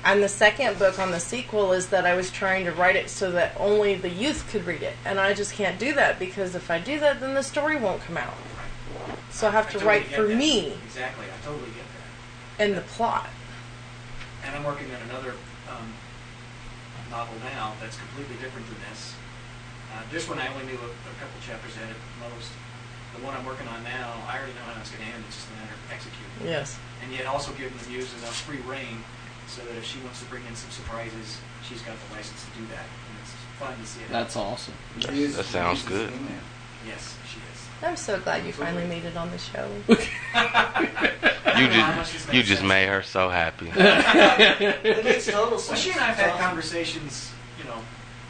[0.03, 3.09] And the second book on the sequel is that I was trying to write it
[3.09, 4.95] so that only the youth could read it.
[5.05, 8.01] And I just can't do that because if I do that then the story won't
[8.03, 8.33] come out.
[9.29, 10.35] So I have to totally write for that.
[10.35, 11.25] me Exactly.
[11.25, 11.85] I totally get
[12.57, 12.63] that.
[12.63, 13.29] and the plot.
[14.45, 15.33] And I'm working on another
[15.69, 15.93] um,
[17.11, 19.13] novel now that's completely different than this.
[19.93, 21.89] Uh, this one I only knew a, a couple chapters at
[22.21, 22.51] most.
[23.15, 25.23] The one I'm working on now, I already know how it's going to end.
[25.27, 26.29] It's just a matter of executing.
[26.45, 26.77] Yes.
[27.03, 29.03] And yet also giving the muse enough free reign
[29.47, 31.37] so that if she wants to bring in some surprises,
[31.67, 32.85] she's got the license to do that.
[32.85, 34.09] And it's fun to see it.
[34.11, 34.75] That's awesome.
[35.01, 36.19] The news- that sounds the news is good.
[36.87, 37.59] Yes, she is.
[37.81, 39.67] I'm so glad you finally made it on the show.
[41.57, 43.71] you just you just made her so happy.
[43.75, 45.69] It makes total sense.
[45.69, 47.79] Well, she and I have had conversations, you know,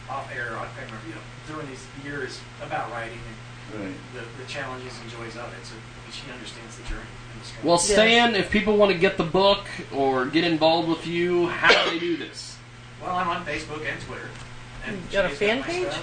[0.10, 3.36] off air, on camera, you know, during these years about writing and
[3.74, 3.94] Right.
[4.14, 5.66] the, the challenges and joys of it.
[5.66, 5.76] So
[6.12, 7.02] she understands the journey
[7.34, 7.68] and the.
[7.68, 11.86] Well, Stan, if people want to get the book or get involved with you, how
[11.86, 12.58] do they do this?
[13.02, 14.30] Well, I'm on Facebook and Twitter.
[14.86, 15.94] And You got a fan my page?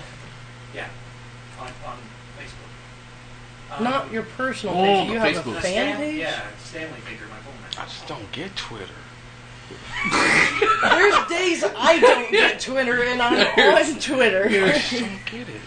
[0.74, 0.88] Yeah,
[1.60, 1.96] on, on
[2.38, 3.76] Facebook.
[3.78, 5.10] Um, Not your personal Oh, page.
[5.10, 5.56] You have Facebook.
[5.58, 6.18] a fan Stan- page?
[6.20, 7.70] Yeah, Stanley Baker, my full name.
[7.78, 8.92] I just don't get Twitter.
[10.12, 13.34] There's days I don't get Twitter and I'm
[13.94, 14.48] on Twitter.
[14.48, 15.60] You don't Get it.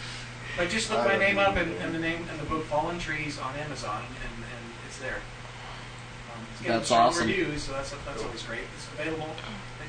[0.60, 3.40] But just look my name up and, and the name and the book Fallen Trees
[3.40, 5.16] on Amazon, and, and it's there.
[5.16, 7.28] Um, it's getting That's strong awesome.
[7.28, 8.60] Reviews, so that's that's always great.
[8.76, 9.30] It's available.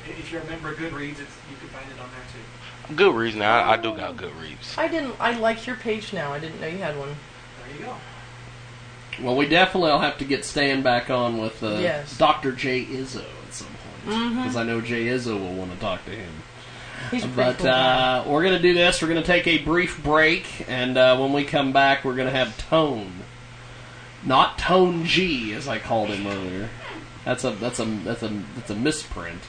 [0.07, 2.95] If you're a member of Goodreads, it's, you can find it on there too.
[2.95, 4.77] Goodreads now, I, I do got Goodreads.
[4.77, 5.13] I didn't.
[5.19, 6.31] I like your page now.
[6.31, 7.17] I didn't know you had one.
[7.67, 7.95] There you go.
[9.21, 12.17] Well, we definitely will have to get Stan back on with uh, Yes.
[12.17, 12.53] Dr.
[12.53, 12.85] J.
[12.85, 13.67] Izzo at some
[14.05, 14.35] point.
[14.37, 16.31] Because I know Jay Izzo will want to talk to him.
[17.09, 19.01] He's But cool uh, we're going to do this.
[19.01, 22.27] We're going to take a brief break, and uh, when we come back, we're going
[22.27, 23.11] to have Tone,
[24.23, 26.69] not Tone G, as I called him earlier.
[27.25, 29.41] That's a that's a that's a that's a misprint.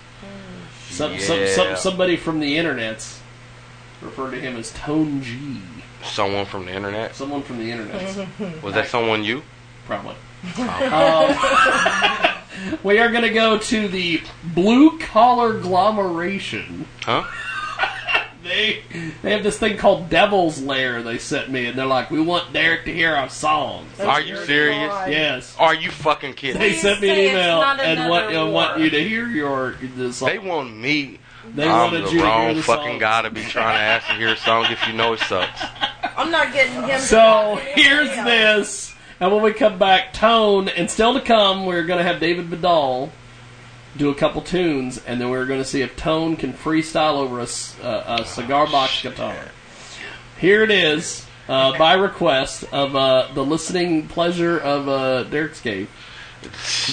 [0.88, 3.20] Some, some, some somebody from the internet's
[4.02, 5.60] referred to him as Tone G.
[6.02, 7.14] Someone from the internet.
[7.14, 8.28] Someone from the internet.
[8.62, 9.42] Was that someone you?
[9.86, 10.16] Probably.
[10.58, 11.34] Um,
[12.82, 16.84] we are going to go to the blue collar glomeration.
[17.02, 17.24] Huh?
[18.42, 18.82] They
[19.22, 21.00] they have this thing called Devil's Lair.
[21.04, 24.36] They sent me, and they're like, "We want Derek to hear our songs." Are you
[24.44, 24.92] serious?
[25.06, 25.56] Yes.
[25.60, 26.60] Are you fucking kidding?
[26.60, 30.12] They sent me an email and want, another and want you to hear your the
[30.12, 30.28] song.
[30.28, 31.20] They want me.
[31.54, 33.00] They I'm wanted the you to wrong hear the fucking songs.
[33.00, 35.62] guy to be trying to ask to hear a song if you know it sucks.
[36.16, 37.00] I'm not getting him.
[37.00, 38.88] So to here's anybody else.
[38.88, 38.91] this,
[39.22, 42.46] and when we come back, Tone, and still to come, we're going to have David
[42.46, 43.12] Vidal
[43.96, 47.38] do a couple tunes, and then we're going to see if Tone can freestyle over
[47.38, 49.36] a, c- uh, a cigar box guitar.
[50.40, 55.86] Here it is, uh, by request of uh, the listening pleasure of uh, Derek Scave,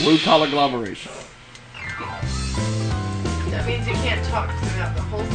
[0.04, 1.12] Blue Collar Agglomeration.
[3.50, 5.26] That means you can't talk throughout the whole.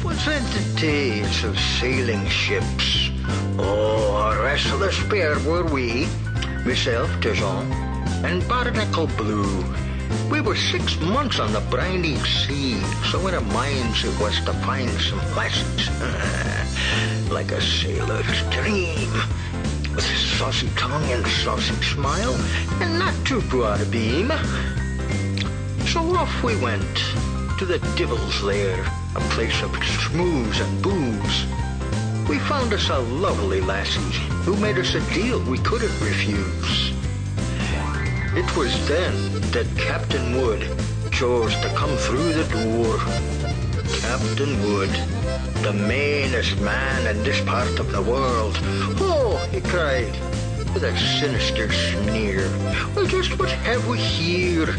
[0.00, 3.01] Twas in the days of sailing ships.
[3.58, 6.06] Oh, a restless pair were we,
[6.64, 7.70] myself, Dijon,
[8.24, 9.64] and Barnacle Blue.
[10.30, 12.80] We were six months on the briny sea,
[13.10, 15.88] so in our minds it was to find some lessons.
[17.30, 19.12] like a sailor's dream.
[19.94, 22.34] With a saucy tongue and saucy smile,
[22.80, 24.28] and not too broad a beam.
[25.86, 26.96] So off we went
[27.58, 28.84] to the Devil's Lair,
[29.14, 31.46] a place of schmooze and booze.
[32.28, 34.00] We found us a lovely lassie
[34.44, 36.92] who made us a deal we couldn't refuse.
[38.34, 39.14] It was then
[39.50, 40.62] that Captain Wood
[41.10, 42.98] chose to come through the door.
[44.00, 44.90] Captain Wood,
[45.62, 48.56] the meanest man in this part of the world.
[49.00, 50.12] Oh, he cried,
[50.72, 52.48] with a sinister sneer.
[52.94, 54.74] Well, just what have we here?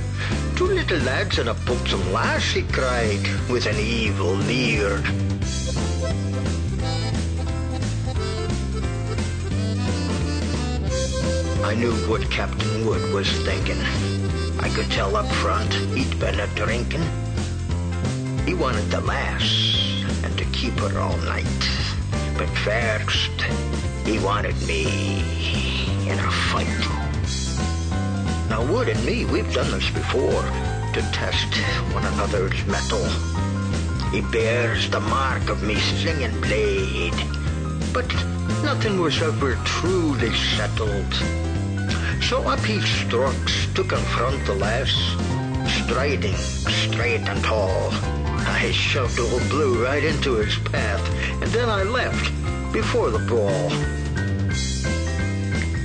[0.56, 5.04] Two little lads and a buxom lass, he cried, with an evil leer.
[11.64, 13.80] I knew what Captain Wood was thinking.
[14.60, 17.02] I could tell up front he'd been a drinking.
[18.46, 21.46] He wanted the lass and to keep her all night.
[22.38, 23.32] But first,
[24.06, 25.22] he wanted me
[26.10, 26.68] in a fight.
[28.50, 30.44] Now, Wood and me, we've done this before
[30.94, 31.56] to test
[31.94, 33.08] one another's mettle.
[34.12, 37.16] He bears the mark of me singing blade,
[37.94, 38.14] but
[38.64, 41.53] nothing was ever truly settled.
[42.30, 44.92] So up he strokes to confront the lass,
[45.84, 47.90] striding straight and tall.
[48.48, 51.04] I shoved old Blue right into his path,
[51.42, 52.32] and then I left
[52.72, 53.70] before the brawl.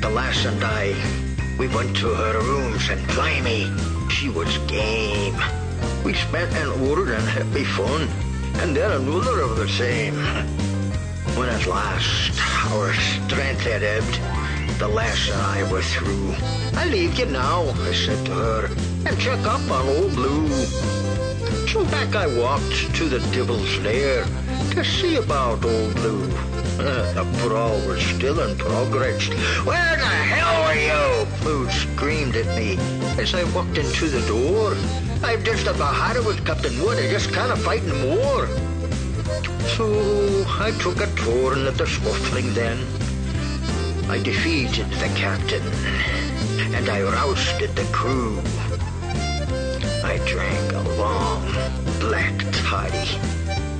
[0.01, 0.95] The lass and I,
[1.59, 3.67] we went to her rooms, and blimey,
[4.09, 5.37] she was game.
[6.05, 8.03] We spent an hour in happy fun,
[8.63, 10.15] and then another of the same.
[11.37, 12.41] When at last
[12.71, 14.38] our strength had ebbed,
[14.79, 16.35] the and I was through.
[16.75, 18.67] I leave you now, I said to her,
[19.07, 20.49] and check up on old Blue.
[21.67, 24.25] So back I walked to the Devil's Lair
[24.73, 26.31] to see about old Blue.
[26.79, 29.29] Uh, the brawl was still in progress.
[29.65, 31.27] Where the hell are you?
[31.43, 32.77] Blue screamed at me
[33.21, 34.77] as I walked into the door.
[35.23, 36.99] I've just about had it with Captain Wood.
[36.99, 38.47] I just kind of fighting more.
[39.77, 42.79] So I took a turn at the scuffling then.
[44.11, 45.63] I defeated the captain,
[46.75, 48.39] and I rousted the crew.
[50.03, 51.43] I drank a long
[52.01, 53.19] black toddy,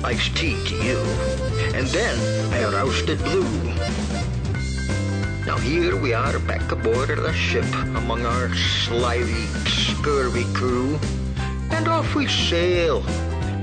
[0.03, 0.99] iced tea to you,
[1.73, 2.15] and then
[2.53, 3.73] I rousted Blue.
[5.47, 7.65] Now here we are back aboard the ship
[7.95, 8.53] among our
[8.85, 10.99] slimy, scurvy crew,
[11.71, 13.01] and off we sail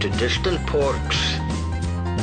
[0.01, 1.37] to distant ports.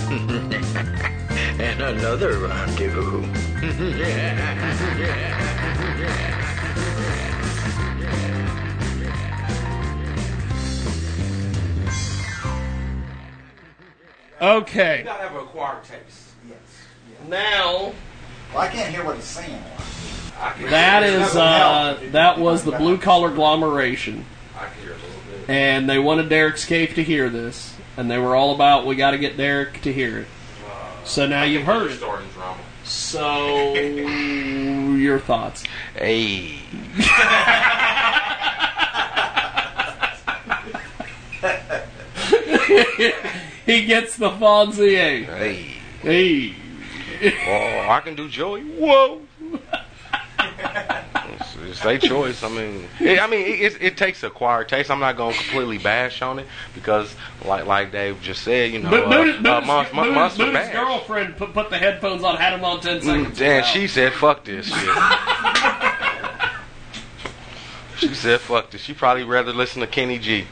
[1.60, 3.24] and another rendezvous.
[14.42, 15.00] Okay.
[15.00, 16.32] You gotta have acquired taste.
[16.48, 16.58] Yes.
[17.28, 17.94] Now.
[18.54, 19.62] Well, I can't hear what he's saying.
[20.70, 24.26] That is uh, that was the blue collar agglomeration,
[24.58, 25.50] I can hear a little bit.
[25.50, 29.12] and they wanted Derek's Scaife to hear this, and they were all about we got
[29.12, 30.28] to get Derek to hear it.
[31.06, 32.00] So now you've heard it.
[32.00, 32.58] Drama.
[32.84, 35.64] So your thoughts?
[35.96, 36.60] Hey.
[43.66, 44.96] he gets the Fonzie.
[44.96, 45.24] Eh?
[45.24, 45.76] Hey.
[46.02, 46.56] Hey.
[47.48, 48.64] Oh, I can do Joey.
[48.64, 49.22] Whoa.
[51.68, 51.90] Let's see.
[51.90, 52.44] It's their choice.
[52.44, 54.90] I mean, it, I mean, it, it, it takes acquired taste.
[54.92, 57.14] I'm not going to completely bash on it because,
[57.46, 60.16] like like Dave just said, you know, But uh, Buddha's, uh, Buddha's, Mon- Mon- Buddha's-
[60.16, 60.74] Monster Buddha's Bash.
[60.74, 63.42] girlfriend put, put the headphones on, had them on 10 seconds.
[63.42, 63.70] And Wow.
[63.70, 64.76] she said, "Fuck this shit."
[67.98, 70.46] she said, "Fuck this." She probably rather listen to Kenny G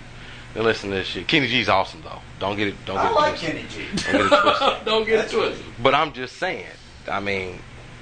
[0.54, 1.28] than listen to this shit.
[1.28, 2.20] Kenny G's awesome though.
[2.40, 2.76] Don't get it.
[2.86, 3.70] Don't get I it like twisted.
[3.70, 3.86] Kenny G.
[4.12, 4.78] Don't get it twisted.
[4.86, 5.66] Don't get it twisted.
[5.82, 6.66] But I'm just saying.
[7.10, 7.60] I mean, as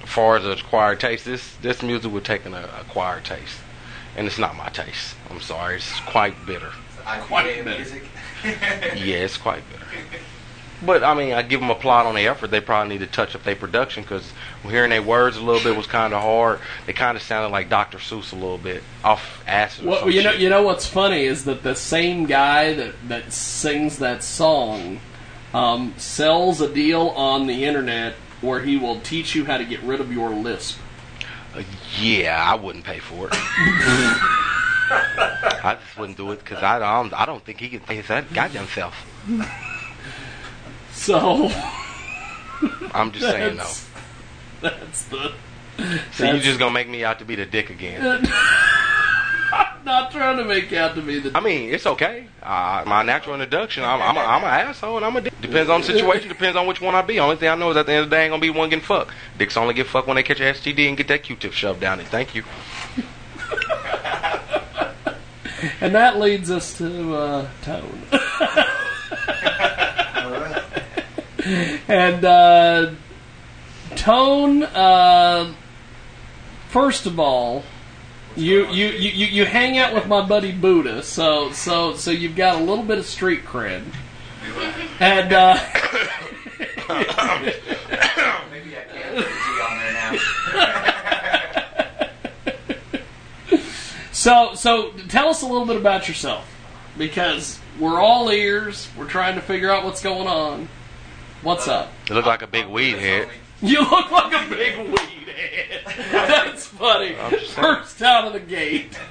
[0.09, 3.57] far as acquired taste, this this music would take an uh, acquired taste,
[4.17, 5.15] and it's not my taste.
[5.29, 5.77] I'm sorry.
[5.77, 6.71] It's quite bitter.
[7.05, 8.03] IPA music.
[8.43, 9.85] Yeah, it's quite bitter.
[10.81, 12.51] But I mean, I give them a plot on the effort.
[12.51, 14.31] They probably need to touch up their production because
[14.63, 16.59] hearing their words a little bit was kind of hard.
[16.85, 17.97] They kind of sounded like Dr.
[17.97, 19.85] Seuss a little bit off acid.
[19.85, 20.39] Or Well, some you know, shit.
[20.39, 25.01] you know what's funny is that the same guy that, that sings that song
[25.53, 29.81] um, sells a deal on the internet where he will teach you how to get
[29.83, 30.79] rid of your lisp.
[31.53, 31.63] Uh,
[31.99, 33.33] yeah, I wouldn't pay for it.
[34.91, 37.13] I just wouldn't do it because I don't.
[37.13, 38.95] I don't think he can pay that goddamn self.
[40.93, 41.49] So
[42.93, 43.63] I'm just saying though.
[43.63, 43.87] that's,
[44.61, 45.33] that's the.
[46.13, 48.27] So you're just gonna make me out to be the dick again?
[49.89, 51.35] I'm not trying to make out to be the.
[51.35, 52.27] I mean, it's okay.
[52.43, 55.33] Uh, my natural introduction, I'm, I'm, a, I'm an asshole and I'm a dick.
[55.41, 57.19] Depends on the situation, depends on which one I be.
[57.19, 58.51] Only thing I know is at the end of the day, I ain't gonna be
[58.51, 59.11] one getting fucked.
[59.39, 61.99] Dicks only get fucked when they catch a STD and get that Q-tip shoved down
[61.99, 62.07] it.
[62.07, 62.43] Thank you.
[65.81, 68.01] And that leads us to uh, Tone.
[71.89, 72.91] and uh,
[73.97, 75.53] Tone, uh,
[76.69, 77.65] first of all,
[78.39, 82.35] you, you, you, you you hang out with my buddy Buddha, so so so you've
[82.35, 83.83] got a little bit of street cred.
[84.99, 85.57] And uh,
[88.51, 89.93] Maybe I can put a G on there
[93.51, 93.61] now.
[94.11, 96.47] so so tell us a little bit about yourself,
[96.97, 98.89] because we're all ears.
[98.97, 100.67] We're trying to figure out what's going on.
[101.41, 101.91] What's up?
[102.09, 103.29] You look like a big weed head.
[103.61, 105.83] You look like a big weed head.
[106.11, 107.15] That's funny.
[107.17, 107.51] I'm just.
[107.51, 108.97] First out of the gate.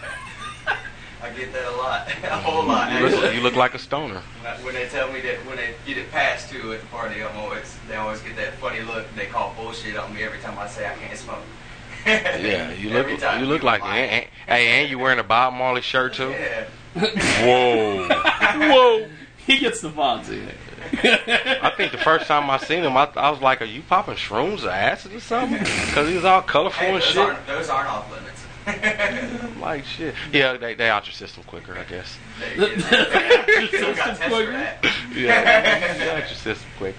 [1.21, 2.93] I get that a lot, a whole lot.
[2.93, 4.23] You look, you look like a stoner.
[4.63, 7.37] When they tell me that when they get it passed to at the party, I'm
[7.37, 9.05] always they always get that funny look.
[9.17, 11.43] They call bullshit on me every time I say I can't smoke.
[12.07, 13.99] Yeah, you look Every time you look like lie.
[13.99, 16.31] and, and, hey, and you wearing a Bob Marley shirt too?
[16.31, 16.65] Yeah.
[16.95, 18.09] Whoa.
[18.09, 19.09] Whoa.
[19.45, 20.49] He gets the Fonzie.
[21.63, 24.15] I think the first time I seen him, I, I was like, "Are you popping
[24.15, 27.19] shrooms or acid or something?" Because he was all colorful Hey, and those shit.
[27.19, 28.45] aren't those aren't off limits.
[29.61, 30.15] Like shit.
[30.33, 32.17] Yeah, they they out your system quicker, I guess.
[32.57, 34.85] They- they don't got tests for that.
[35.15, 36.95] Yeah, they out your system quick.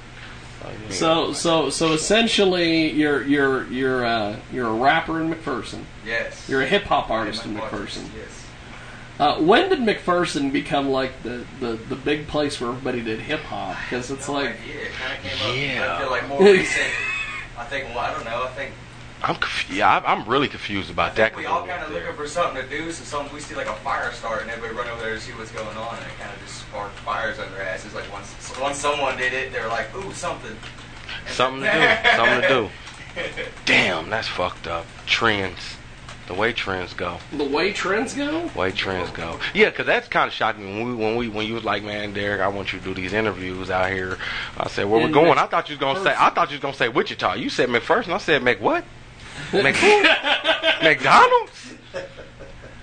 [0.63, 0.91] Oh, yeah.
[0.93, 5.83] So so so essentially, you're you're you're uh, you're a rapper in McPherson.
[6.05, 6.47] Yes.
[6.49, 8.07] You're a hip hop artist in McPherson.
[8.17, 8.38] Yes.
[9.19, 13.41] Uh, when did McPherson become like the, the, the big place where everybody did hip
[13.41, 13.75] hop?
[13.83, 15.55] Because it's like Yeah, it kind of came up.
[15.57, 15.95] Yeah.
[15.95, 16.87] I feel like more recent.
[17.57, 17.89] I think.
[17.89, 18.43] Well, I don't know.
[18.43, 18.71] I think
[19.21, 21.35] I'm conf- yeah, I- I'm really confused about that.
[21.35, 22.89] We all kind of looking for something to do.
[22.93, 25.33] So some we see like a fire start, and everybody run over there to see
[25.33, 27.93] what's going on, and it kind of just sparked fires under their asses.
[27.93, 30.55] Like once once someone did it, they were like, "Ooh, something."
[31.25, 32.15] And Something to do.
[32.15, 32.69] Something to do.
[33.65, 34.85] Damn, that's fucked up.
[35.05, 35.75] Trends.
[36.29, 37.17] The way trends go.
[37.33, 38.49] the way trends go.
[38.55, 39.39] Way trends go.
[39.55, 42.13] Yeah, 'cause that's kind of shocking when we when we when you was like, man,
[42.13, 44.17] Derek, I want you to do these interviews out here.
[44.55, 45.39] I said, where we In going?
[45.39, 46.13] I thought you was gonna say.
[46.17, 47.33] I thought you was gonna say Wichita.
[47.33, 48.13] You said McPherson.
[48.13, 48.85] I said Mc what?
[49.53, 49.75] Mc?
[50.83, 51.73] McDonald's.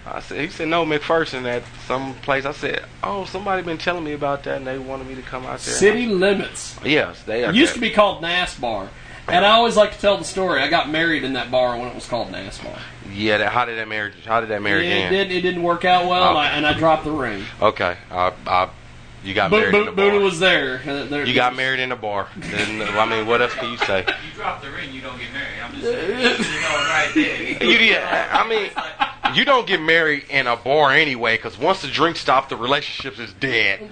[0.06, 0.40] I said.
[0.40, 2.44] He said no, McPherson at some place.
[2.44, 5.42] I said, oh, somebody been telling me about that, and they wanted me to come
[5.44, 5.74] out there.
[5.74, 6.76] City limits.
[6.84, 7.50] Yes, they are.
[7.50, 8.88] It used to be called NASBAR.
[9.28, 10.60] And I always like to tell the story.
[10.62, 12.78] I got married in that bar when it was called NASBAR.
[13.12, 14.14] Yeah, that, how did that marriage?
[14.24, 15.10] How did that marriage Yeah, it end?
[15.30, 15.32] did.
[15.32, 17.44] It didn't work out well, and, I, and I dropped the ring.
[17.60, 18.68] Okay, uh, uh,
[19.24, 20.80] you got Bo- married Bo- in the Buddha was there.
[20.86, 22.28] Uh, there- You got married in a bar.
[22.36, 24.00] Then, I mean, what else can you say?
[24.06, 25.58] You drop the ring, you don't get married.
[25.64, 26.08] I'm just saying.
[26.54, 27.64] you know, right there.
[27.64, 28.70] You, yeah, I mean,
[29.36, 33.18] you don't get married in a bar anyway, because once the drink stops, the relationship
[33.18, 33.90] is dead.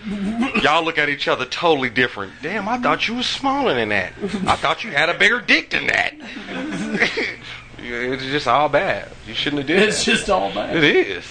[0.62, 2.32] Y'all look at each other totally different.
[2.40, 4.12] Damn, I thought you was smaller than that.
[4.46, 6.14] I thought you had a bigger dick than that.
[7.84, 9.10] it's just all bad.
[9.26, 9.88] You shouldn't have did it.
[9.90, 10.10] It's that.
[10.12, 10.76] just all bad.
[10.76, 11.24] It is.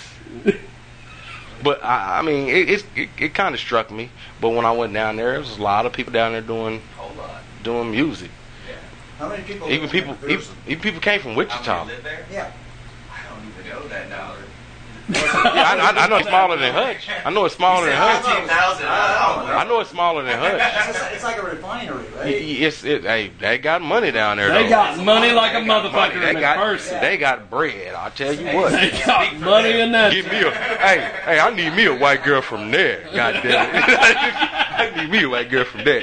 [1.64, 4.10] But I, I mean, it, it's, it, it kind of struck me.
[4.42, 6.82] But when I went down there, there was a lot of people down there doing
[6.98, 7.42] Whole lot.
[7.64, 8.32] doing music.
[8.68, 8.76] Yeah.
[9.18, 9.70] How many people?
[9.70, 11.86] Even live in people, even, even people came from How Wichita.
[11.86, 12.26] many live there?
[12.32, 12.52] Yeah.
[13.10, 14.34] I don't even know that now.
[15.16, 17.08] I, I, I know it's smaller than Hutch.
[17.26, 18.26] I know it's smaller than Hutch.
[18.26, 18.86] 15,000.
[18.88, 19.80] I know.
[19.80, 20.62] It's smaller than Hutch.
[20.90, 22.26] It's, it's like a refinery, right?
[22.26, 23.04] y- It's it.
[23.04, 24.50] Hey, they got money down there.
[24.54, 24.70] They though.
[24.70, 27.00] got money like a They motherfucker They in got person.
[27.02, 27.94] they got bread.
[27.96, 28.72] I'll tell you what.
[28.72, 30.14] They got money in that.
[30.14, 31.40] Give me a hey hey.
[31.40, 33.04] I need me a white girl from there.
[33.14, 33.84] God damn it.
[34.74, 36.02] I need me a white girl from there.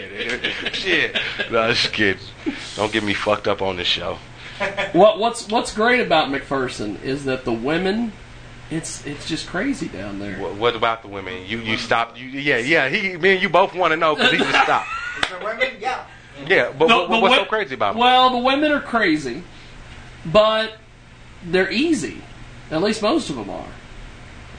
[0.72, 1.16] Shit.
[1.50, 2.22] No, just kidding.
[2.76, 4.18] Don't get me fucked up on this show.
[4.92, 8.12] What what's what's great about McPherson is that the women,
[8.70, 10.38] it's it's just crazy down there.
[10.38, 11.44] What, what about the women?
[11.46, 12.18] You you stopped.
[12.18, 12.88] You yeah yeah.
[12.88, 14.88] He me and you both want to know because he just stopped.
[15.22, 15.68] Is there women?
[15.80, 16.04] Yeah.
[16.46, 18.00] Yeah, but The- what- the what's so crazy about him?
[18.00, 19.42] Well, the women are crazy,
[20.24, 20.74] but
[21.44, 22.22] they're easy.
[22.70, 23.66] At least most of them are.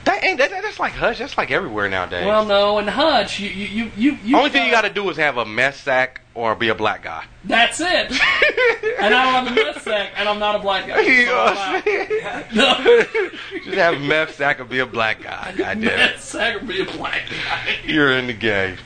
[0.06, 1.20] That ain't that, that's like Hutch.
[1.20, 2.26] That's like everywhere nowadays.
[2.26, 4.36] Well, no, and Hutch, you you you you.
[4.38, 7.04] Only thing you got to do is have a mess sack or be a black
[7.04, 7.26] guy.
[7.44, 7.88] That's it.
[9.00, 11.02] and I don't have a meth sack, and I'm not a black guy.
[11.02, 12.46] You know I'm what I'm saying?
[12.56, 13.06] No.
[13.64, 15.54] Just have a mess sack or be a black guy.
[15.56, 15.98] God damn it.
[15.98, 17.76] Meth sack or be a black guy.
[17.86, 18.78] You're in the game.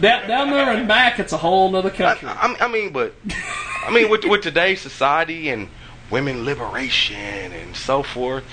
[0.00, 2.28] Down, down there in Mac, it's a whole nother country.
[2.28, 3.14] I, I mean, but
[3.86, 5.68] I mean, with with today's society and
[6.10, 8.44] women liberation and so forth,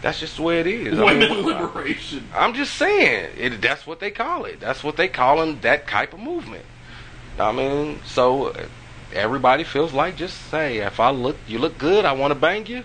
[0.00, 0.98] that's just the way it is.
[0.98, 2.28] I Women mean, liberation.
[2.34, 4.60] I'm just saying, it, that's what they call it.
[4.60, 6.64] That's what they call them that type of movement.
[7.38, 8.66] I mean, so uh,
[9.12, 12.66] everybody feels like just say, if I look, you look good, I want to bang
[12.66, 12.84] you,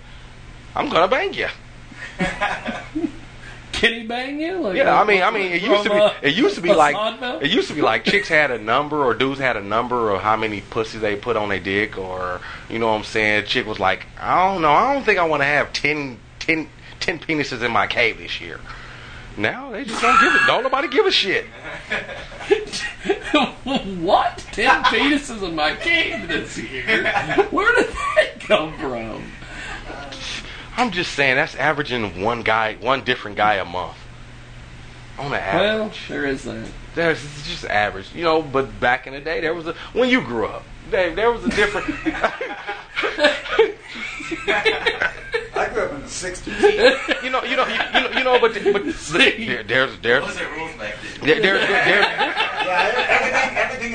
[0.76, 1.48] I'm gonna bang you.
[3.80, 4.58] He bang you?
[4.60, 6.96] Like, Yeah, I mean, I mean, it used to be, it used to be like,
[7.42, 10.22] it used to be like chicks had a number or dudes had a number of
[10.22, 13.46] how many pussies they put on their dick or, you know what I'm saying?
[13.46, 16.70] Chick was like, I don't know, I don't think I want to have 10, 10,
[17.00, 18.60] 10 penises in my cave this year.
[19.38, 20.42] Now they just don't give it.
[20.48, 21.46] Don't nobody give a shit.
[24.02, 24.38] what?
[24.52, 27.12] Ten penises in my cave this year?
[27.52, 29.24] Where did that come from?
[30.78, 33.98] I'm just saying that's averaging one guy, one different guy a month.
[35.18, 36.68] On the average Well, there is that.
[36.94, 38.44] there's it's just average, you know.
[38.44, 41.44] But back in the day, there was a when you grew up, Dave, there was
[41.44, 41.88] a different.
[45.56, 47.24] I grew up in the '60s.
[47.24, 50.34] you know, you know, you, you know, you know, but but there, there's there's What
[50.34, 51.26] was it rules back then?
[51.28, 52.92] there, there, there, there, Yeah,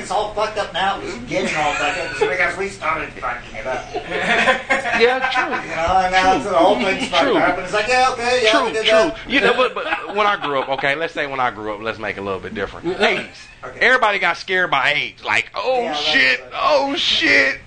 [0.03, 1.01] everything, everything all fucked up now.
[1.01, 3.87] It's getting all fucked up because we started fucking it up.
[3.95, 5.45] yeah, true.
[5.71, 7.37] You know, and now it's the whole thing's fucked True.
[7.37, 8.99] up, and it's like, yeah, okay, yeah, we True, did true.
[8.99, 9.19] that.
[9.29, 11.81] You know, but, but when I grew up, okay, let's say when I grew up,
[11.81, 13.01] let's make it a little bit different.
[13.01, 13.39] AIDS.
[13.81, 15.25] Everybody got scared by AIDS.
[15.25, 16.51] Like, oh Yeah, shit, right.
[16.55, 17.61] oh shit.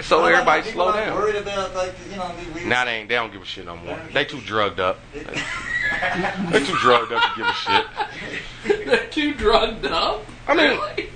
[0.00, 1.14] So Well, everybody people slow down.
[1.16, 3.08] Worried about like you know we, we Now they ain't.
[3.08, 3.98] They don't give a shit no more.
[4.12, 5.00] They too drugged up.
[6.50, 8.86] They too drugged up to give a shit.
[8.86, 10.24] They're too drugged up.
[10.46, 11.08] I mean, Really?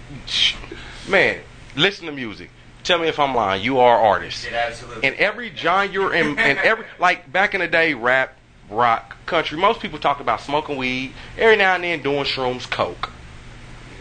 [1.09, 1.41] Man,
[1.77, 2.51] listen to music.
[2.85, 3.63] Tell me if I'm lying.
[3.63, 4.45] You are artists.
[4.45, 5.07] It absolutely.
[5.07, 8.37] In every genre, you're in, in every like back in the day, rap,
[8.69, 9.59] rock, country.
[9.59, 11.13] Most people talk about smoking weed.
[11.39, 13.11] Every now and then, doing shrooms, coke.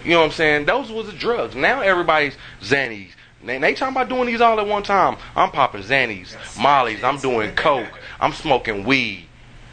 [0.03, 0.65] You know what I'm saying?
[0.65, 1.55] Those was the drugs.
[1.55, 3.11] Now everybody's Xannies.
[3.43, 5.17] They, they talking about doing these all at one time.
[5.35, 7.03] I'm popping Xannies, Mollies.
[7.03, 7.99] I'm doing coke.
[8.19, 9.27] I'm smoking weed.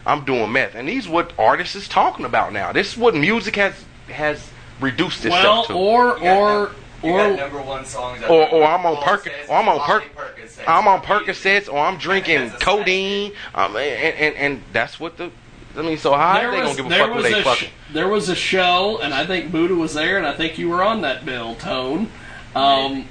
[0.06, 0.74] I'm doing meth.
[0.74, 2.72] And these what artists is talking about now.
[2.72, 4.50] This is what music has has
[4.80, 5.72] reduced Well, itself to.
[5.74, 6.70] or You or
[7.02, 8.22] you or number one songs.
[8.22, 11.72] out or, or I'm on Paul Perc, or I'm on Bobby Perc, I'm on Percocets,
[11.72, 13.32] or I'm drinking codeine.
[13.55, 15.30] Um, and, and and that's what the.
[15.76, 17.42] I mean, so how there they was, gonna give a fuck who was they a
[17.44, 17.68] fucking?
[17.68, 20.68] sh- there was a show, and I think Buddha was there, and I think you
[20.70, 22.10] were on that bill, Tone.
[22.56, 23.06] Um,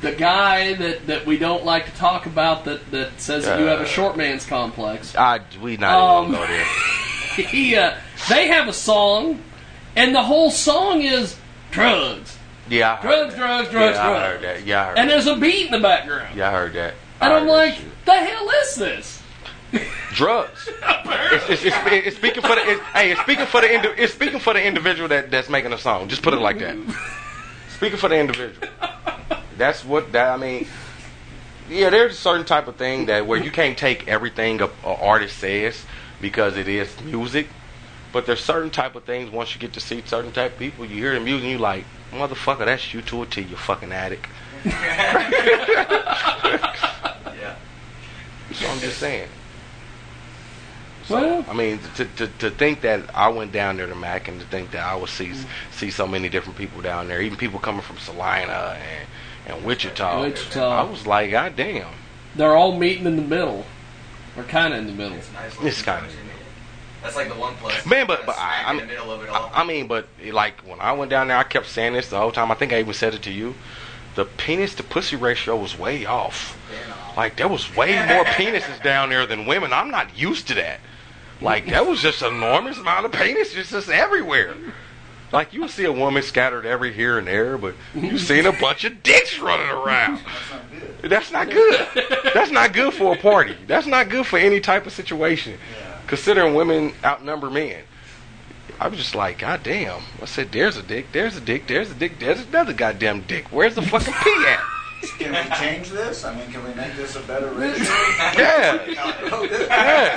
[0.00, 3.66] the guy that, that we don't like to talk about that, that says that you
[3.66, 5.14] have a short man's complex.
[5.16, 6.64] I we not Um, even gonna go there.
[7.46, 7.96] he, uh,
[8.30, 9.42] they have a song,
[9.98, 11.36] and the whole song is
[11.70, 12.36] drugs,
[12.68, 13.38] Yeah, I heard drugs, that.
[13.40, 14.66] drugs, drugs, yeah, I drugs, heard that.
[14.66, 15.12] Yeah, I heard and that.
[15.14, 16.36] there's a beat in the background.
[16.36, 16.94] Yeah, I heard that.
[17.20, 17.84] I And I'm like, shit.
[18.04, 19.22] the hell is this?
[20.14, 20.68] drugs.
[21.30, 21.76] It's, it's, it's,
[22.06, 24.62] it's speaking for the it's, hey, it's speaking for the indi- it's speaking for the
[24.64, 26.08] individual that, that's making a song.
[26.08, 26.76] Just put it like that.
[27.76, 28.66] Speaking for the individual.
[29.58, 30.66] That's what that I mean.
[31.68, 34.94] Yeah, there's a certain type of thing that where you can't take everything a, a
[34.94, 35.84] artist says
[36.20, 37.48] because it is music.
[38.18, 40.84] But there's certain type of things once you get to see certain type of people,
[40.84, 43.92] you hear the music and you like, motherfucker, that's you to a T, you fucking
[43.92, 44.26] addict.
[47.38, 47.54] Yeah.
[48.52, 49.28] So I'm just saying.
[51.04, 54.26] So, Well- I mean, to, to to think that I went down there to Mac
[54.26, 55.44] and to think that I would see mm.
[55.70, 58.76] see so many different people down there, even people coming from Salina
[59.46, 60.22] and and Wichita.
[60.22, 60.68] Wichita.
[60.68, 61.86] I was like, God damn,
[62.34, 63.64] They're all meeting in the middle,
[64.36, 65.18] or kind of in the middle.
[65.18, 65.56] It's nice.
[65.62, 66.27] It's kinda-
[67.02, 67.86] That's like the one plus.
[67.86, 68.06] man.
[68.06, 69.50] But but I, in I, the middle of it all.
[69.54, 72.18] I, I mean, but like when I went down there, I kept saying this the
[72.18, 72.50] whole time.
[72.50, 73.54] I think I even said it to you.
[74.14, 76.58] The penis to pussy ratio was way off.
[77.16, 79.72] Like there was way more penises down there than women.
[79.72, 80.80] I'm not used to that.
[81.40, 84.56] Like that was just an enormous amount of penises just everywhere.
[85.30, 88.84] Like you see a woman scattered every here and there, but you seen a bunch
[88.84, 90.20] of dicks running around.
[91.02, 91.86] That's not good.
[92.34, 93.54] That's not good for a party.
[93.66, 95.58] That's not good for any type of situation.
[96.08, 97.82] Considering women outnumber men.
[98.80, 100.02] I was just like, God damn.
[100.22, 103.46] I said, there's a dick, there's a dick, there's a dick, there's another goddamn dick.
[103.50, 104.60] Where's the fucking pee at?
[105.18, 106.24] Can we change this?
[106.24, 107.84] I mean, can we make this a better ratio?
[108.36, 108.84] Yeah.
[108.88, 110.14] yeah.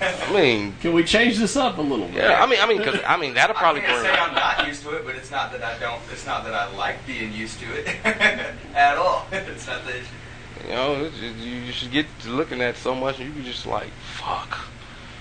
[0.00, 2.16] I mean, Can we change this up a little bit?
[2.16, 2.42] yeah.
[2.42, 4.12] I mean, I mean, cause I mean that'll probably I can't bring.
[4.12, 6.00] say I'm not used to it, but it's not that I don't.
[6.10, 7.86] It's not that I like being used to it
[8.74, 9.26] at all.
[9.30, 10.06] It's not the issue.
[10.66, 13.44] You know, just- you you should get to looking at so much, and you can
[13.44, 14.58] just like, fuck.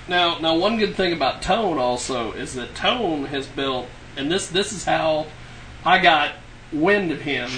[0.08, 3.88] Now, now, one good thing about Tone also is that Tone has built,
[4.18, 5.28] and this this is how
[5.86, 6.32] I got
[6.72, 7.50] wind of him.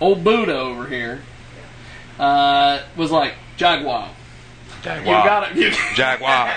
[0.00, 1.22] Old Buddha over here
[2.18, 4.10] uh, was like Jaguar.
[4.82, 5.18] Jaguar.
[5.18, 5.72] You got it.
[5.94, 6.52] Jaguar.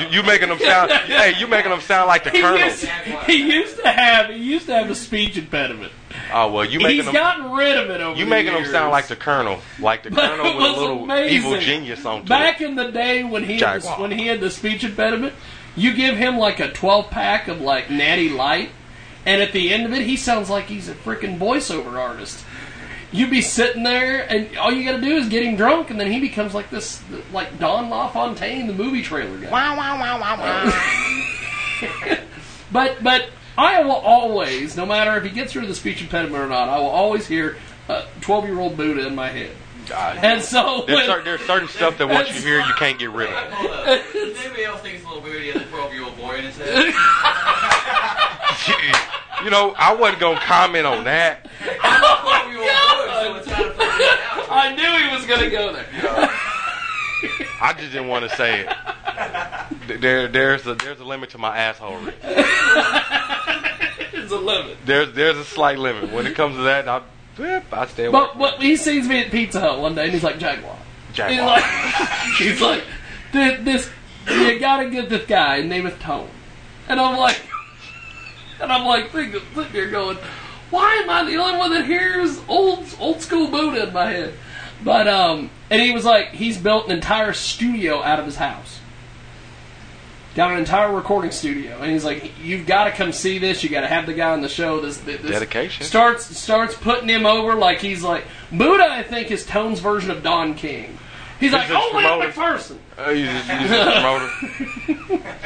[0.00, 0.90] you, you making them sound?
[0.90, 2.58] hey, you making them sound like the He colonel?
[2.58, 2.84] used,
[3.26, 5.92] he used to have he used to have a speech impediment.
[6.32, 7.14] Oh well, you making He's them.
[7.14, 8.72] gotten rid of it over You making them years.
[8.72, 11.36] sound like the colonel, like the colonel with a little amazing.
[11.36, 12.28] evil genius on top.
[12.28, 15.34] Back in the day when he had the, when he had the speech impediment,
[15.76, 18.70] you give him like a 12 pack of like Natty Light,
[19.24, 22.44] and at the end of it, he sounds like he's a freaking voiceover artist.
[23.12, 25.98] You'd be sitting there, and all you got to do is get him drunk, and
[26.00, 29.50] then he becomes like this, like Don LaFontaine, the movie trailer guy.
[29.50, 32.16] Wow, wow, wow, wow, wow.
[32.72, 33.30] But but
[33.60, 36.68] I will always, no matter if he gets rid of the speech impediment or not,
[36.68, 37.56] I will always hear
[37.88, 39.50] uh, 12 year old Buddha in my head.
[39.92, 43.10] And so There's, when- cer- there's certain stuff that once you hear, you can't get
[43.10, 43.52] rid of.
[43.52, 43.84] Hold up.
[44.12, 46.36] Does anybody else thinks it's a little weird he has a 12 year old boy
[46.36, 46.94] in his head?
[49.42, 51.48] You know, I wasn't gonna comment on that.
[51.82, 54.18] I'm a 12 year old boy, so it's kind of freaking me out.
[54.50, 55.86] I knew he was going to go there.
[57.62, 58.68] I just didn't want to say it.
[60.02, 61.96] There, there's a there's a limit to my asshole.
[64.30, 64.76] There's a limit.
[64.84, 66.88] There's there's a slight limit when it comes to that.
[66.88, 67.02] I,
[67.72, 68.28] I stay away.
[68.38, 70.76] But, he sees me at Pizza Hut one day and he's like, Jaguar.
[71.12, 71.58] Jaguar.
[72.38, 72.84] He's like,
[73.32, 73.90] he's like this,
[74.28, 76.28] you gotta get this guy, his name is Tone.
[76.88, 77.40] And I'm like,
[78.60, 79.40] and I'm like, sitting
[79.72, 80.18] here going,
[80.70, 84.34] why am I the only one that hears old, old school Buddha in my head?
[84.84, 88.79] But, um, and he was like, he's built an entire studio out of his house.
[90.34, 93.64] Got an entire recording studio, and he's like, "You've got to come see this.
[93.64, 95.84] You got to have the guy on the show." This, this Dedication.
[95.84, 98.84] starts starts putting him over like he's like Buddha.
[98.88, 100.96] I think is Tone's version of Don King.
[101.40, 102.30] He's, He's like, just "Oh, Will promoting.
[102.30, 105.22] McPherson." Uh, you just, you just promoter.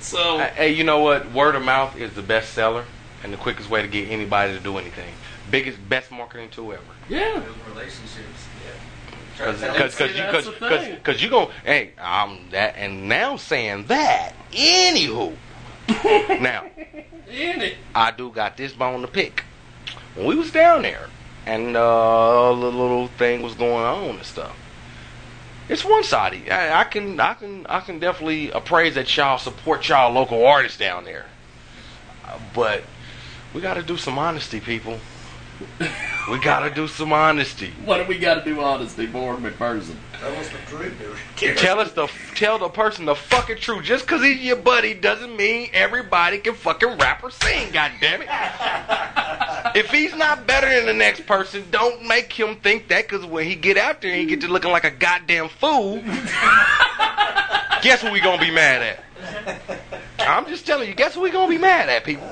[0.00, 1.30] So, hey, you know what?
[1.32, 2.84] Word of mouth is the best seller
[3.22, 5.12] and the quickest way to get anybody to do anything.
[5.50, 6.82] Biggest, best marketing tool ever.
[7.08, 7.34] Yeah.
[7.38, 8.46] Build relationships.
[9.40, 9.46] Yeah.
[9.46, 11.00] Cause, cause, cause, you, that's cause, the cause, thing.
[11.02, 15.34] cause you go, hey, um, that, and now saying that, anywho,
[16.40, 16.64] now.
[17.94, 19.44] I do got this bone to pick.
[20.14, 21.08] When we was down there,
[21.46, 24.56] and uh, the little thing was going on and stuff.
[25.68, 26.50] It's one sided.
[26.50, 30.76] I, I can, I can, I can definitely appraise that y'all support y'all local artists
[30.76, 31.26] down there,
[32.24, 32.82] Uh, but
[33.54, 34.98] we got to do some honesty, people.
[36.30, 37.72] We got to do some honesty.
[37.84, 39.96] What do we got to do honesty for McPherson?
[40.20, 40.94] That was the truth,
[41.38, 41.56] dude.
[41.58, 43.84] Tell us the tell the person the fucking truth.
[43.84, 47.70] Just because he's your buddy doesn't mean everybody can fucking rap or sing.
[47.72, 48.28] God damn it!
[49.74, 53.08] if he's not better than the next person, don't make him think that.
[53.08, 56.02] Because when he get out there and he get to looking like a goddamn fool,
[57.82, 59.60] guess what we gonna be mad at?
[60.18, 60.94] I'm just telling you.
[60.94, 62.28] Guess what we gonna be mad at, people?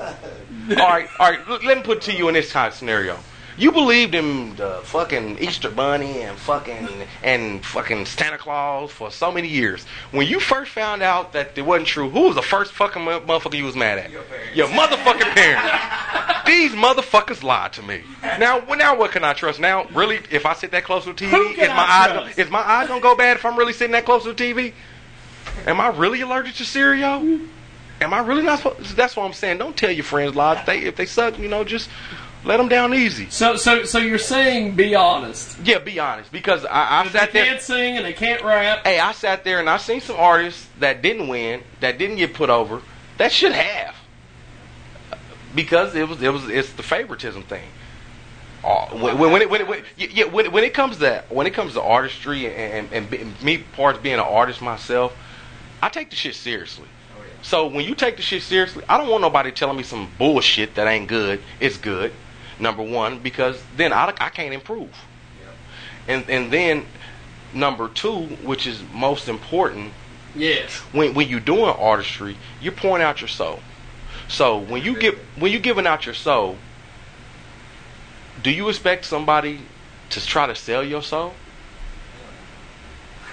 [0.77, 1.49] All right, all right.
[1.49, 3.17] Let me put it to you in this kind of scenario.
[3.57, 6.87] You believed in the fucking Easter Bunny and fucking
[7.23, 9.83] and fucking Santa Claus for so many years.
[10.11, 13.57] When you first found out that it wasn't true, who was the first fucking motherfucker
[13.57, 14.11] you was mad at?
[14.55, 16.45] Your motherfucking parents.
[16.45, 18.03] These motherfuckers lied to me.
[18.21, 19.59] Now, now what can I trust?
[19.59, 22.39] Now, really, if I sit that close to the TV, is my trust?
[22.39, 24.73] is my eyes gonna go bad if I'm really sitting that close to the TV?
[25.65, 27.39] Am I really allergic to cereal?
[28.01, 28.95] Am I really not supposed?
[28.95, 29.57] That's what I'm saying.
[29.57, 30.59] Don't tell your friends lies.
[30.59, 31.89] If they if they suck, you know, just
[32.45, 33.29] let them down easy.
[33.29, 35.59] So, so, so you're saying be honest?
[35.63, 36.31] Yeah, be honest.
[36.31, 37.45] Because I, I They sat there.
[37.45, 38.85] can't sing and they can't rap.
[38.85, 42.33] Hey, I sat there and I seen some artists that didn't win, that didn't get
[42.33, 42.81] put over,
[43.17, 43.95] that should have.
[45.53, 47.67] Because it was it was it's the favoritism thing.
[48.63, 51.31] Uh, when, when, when it when it when, yeah, when, when it comes to that,
[51.31, 55.15] when it comes to artistry and, and, and me part of being an artist myself,
[55.81, 56.87] I take the shit seriously.
[57.41, 60.75] So when you take the shit seriously, I don't want nobody telling me some bullshit
[60.75, 61.41] that ain't good.
[61.59, 62.13] It's good.
[62.59, 64.89] Number one, because then I, I can't improve.
[66.07, 66.85] And and then
[67.53, 69.93] number two, which is most important,
[70.35, 70.77] Yes.
[70.91, 73.59] when when you're doing artistry, you're pouring out your soul.
[74.27, 76.57] So when you get when you're giving out your soul,
[78.43, 79.61] do you expect somebody
[80.09, 81.33] to try to sell your soul?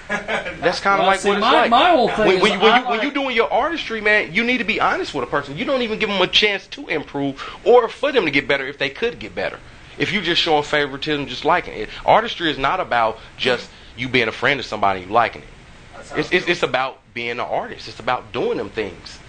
[0.61, 1.69] That's kind of Well, like see, what it's my- like.
[1.69, 3.51] my whole thing when, is when, you, when, I you, when like- you're doing your
[3.51, 5.57] artistry, man, you need to be honest with a person.
[5.57, 8.65] You don't even give them a chance to improve or for them to get better
[8.67, 9.59] if they could get better.
[9.97, 11.89] If you're just showing favoritism, just liking it.
[12.05, 15.47] Artistry is not about just you being a friend of somebody and you liking it.
[16.15, 17.87] It's, it's, it's about being an artist.
[17.87, 19.19] It's about doing them things.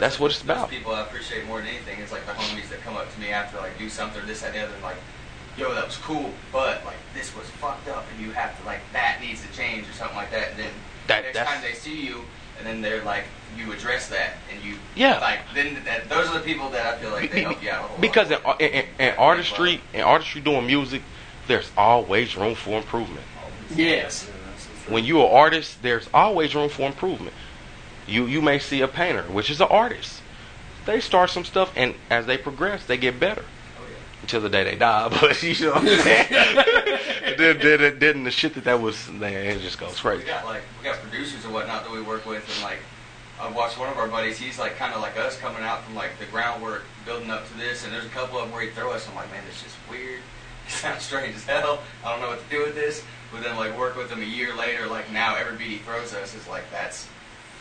[0.00, 0.70] That's what it's Those about.
[0.70, 3.30] people I appreciate more than anything is like the homies that come up to me
[3.30, 4.96] after like do something, or this, that, and the other, and like,
[5.56, 8.80] yo, that was cool, but like this was fucked up, and you have to like
[8.92, 10.50] that needs to change or something like that.
[10.50, 10.70] And then
[11.06, 12.22] That- next that's- time they see you,
[12.58, 13.24] and then they're like,
[13.56, 15.18] you address that, and you Yeah.
[15.20, 17.84] like then that, those are the people that I feel like they help you out
[17.84, 21.02] a whole Because in, in, in, in artistry, in artistry doing music,
[21.46, 23.24] there's always room for improvement.
[23.74, 24.24] Yes.
[24.88, 27.34] When you're an artist, there's always room for improvement.
[28.06, 30.20] You you may see a painter, which is an artist.
[30.84, 33.44] They start some stuff, and as they progress, they get better.
[34.24, 36.26] Until the day they die, but you know what I'm saying.
[37.36, 40.24] then, then, then the shit that that was, man, it just goes We crazy.
[40.26, 42.78] got like we got producers and whatnot that we work with, and like
[43.38, 44.38] I've watched one of our buddies.
[44.38, 47.58] He's like kind of like us, coming out from like the groundwork, building up to
[47.58, 47.84] this.
[47.84, 49.06] And there's a couple of them where he throw us.
[49.06, 50.20] I'm like, man, this is weird.
[50.66, 51.82] It sounds strange as hell.
[52.02, 53.04] I don't know what to do with this.
[53.30, 56.14] But then like work with him a year later, like now every beat he throws
[56.14, 57.06] us is like that's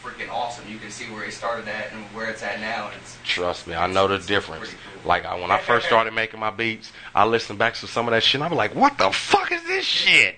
[0.04, 0.66] freaking awesome.
[0.70, 3.68] You can see where he started at and where it's at now, and it's Trust
[3.68, 4.74] me, I know the difference.
[5.06, 8.12] Like I, when I first started making my beats, I listened back to some of
[8.12, 8.36] that shit.
[8.36, 10.36] and I was like, "What the fuck is this shit?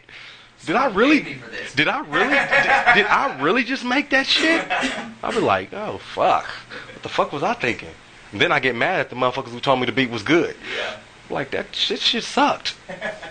[0.65, 1.37] Did I really?
[1.75, 2.29] Did I really?
[2.29, 7.09] Did, did I really just make that shit?" I was like, "Oh fuck, what the
[7.09, 7.89] fuck was I thinking?"
[8.31, 10.55] And then I get mad at the motherfuckers who told me the beat was good.
[10.77, 10.97] Yeah.
[11.29, 12.69] Like that shit, shit sucked.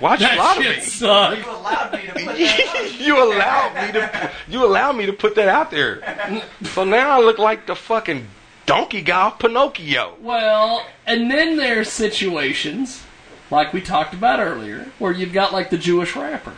[0.00, 0.82] Why'd you That lie to shit me?
[0.82, 1.38] sucked.
[1.38, 2.96] you allowed me to put that.
[3.00, 6.42] you allowed me to you allowed me to put that out there.
[6.64, 8.26] So now I look like the fucking
[8.66, 10.16] donkey guy Pinocchio.
[10.20, 13.04] Well, and then there's situations
[13.50, 16.54] like we talked about earlier where you've got like the Jewish rapper,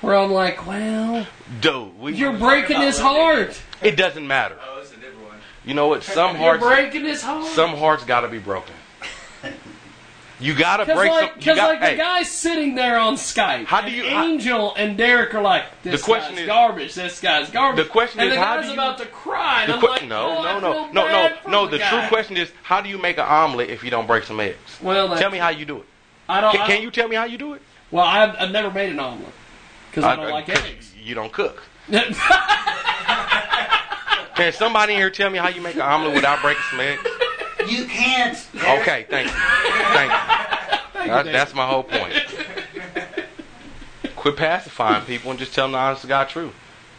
[0.00, 1.26] where I'm like, well,
[1.60, 3.60] Dude, we, you're breaking his heart.
[3.80, 4.56] It doesn't matter.
[4.60, 5.36] Oh, it's a different one.
[5.64, 6.02] You know what?
[6.02, 7.46] Some You're hearts, breaking his heart.
[7.52, 8.74] some hearts got to be broken.
[10.40, 11.40] You got to Because break like, some.
[11.40, 13.66] You got, like hey, the guy's sitting there on Skype.
[13.66, 16.94] How do you- how- Angel and Derek are like, this The question guy's is- garbage.
[16.94, 17.84] This guy's garbage.
[17.84, 19.62] The question and is, the how do you- about to cry.
[19.62, 21.66] And the I'm que- like, no, oh, no, no, no, no, no.
[21.66, 24.24] the The true question is, how do you make an omelet if you don't break
[24.24, 24.58] some eggs?
[24.82, 25.84] Well, tell me how you do it.
[26.28, 26.52] I don't.
[26.52, 27.62] Can, I don't- you tell me how you do it?
[27.92, 29.32] Well, I've, I've never made an omelet
[29.90, 30.92] because I don't like eggs.
[31.00, 31.62] You don't cook.
[34.34, 37.00] Can somebody in here tell me how you make an omelet without breaking some eggs?
[37.68, 38.36] You can't.
[38.54, 39.32] Okay, thank you.
[39.34, 41.10] Thank you.
[41.10, 42.14] That, that's my whole point.
[44.16, 46.54] Quit pacifying people and just tell them the honest to God truth.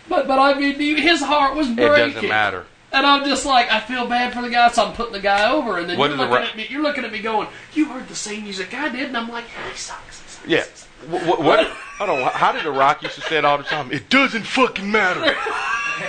[0.08, 2.10] But but I mean, his heart was broken.
[2.10, 2.66] It doesn't matter.
[2.92, 5.52] And I'm just like, I feel bad for the guy, so I'm putting the guy
[5.52, 5.80] over.
[5.80, 6.68] And then What you're is the looking ra- at me.
[6.70, 9.46] You're looking at me, going, "You heard the same music I did," and I'm like,
[9.72, 10.64] "He sucks." Yeah.
[11.10, 12.32] What, what, what, hold on.
[12.32, 13.92] How did the Rock used to say it all the time?
[13.92, 15.36] It doesn't fucking matter.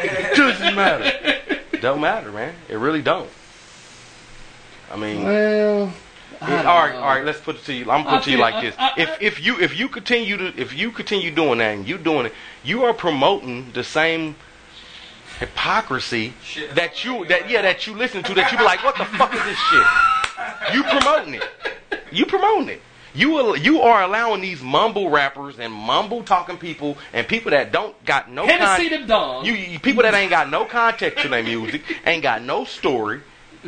[0.02, 1.58] It doesn't matter.
[1.80, 2.54] Don't matter, man.
[2.68, 3.30] It really don't.
[4.92, 5.92] I mean, Well,
[6.40, 7.00] I it- all right, know.
[7.00, 7.24] all right.
[7.24, 7.90] Let's put it to you.
[7.90, 9.58] I'm gonna put it to you feel- like this: I- I- if uh, if you
[9.60, 12.34] if you continue to if you continue doing that and you doing it,
[12.64, 14.36] you are promoting the same
[15.40, 16.32] hypocrisy
[16.74, 19.34] that you that yeah that you listen to that you be like, what the fuck
[19.34, 19.86] is this shit?
[20.74, 21.44] You promoting it.
[22.12, 22.82] You promoting it.
[23.14, 27.72] You will, you are allowing these mumble rappers and mumble talking people and people that
[27.72, 29.46] don't got no Hennessy con- to dog.
[29.46, 33.22] you, you people that ain't got no context to their music, ain't got no story.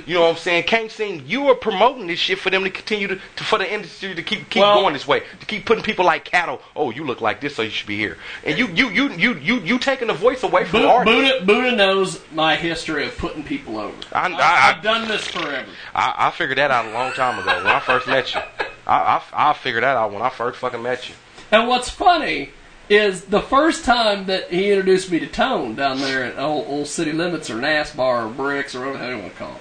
[0.07, 0.65] You know what I'm saying?
[0.65, 1.25] Can't sing.
[1.27, 4.23] You are promoting this shit for them to continue to, to for the industry to
[4.23, 6.61] keep keep Well- going this way, to keep putting people like cattle.
[6.77, 8.17] Oh, you look like this, so you should be here.
[8.45, 11.47] And you you you you you you taking the voice away from the Buddha, artist.
[11.47, 13.97] Buddha, Buddha knows my history of putting people over.
[14.13, 15.69] I- I've done this forever.
[15.95, 18.41] I, I figured that out a long time ago when I first met you.
[18.87, 21.15] I, I I figured that out when I first fucking met you.
[21.51, 22.51] And what's funny
[22.91, 26.87] is the first time that he introduced me to Tone down there at old, old
[26.87, 29.61] City Limits or NASBAR or Bricks or whatever you want to call it.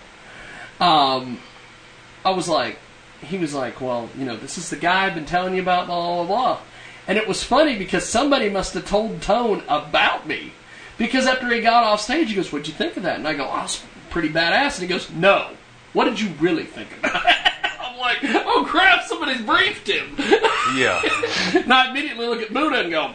[0.79, 1.39] Um,
[2.23, 2.77] I was like,
[3.21, 5.87] he was like, well, you know, this is the guy I've been telling you about,
[5.87, 6.59] blah, blah, blah.
[7.07, 10.51] And it was funny because somebody must have told Tone about me.
[10.97, 13.17] Because after he got off stage, he goes, what'd you think of that?
[13.17, 14.79] And I go, oh, it's pretty badass.
[14.79, 15.51] And he goes, no.
[15.93, 17.35] What did you really think about it?
[17.79, 20.15] I'm like, oh crap, somebody's briefed him.
[20.75, 21.01] Yeah.
[21.55, 23.13] and I immediately look at Buddha and go,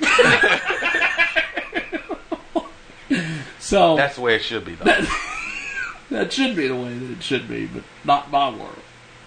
[3.58, 4.84] so That's the way it should be though.
[6.10, 8.78] That should be the way that it should be, but not my world.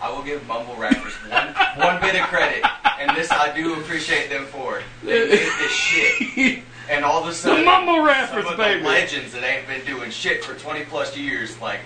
[0.02, 2.64] I will give Mumble Rappers one one bit of credit,
[3.00, 4.82] and this I do appreciate them for.
[5.04, 8.82] They made this shit, and all of a sudden, Mumble Rappers, some of baby.
[8.82, 11.82] the legends that ain't been doing shit for 20 plus years, like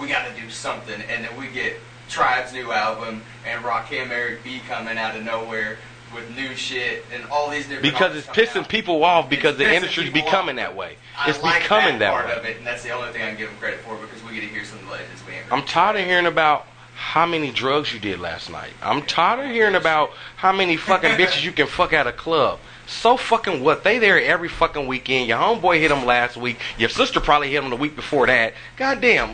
[0.00, 1.74] we got to do something, and then we get
[2.08, 5.78] Tribe's new album and Rakim Eric B coming out of nowhere
[6.16, 7.82] with new shit and all these different.
[7.82, 10.70] Because it's pissing people off because It's the industry's becoming off.
[10.70, 10.96] that way.
[11.16, 12.32] I It's like becoming that, that part way.
[12.32, 14.34] of it, and that's the only thing I can give them credit for because we
[14.34, 15.52] get to hear some of the legends we ain't.
[15.52, 16.66] I'm tired of hearing about
[16.96, 18.70] how many drugs you did last night.
[18.82, 22.58] I'm tired of hearing about how many fucking bitches you can fuck at a club.
[22.88, 23.82] So fucking what?
[23.84, 25.28] They there every fucking weekend.
[25.28, 26.58] Your homeboy hit them last week.
[26.78, 28.54] Your sister probably hit them the week before that.
[28.76, 29.30] Goddamn,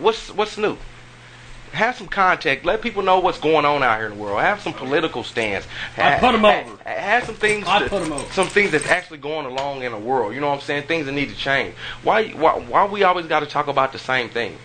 [0.00, 0.76] what's what's new?
[1.76, 2.64] Have some contact.
[2.64, 4.40] Let people know what's going on out here in the world.
[4.40, 5.66] Have some political stance.
[5.98, 6.88] I Ha- put 'em ha- over.
[6.88, 7.66] Have some things.
[7.68, 8.32] I that- put 'em over.
[8.32, 10.34] Some things that's actually going along in the world.
[10.34, 10.84] You know what I'm saying?
[10.84, 11.74] Things that need to change.
[12.02, 12.28] Why?
[12.28, 12.52] Why?
[12.52, 14.56] Why we always got to talk about the same thing?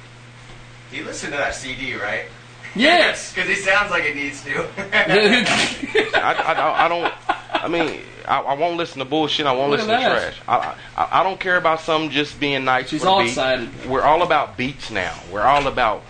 [0.92, 2.26] You listen to that CD, right?
[2.76, 3.32] Yes.
[3.36, 4.66] Because he sounds like it needs to.
[6.16, 7.14] I, I, I don't.
[7.52, 9.46] I mean, I, I won't listen to bullshit.
[9.46, 10.36] I won't Look listen to trash.
[10.48, 12.88] I, I I don't care about some just being nice.
[12.90, 13.30] She's for all beat.
[13.30, 13.86] excited.
[13.86, 15.14] We're all about beats now.
[15.32, 16.04] We're all about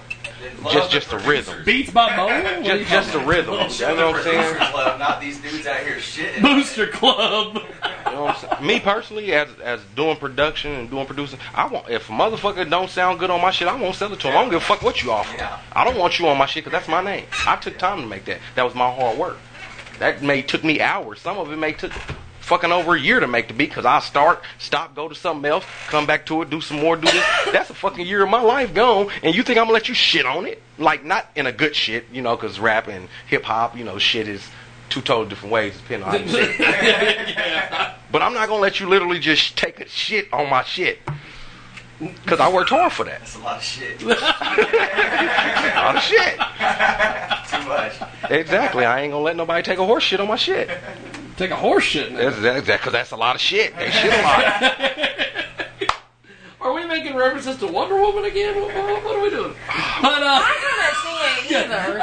[0.72, 1.64] just just the rhythm.
[1.66, 2.44] Beats by Bowen?
[2.44, 3.54] What are you Just just the rhythm.
[3.56, 3.80] about?
[3.80, 4.54] You know what I'm saying?
[4.54, 6.42] Booster Club, not these dudes out here shitting.
[6.42, 7.56] Booster Club.
[7.56, 8.66] You know what I'm saying?
[8.68, 12.90] Me personally, as as doing production and doing producing, I want if a motherfucker don't
[12.90, 14.38] sound good on my shit, I won't sell it to him.
[14.38, 15.60] I don't give a fuck what you offer.
[15.74, 17.26] I don't want you on my shit because that's my name.
[17.48, 18.40] I took time to make that.
[18.56, 19.38] That was my hard work.
[20.00, 21.22] That may took me hours.
[21.22, 21.92] Some of it may took
[22.52, 25.50] fucking over a year to make the beat because I start, stop, go to something
[25.50, 27.26] else, come back to it, do some more, do this.
[27.54, 29.96] That's a fucking year of my life gone, and you think I'm gonna let you
[29.96, 30.62] shit on it?
[30.78, 33.98] Like not in a good shit, you know, because rap and hip hop, you know,
[34.00, 34.46] shit is
[34.90, 37.96] two totally different ways depending on how you say it.
[38.12, 41.00] But I'm not gonna let you literally just take a shit on my shit.
[42.26, 43.20] Cause I worked hard for that.
[43.20, 44.02] That's a lot of shit.
[44.04, 46.34] A lot of shit.
[47.48, 48.30] Too much.
[48.30, 48.84] Exactly.
[48.84, 50.70] I ain't gonna let nobody take a horse shit on my shit.
[51.42, 52.14] Take a horse shit.
[52.14, 53.76] That's exactly because that's a lot of shit.
[53.76, 54.62] They shit a lot.
[56.62, 58.62] Are we making references to Wonder Woman again?
[58.62, 59.56] What, what, what are we doing?
[60.04, 62.00] But uh, I haven't seen it either.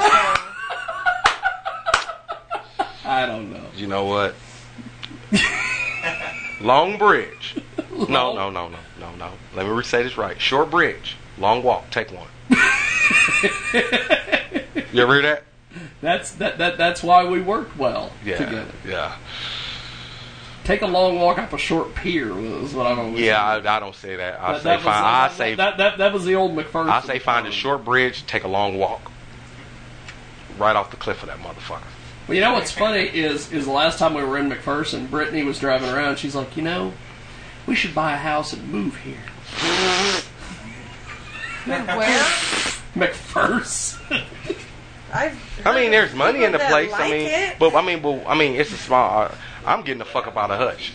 [2.81, 3.05] So.
[3.09, 3.65] I don't know.
[3.77, 4.35] You know what?
[6.61, 7.55] Long bridge.
[7.93, 9.31] No, no, no, no, no, no.
[9.55, 10.41] Let me say this right.
[10.41, 11.17] Short bridge.
[11.39, 11.93] Long walk.
[11.93, 12.27] Take one.
[14.93, 15.45] you ever hear that?
[16.01, 18.39] That's that, that that's why we work well Yeah.
[18.39, 18.71] together.
[18.87, 19.17] Yeah.
[20.65, 23.67] Take a long walk up a short pier is what I've always Yeah, said.
[23.67, 24.41] I, I don't say that.
[24.41, 25.05] I That- say that was, find.
[25.05, 26.91] uh, I say that, that that was the old McPherson.
[26.91, 28.27] I say find a short bridge.
[28.27, 29.11] Take a long walk.
[30.59, 31.83] Right off the cliff of that motherfucker.
[32.27, 35.43] Well, you know what's funny is is the last time we were in McPherson, Brittany
[35.45, 36.17] was driving around.
[36.19, 36.93] She's like, you know,
[37.67, 39.17] we should buy a house and move here.
[41.65, 42.25] Where?
[42.95, 44.25] McPherson.
[45.13, 46.93] I've I mean, there's money in the that place.
[46.93, 47.59] I mean, it.
[47.59, 49.23] but I mean, but I mean, it's a small.
[49.23, 49.35] Uh,
[49.67, 50.93] I'm getting the fuck up out of Hutch.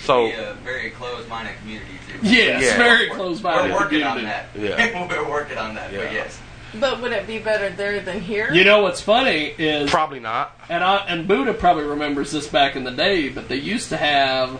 [0.00, 2.18] So Be a very closed-minded community too.
[2.26, 2.76] Yes, Yeah.
[2.76, 4.46] very We're- close-minded We're working on that.
[4.58, 5.08] Yeah.
[5.08, 5.90] we're working on that.
[5.92, 6.40] But yes.
[6.74, 8.50] But would it be better there than here?
[8.52, 10.58] You know what's funny is probably not.
[10.68, 13.96] and I, and Buddha probably remembers this back in the day, but they used to
[13.98, 14.58] have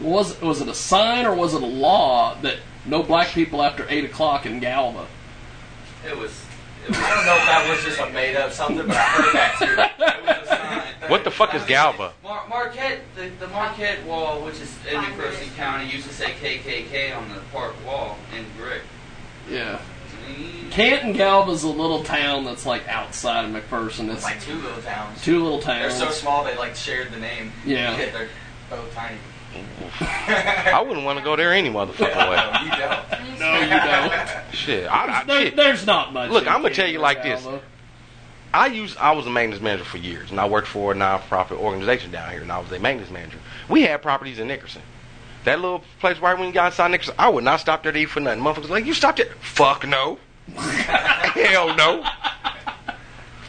[0.00, 3.86] was was it a sign or was it a law that no black people after
[3.88, 5.06] eight o'clock in Galva?
[6.06, 6.44] It was.
[6.86, 9.34] It was I don't know if that was just a made-up something, but I heard
[9.34, 9.64] that too.
[10.12, 10.46] It was a
[11.02, 11.10] sign.
[11.10, 12.12] What the fuck is Galva?
[12.22, 17.16] Mar- Marquette, the, the Marquette wall, which is in McPherson County, used to say KKK
[17.16, 18.82] on the park wall in brick.
[19.50, 19.80] Yeah.
[20.70, 24.06] Canton Galva's a little town that's like outside of McPherson.
[24.08, 25.22] It's It's like two little towns.
[25.22, 25.80] two little towns.
[25.98, 26.14] They're towns.
[26.16, 27.52] so small they like shared the name.
[27.64, 27.94] Yeah.
[27.96, 28.28] They're
[28.68, 29.16] both tiny.
[30.00, 32.36] I wouldn't want to go there any motherfucking way.
[32.36, 33.38] No, you don't.
[33.38, 34.54] No, you don't.
[34.54, 35.56] Shit, I, I, There- shit.
[35.56, 36.30] there's not much.
[36.30, 37.42] Look, in I'm gonna tell you like this.
[37.42, 37.60] Galva.
[38.54, 41.58] I used I was a maintenance manager for years, and I worked for a non-profit
[41.58, 43.38] organization down here, and I was a maintenance manager.
[43.68, 44.82] We had properties in Nickerson.
[45.44, 47.98] That little place right when you got inside Nickerson, I would not stop there to
[47.98, 48.42] eat for nothing.
[48.42, 49.32] Motherfuckers like, you stopped there?
[49.40, 50.18] Fuck no.
[50.56, 52.04] Hell no.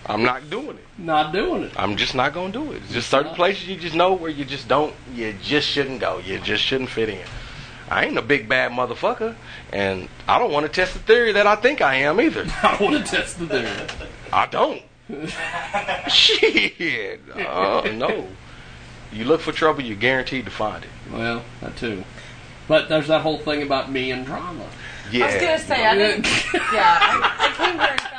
[0.07, 0.85] I'm not doing it.
[0.97, 1.73] Not doing it.
[1.77, 2.77] I'm just not gonna do it.
[2.83, 6.19] It's just certain places you just know where you just don't, you just shouldn't go.
[6.19, 7.25] You just shouldn't fit in.
[7.89, 9.35] I ain't a big bad motherfucker,
[9.71, 12.45] and I don't want to test the theory that I think I am either.
[12.63, 14.09] I want to test the theory.
[14.31, 14.81] I don't.
[16.11, 17.21] Shit.
[17.33, 18.27] Uh, no.
[19.13, 20.89] You look for trouble, you're guaranteed to find it.
[21.11, 22.03] Well, that too.
[22.67, 24.67] But there's that whole thing about me and drama.
[25.11, 25.25] Yeah.
[25.25, 26.25] I was gonna say I didn't.
[26.53, 28.16] yeah, I, I came here and found a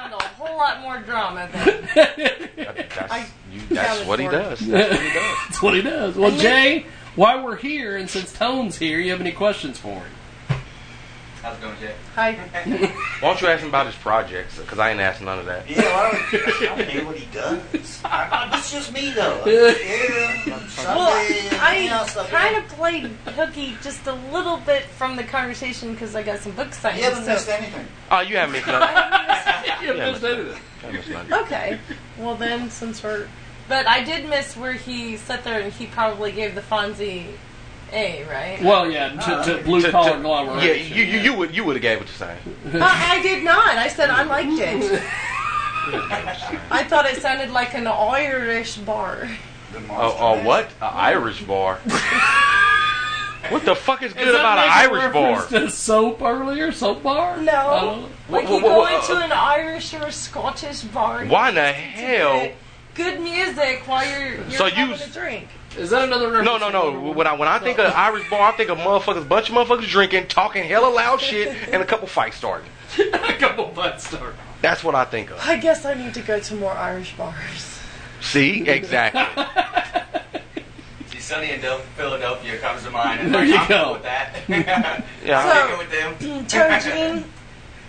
[0.49, 1.89] whole lot more drama than.
[2.57, 4.59] That's, I you, that's what he does.
[4.66, 5.37] That's what he does.
[5.47, 6.16] That's what he does.
[6.16, 10.11] Well, Jay, while we're here, and since Tone's here, you have any questions for him?
[11.43, 11.94] How's it going, Jay?
[12.16, 12.32] Hi.
[13.20, 14.59] Why don't you ask him about his projects?
[14.59, 15.70] Because I ain't asked none of that.
[15.70, 18.01] Yeah, well, I don't know what he does.
[18.05, 19.44] I, I, uh, it's just me though.
[19.47, 23.05] Yeah, Sunday, Well, everything I else, like- kind of played
[23.36, 26.98] hooky just a little bit from the conversation because I got some book signed.
[26.98, 27.86] You haven't so- missed anything.
[28.10, 29.86] Oh, you haven't missed nothing.
[29.86, 30.60] You Yeah, missed anything.
[30.85, 31.32] I missed nothing.
[31.35, 31.78] Okay.
[32.19, 33.28] Well then, since we're,
[33.69, 37.27] but I did miss where he sat there and he probably gave the Fonzie
[37.93, 38.62] A, right?
[38.62, 39.62] Well, yeah, to, to oh.
[39.65, 40.69] blue To- collar to- agglomeration.
[40.69, 42.36] Yeah, you, you, you would you would have gave it the same.
[42.74, 42.89] I, uh,
[43.19, 43.77] I did not.
[43.77, 45.02] I said I liked it.
[46.70, 49.28] I thought it sounded like an Irish bar.
[49.90, 50.66] Oh, oh what?
[50.82, 51.77] An Irish bar.
[53.48, 55.32] what the fuck is Is good that about an making Irish bar?
[55.40, 57.32] reference To soap earlier, soap bar.
[57.32, 57.52] I don't No.
[58.01, 58.09] know.
[58.28, 61.24] Like Wha- you wha- go wha- into an Irish or a Scottish bar.
[61.24, 62.40] you Why in the hell?
[62.40, 62.55] good-
[62.94, 65.48] Good music while you're, you're So you- having a drink.
[65.77, 66.43] Is that another?
[66.43, 67.11] No, no, no.
[67.12, 69.89] When I when I think of Irish bar, I think of motherfuckers, bunch of motherfuckers
[69.89, 72.70] drinking, talking hella loud shit, and a couple fights starting.
[72.99, 74.35] a couple butts start.
[74.62, 75.39] That's what I think of.
[75.40, 77.78] I guess I need to go to more Irish bars.
[78.20, 79.23] See, exactly.
[81.09, 83.85] See, Sunny in Del- Philadelphia comes to mind, and There like, you I'm go.
[83.85, 84.35] cool with that.
[85.24, 85.39] Yeah.
[85.40, 85.90] I'm So- kicking with
[86.31, 86.47] them.
[86.47, 86.81] Tone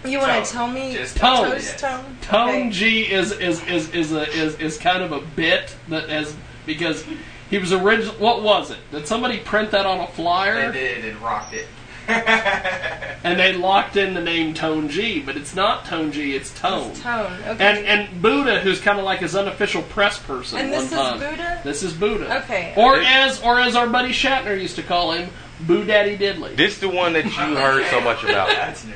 [0.03, 0.43] Jean, you want Tone.
[0.45, 1.49] to tell me Just Tone.
[1.51, 1.81] toast yes.
[1.81, 2.18] tone?
[2.22, 2.69] Tone Okay.
[2.69, 6.35] G is is is is a, is is kind of a bit that has
[6.65, 7.03] because
[7.49, 8.15] he was original.
[8.15, 8.77] What was it?
[8.91, 10.55] Did somebody print that on a flyer?
[10.55, 11.67] They flyer did and rocked it.
[13.23, 15.19] and they locked in the name Tone G?
[15.19, 16.35] But it's not Tone G.
[16.35, 16.91] It's Tone.
[16.91, 17.34] It's tone.
[17.47, 17.63] Okay.
[17.65, 20.59] And and Buddha, who's kind of like his unofficial press person.
[20.59, 21.19] And this one is time.
[21.19, 21.61] Buddha?
[21.63, 22.39] This is Buddha.
[22.43, 22.73] Okay.
[22.76, 25.30] Or as or as our buddy Shatner used to call him,
[25.61, 26.55] Boo Daddy Diddley.
[26.55, 28.47] This the one that you heard so much about.
[28.49, 28.93] That's new.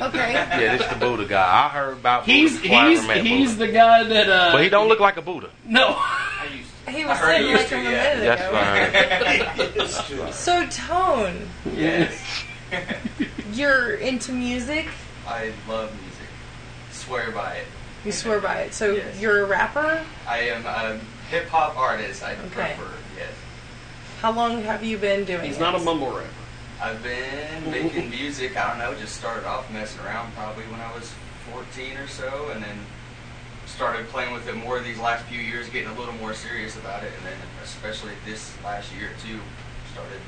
[0.00, 0.32] Okay.
[0.32, 1.66] Yeah, this the Buddha guy.
[1.66, 3.66] I heard about Buddha He's before he's he's Buddha.
[3.66, 4.28] the guy that.
[4.28, 5.50] Uh, But he don't look like a Buddha.
[5.64, 6.02] No.
[6.86, 8.14] I used He I was heard saying he like used a to, yeah.
[8.14, 10.16] minute That's ago.
[10.24, 10.32] fine.
[10.32, 12.44] So tone, Yes.
[13.52, 14.86] you're into music.
[15.26, 16.26] I love music.
[16.90, 17.66] Swear by it.
[18.04, 18.74] You swear by it.
[18.74, 19.20] So Yes.
[19.20, 20.04] you're a rapper.
[20.28, 21.00] I am a
[21.30, 22.22] hip hop artist.
[22.22, 22.74] I Okay.
[22.76, 22.92] prefer.
[23.16, 23.32] Yes.
[24.22, 25.44] How long have you been doing?
[25.44, 26.28] He's not a mumble rapper.
[26.80, 28.56] I've been making music.
[28.56, 28.94] I don't know.
[29.00, 31.12] Just started off messing around probably when I was
[31.52, 32.76] 14 or so, and then
[33.76, 37.04] started playing with it more these last few years, getting a little more serious about
[37.04, 39.38] it, and then especially this last year too,
[39.92, 40.18] started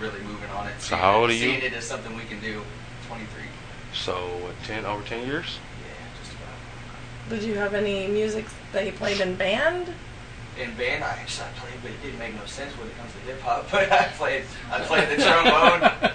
[0.00, 0.80] really moving on it.
[0.80, 1.40] So how old are you?
[1.40, 2.62] Seeing it as something we can do.
[3.08, 3.44] 23.
[3.92, 4.54] So what?
[4.64, 5.58] Ten over ten years?
[5.84, 7.28] Yeah, just about.
[7.28, 9.92] Did you have any music that you played in band?
[10.60, 13.12] In band, I actually I played, but it didn't make no sense when it comes
[13.12, 13.66] to hip hop.
[13.70, 15.82] But I played, I played the trombone.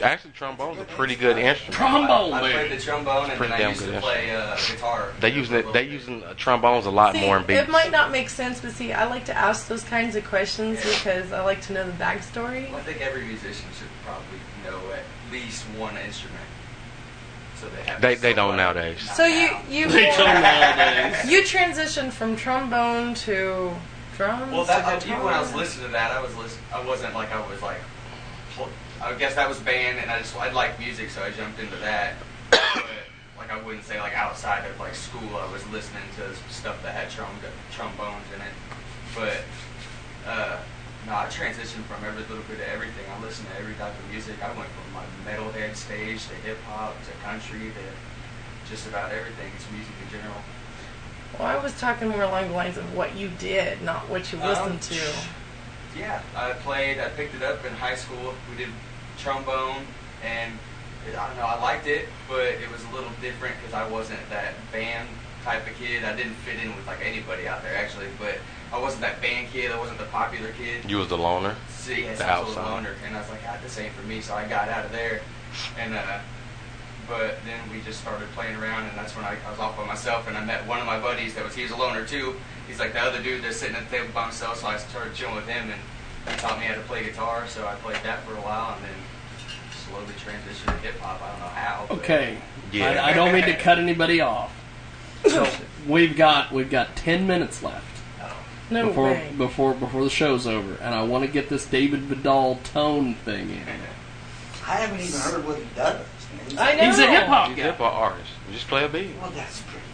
[0.00, 1.74] Actually, trombone trombone's a pretty good instrument.
[1.74, 2.52] Trombone, I man.
[2.52, 5.12] played the trombone, and then I used good to play uh, guitar.
[5.20, 5.72] They using it.
[5.72, 7.62] They using uh, trombones a lot See, more in beats.
[7.62, 10.78] it might not make sense, but see, I like to ask those kinds of questions
[10.84, 12.68] because I like to know the backstory.
[12.70, 16.44] Well, I think every musician should probably know at least one instrument.
[17.60, 17.96] So they.
[18.00, 19.00] They they don't nowadays.
[19.14, 21.30] So you you They don't nowadays.
[21.30, 23.72] you transitioned from trombone to
[24.16, 24.52] drums.
[24.52, 25.12] Well, that, to I, guitar.
[25.12, 27.60] even when I was listening to that, I was listen, I wasn't like I was
[27.62, 27.78] like.
[29.00, 31.76] I guess that was band, and I just I like music, so I jumped into
[31.76, 32.14] that.
[32.50, 32.84] But
[33.38, 36.94] like I wouldn't say like outside of like school, I was listening to stuff that
[36.94, 37.28] had trom-
[37.70, 38.52] trombones in it.
[39.14, 39.42] But
[40.28, 40.56] uh,
[41.08, 43.04] no, I transitioned from every little bit of everything.
[43.10, 44.36] I listened to every type of music.
[44.42, 49.50] I went from like metalhead stage to hip hop to country to just about everything.
[49.56, 50.36] It's music in general.
[51.38, 54.40] Well, I was talking more along the lines of what you did, not what you
[54.42, 55.12] Um, listened to.
[55.96, 57.00] Yeah, I played.
[57.00, 58.34] I picked it up in high school.
[58.50, 58.68] We did
[59.16, 59.82] trombone,
[60.22, 60.52] and
[61.08, 61.46] it, I don't know.
[61.46, 65.08] I liked it, but it was a little different because I wasn't that band
[65.44, 66.04] type of kid.
[66.04, 68.36] I didn't fit in with like anybody out there actually, but
[68.72, 69.70] I wasn't that band kid.
[69.72, 70.88] I wasn't the popular kid.
[70.90, 71.54] You was the loner.
[71.68, 74.06] See, yes, The I was a loner, and I was like, ah, this ain't for
[74.06, 74.20] me.
[74.20, 75.22] So I got out of there,
[75.78, 76.18] and uh,
[77.08, 79.86] but then we just started playing around, and that's when I, I was off by
[79.86, 82.34] myself, and I met one of my buddies that was he was a loner too.
[82.66, 85.14] He's like the other dude that's sitting at the table by himself, so I started
[85.14, 85.80] chilling with him, and
[86.30, 87.46] he taught me how to play guitar.
[87.48, 88.94] So I played that for a while, and then
[89.88, 91.22] slowly transitioned to hip hop.
[91.22, 91.86] I don't know how.
[91.88, 92.38] but- Okay.
[92.70, 93.02] Yeah.
[93.02, 94.52] I, I don't mean to cut anybody off.
[95.26, 95.50] So
[95.88, 97.86] we've got we've got ten minutes left
[98.70, 99.32] No before way.
[99.36, 103.50] before before the show's over, and I want to get this David Vidal tone thing
[103.50, 103.62] in.
[104.66, 106.04] I haven't even heard what he does.
[106.58, 106.84] I know.
[106.84, 108.30] He's a hip hop He's a hip hop artist.
[108.46, 109.10] You just play a beat.
[109.20, 109.84] Well, that's pretty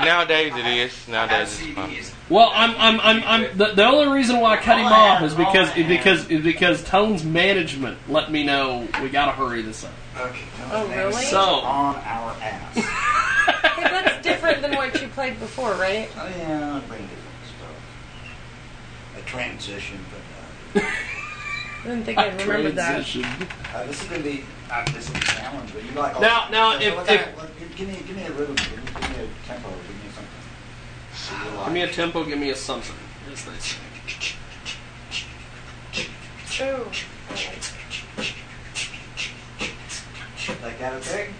[0.05, 1.09] Nowadays it is.
[1.09, 1.93] Nowadays it's fun.
[2.29, 5.35] Well, I'm I'm I'm, I'm the, the only reason why I cut him off is
[5.35, 9.93] because is because is because Tone's management let me know we gotta hurry this up.
[10.19, 10.41] Okay.
[10.71, 11.13] Oh, really?
[11.13, 12.87] So- on our ass.
[13.81, 16.11] Hey, that's different than what you played before, right?
[16.19, 19.17] Oh yeah, I bring different stuff.
[19.19, 19.99] A transition,
[20.75, 22.91] but uh, I didn't think I remembered that.
[23.07, 23.25] Transition.
[23.75, 26.49] Uh, this is gonna be uh, this is a challenge, but you like all Now-
[26.51, 29.25] now, what if- if- give, give me give me a rhythm, give me, give me
[29.25, 29.69] a tempo,
[31.65, 32.97] give me a tempo, give me a something.
[33.29, 33.79] They say.
[36.63, 36.87] Ooh.
[40.63, 41.31] Like that, okay?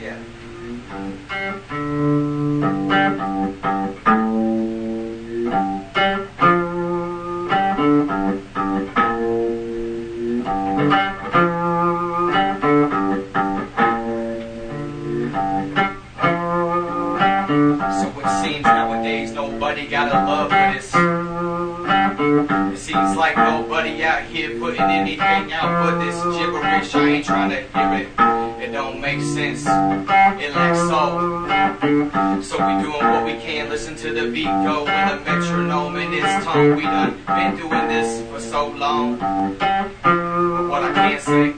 [0.00, 0.18] Yeah.
[17.78, 20.92] So it seems nowadays nobody got a love for this.
[22.74, 26.94] It seems like nobody out here putting anything out but this gibberish.
[26.94, 28.08] I ain't trying to hear it.
[28.60, 29.62] It don't make sense.
[29.62, 32.42] It lacks soul.
[32.42, 33.68] So we doing what we can.
[33.68, 36.74] Listen to the beat go with a metronome in its tongue.
[36.74, 39.18] We done been doing this for so long.
[39.18, 41.52] But what I can't say,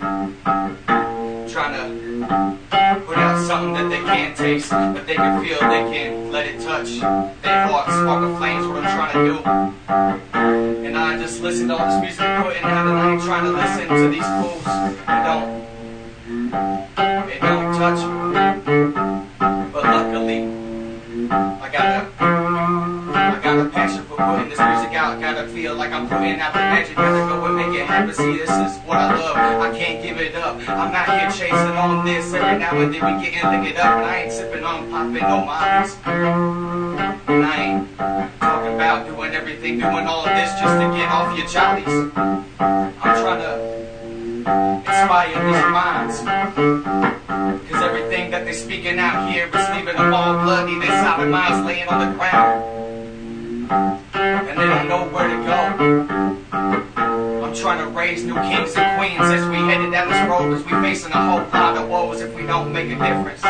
[1.51, 2.60] trying to
[3.51, 7.01] something that they can't taste, but they can feel, they can let it touch
[7.43, 10.87] their hearts, spark a flames, what I'm trying to do.
[10.87, 13.51] And I just listen to all this music putting out, and I ain't trying to
[13.51, 14.63] listen to these fools.
[15.03, 15.51] It don't,
[17.29, 18.01] it don't touch
[18.31, 18.39] me.
[19.73, 20.41] But luckily,
[21.29, 22.40] I got I
[23.57, 25.21] got a passion for putting this music out.
[25.21, 26.97] Gotta feel like I'm putting out the magic.
[26.97, 28.15] Gotta go and make it happen.
[28.15, 29.37] See, this is what I love.
[29.37, 30.57] I can't give it up.
[30.69, 32.33] I'm out here chasing on this.
[32.33, 35.23] Every now and then we getting lick it up, and I ain't sipping on popping
[35.23, 35.97] no mollies.
[36.07, 37.99] And I ain't
[38.39, 41.89] talking about doing everything, doing all of this just to get off your jollies.
[42.61, 43.53] I'm trying to
[44.87, 46.17] inspire these minds.
[47.71, 50.79] Cause everything that they're speaking out here is leaving them all bloody.
[50.79, 52.90] Their solid minds laying on the ground.
[53.71, 55.61] And they don't know where to go.
[56.53, 60.53] I'm trying to raise new kings and queens as we headed down this road.
[60.55, 63.43] As we facing a whole lot of woes if we don't make a difference.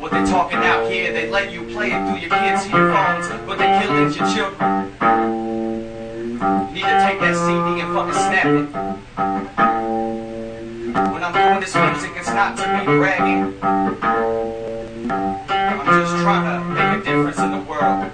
[0.00, 3.58] What they talking out here, they let you play it through your kids' earphones, but
[3.58, 4.90] they're killing your children.
[6.68, 8.66] You need to take that CD and fucking snap it.
[11.12, 13.54] When I'm doing this music, it's not to be bragging.
[15.10, 18.10] I'm just trying to make a difference in the world.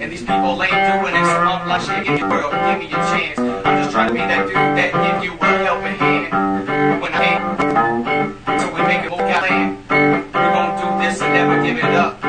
[0.00, 2.86] And these people ain't doing it, so I'm like, shit, give a world, give me
[2.88, 3.38] a chance.
[3.38, 7.00] I'm just trying to be that dude that give you a helping hand.
[7.00, 9.78] When I can, so we make it move out land.
[9.88, 12.22] We're gonna do this and never give it up.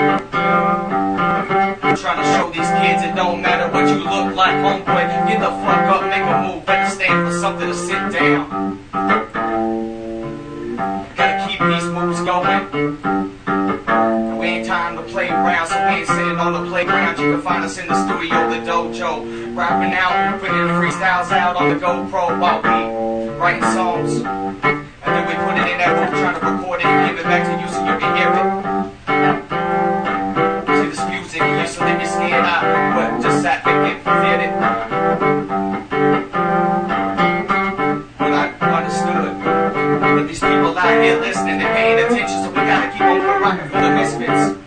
[1.83, 5.27] I'm trying to show these kids it don't matter what you look like, homeboy.
[5.27, 8.79] Get the fuck up, make a move, better stand for something to sit down.
[11.17, 13.30] Gotta keep these moves going.
[14.71, 17.19] Time to play around, so we ain't sitting on the playground.
[17.19, 21.67] You can find us in the studio, the dojo, rapping out, putting freestyles out on
[21.67, 22.69] the GoPro while we
[23.35, 24.21] writing songs.
[24.23, 27.27] And then we put it in that room, trying to record it and give it
[27.27, 28.47] back to you so you can hear it.
[30.79, 32.63] See, this music you used to leave me scared out,
[32.95, 34.90] but just sat there and forget it.
[40.81, 44.57] Out here listening and paying attention, so we gotta keep on rocking for the misfits.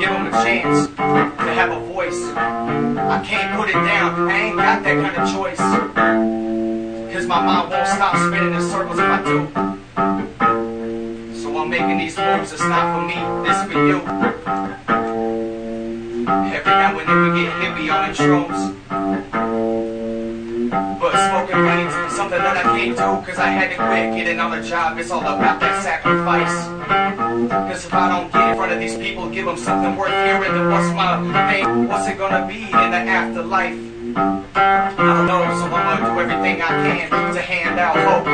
[0.00, 2.20] Give them a chance to have a voice.
[2.34, 5.58] I can't put it down, I ain't got that kind of choice.
[7.14, 9.48] Cause my mind won't stop spinning in circles if I do.
[11.40, 13.14] So I'm making these moves, it's not for me,
[13.46, 13.98] this for you.
[16.50, 19.79] Every now and then we get hippie on intros.
[20.70, 24.38] But smoking weeds is something that I can't do Cause I had to quit getting
[24.38, 24.98] on a job.
[24.98, 26.54] It's all about that sacrifice.
[27.50, 30.54] Cause if I don't get in front of these people Give them something worth hearing
[30.54, 31.18] Then what's my
[31.50, 31.88] name?
[31.88, 33.74] What's it gonna be in the afterlife?
[34.14, 38.26] I don't know So I'm gonna do everything I can To hand out hope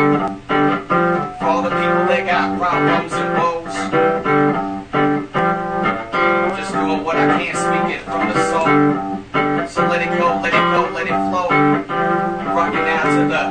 [1.41, 3.75] For all the people that got problems and woes.
[6.59, 8.69] Just doing what I can Speaking from the soul.
[9.69, 12.26] So let it go, let it go, let it flow
[13.15, 13.43] to the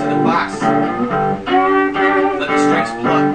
[0.00, 0.62] to the box.
[2.40, 3.26] Let the strings pluck.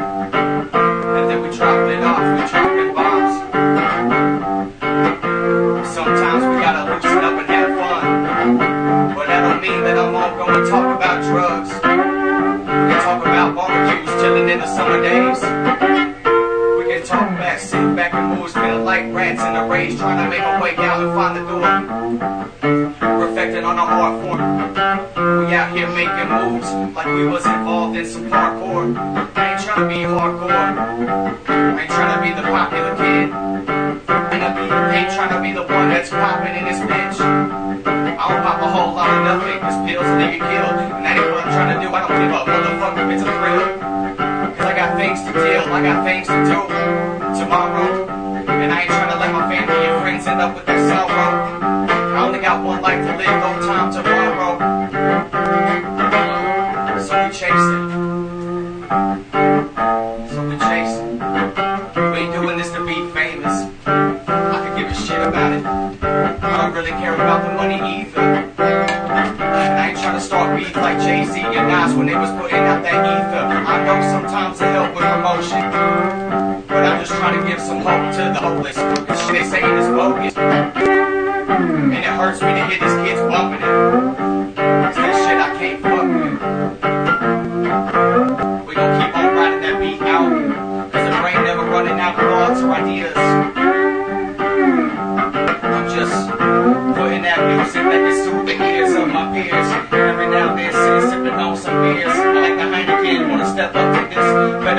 [1.17, 3.33] And then we drop it off, we dropping bombs.
[5.93, 9.13] Sometimes we gotta loosen up and have fun.
[9.15, 11.71] But that don't mean that I'm all gonna talk about drugs.
[12.89, 15.86] We talk about barbecues, chilling in the summer days.
[16.97, 20.29] Can talk back, sit back and move, feeling like rats in a rage, trying to
[20.33, 21.61] make a way out and find the door.
[22.97, 24.41] Perfecting on our art form.
[25.45, 26.65] We out here making moves
[26.97, 28.97] like we was involved in some parkour.
[28.97, 30.49] I ain't trying to be hardcore.
[30.49, 33.29] I ain't trying to be the popular kid.
[34.33, 37.21] And I ain't trying to be the one that's popping in this bitch.
[37.21, 40.81] I don't pop a whole lot of nothing, cause pills leave you killed.
[40.97, 44.17] And that ain't what I'm trying to do, I don't give a motherfucker it's a
[44.17, 44.26] thrill.
[44.97, 46.59] Got things to deal, I got things to do
[47.39, 48.09] tomorrow.
[48.49, 51.61] And I ain't trying to let my family and friends end up with their sorrow.
[52.17, 54.57] I only got one life to live, no time to borrow.
[56.99, 57.81] So we chase it.
[60.33, 61.13] So we chase it.
[62.11, 63.69] We ain't doing this to be famous.
[63.85, 65.63] I could give a shit about it.
[65.63, 68.19] I don't really care about the money either.
[68.19, 72.57] And I ain't trying to start beef like Jay-Z and Nas when they was putting
[72.57, 73.45] out that ether.
[73.67, 74.76] I know sometimes it
[75.27, 75.59] promotion.
[76.67, 78.75] But I'm just trying to give some hope to the hopeless.
[78.75, 80.37] This shit they saying is bogus.
[80.37, 84.56] And it hurts me to hear these kids bumping it.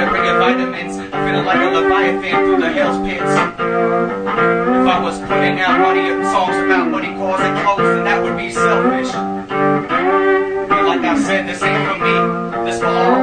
[0.06, 0.96] Bring vitamins.
[0.96, 3.20] I'm feeling like a Leviathan through the hell's pits.
[3.20, 8.36] If I was putting out money songs about money, cars, and clothes, then that would
[8.36, 9.10] be selfish.
[10.68, 12.14] But like I said, this ain't for me,
[12.64, 13.22] this for all.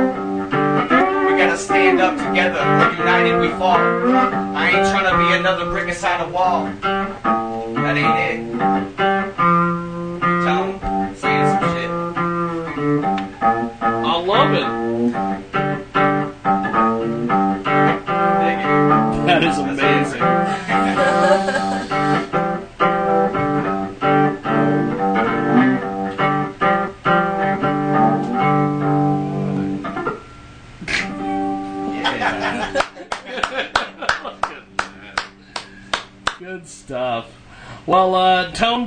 [1.26, 2.60] We gotta stand up together,
[3.00, 3.80] united we fall.
[3.80, 6.66] I ain't trying to be another brick inside a wall.
[6.84, 8.35] That ain't it.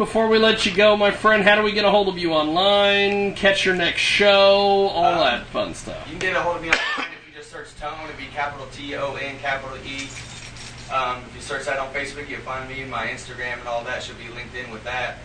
[0.09, 2.33] Before we let you go, my friend, how do we get a hold of you
[2.33, 3.35] online?
[3.35, 6.03] Catch your next show, all that fun stuff.
[6.07, 7.93] You can get a hold of me online if you just search Tone.
[8.05, 10.09] It'd be capital T O N capital E.
[10.91, 12.87] Um, if you search that on Facebook, you'll find me.
[12.87, 15.19] My Instagram and all that should be linked in with that.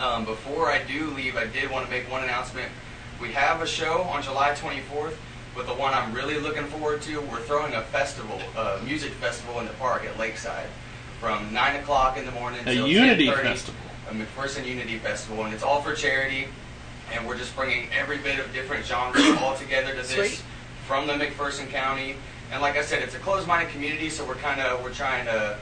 [0.00, 2.68] Um, before I do leave, I did want to make one announcement.
[3.22, 5.14] We have a show on July 24th,
[5.54, 9.60] but the one I'm really looking forward to, we're throwing a festival, a music festival
[9.60, 10.66] in the park at Lakeside
[11.20, 13.42] from 9 o'clock in the morning A till Unity 10:30.
[13.42, 13.75] festival.
[14.36, 16.48] A McPherson Unity Festival, and it's all for charity.
[17.12, 20.42] And we're just bringing every bit of different genres all together to this Sweet.
[20.86, 22.16] from the McPherson County.
[22.52, 25.56] And like I said, it's a closed-minded community, so we're kind of we're trying to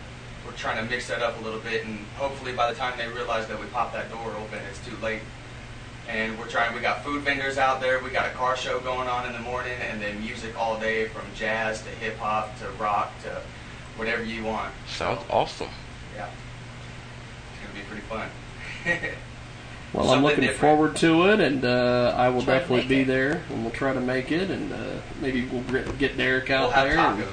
[0.47, 3.09] we're trying to mix that up a little bit, and hopefully by the time they
[3.09, 5.23] realize that we pop that door open, it's too late.
[6.09, 6.75] And we're trying.
[6.75, 8.03] We got food vendors out there.
[8.03, 11.09] We got a car show going on in the morning, and then music all day
[11.09, 13.41] from jazz to hip hop to rock to
[13.97, 14.73] whatever you want.
[14.87, 15.71] Sounds awesome.
[16.15, 18.29] Yeah, it's gonna be pretty fun.
[19.93, 20.59] Well, I'm looking different.
[20.61, 23.07] forward to it, and uh, I will Try definitely be it.
[23.07, 24.77] there, and we'll try to make it, and uh,
[25.21, 25.63] maybe we'll
[26.01, 27.25] get Derek out We'll have there.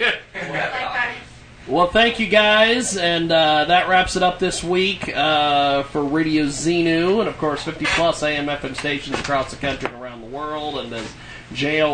[0.00, 1.68] tacos.
[1.68, 6.44] Well, thank you guys, and uh, that wraps it up this week uh, for Radio
[6.44, 10.26] Xenu, and of course 50 plus AM FM stations across the country and around the
[10.28, 11.12] world, and as
[11.52, 11.93] JL.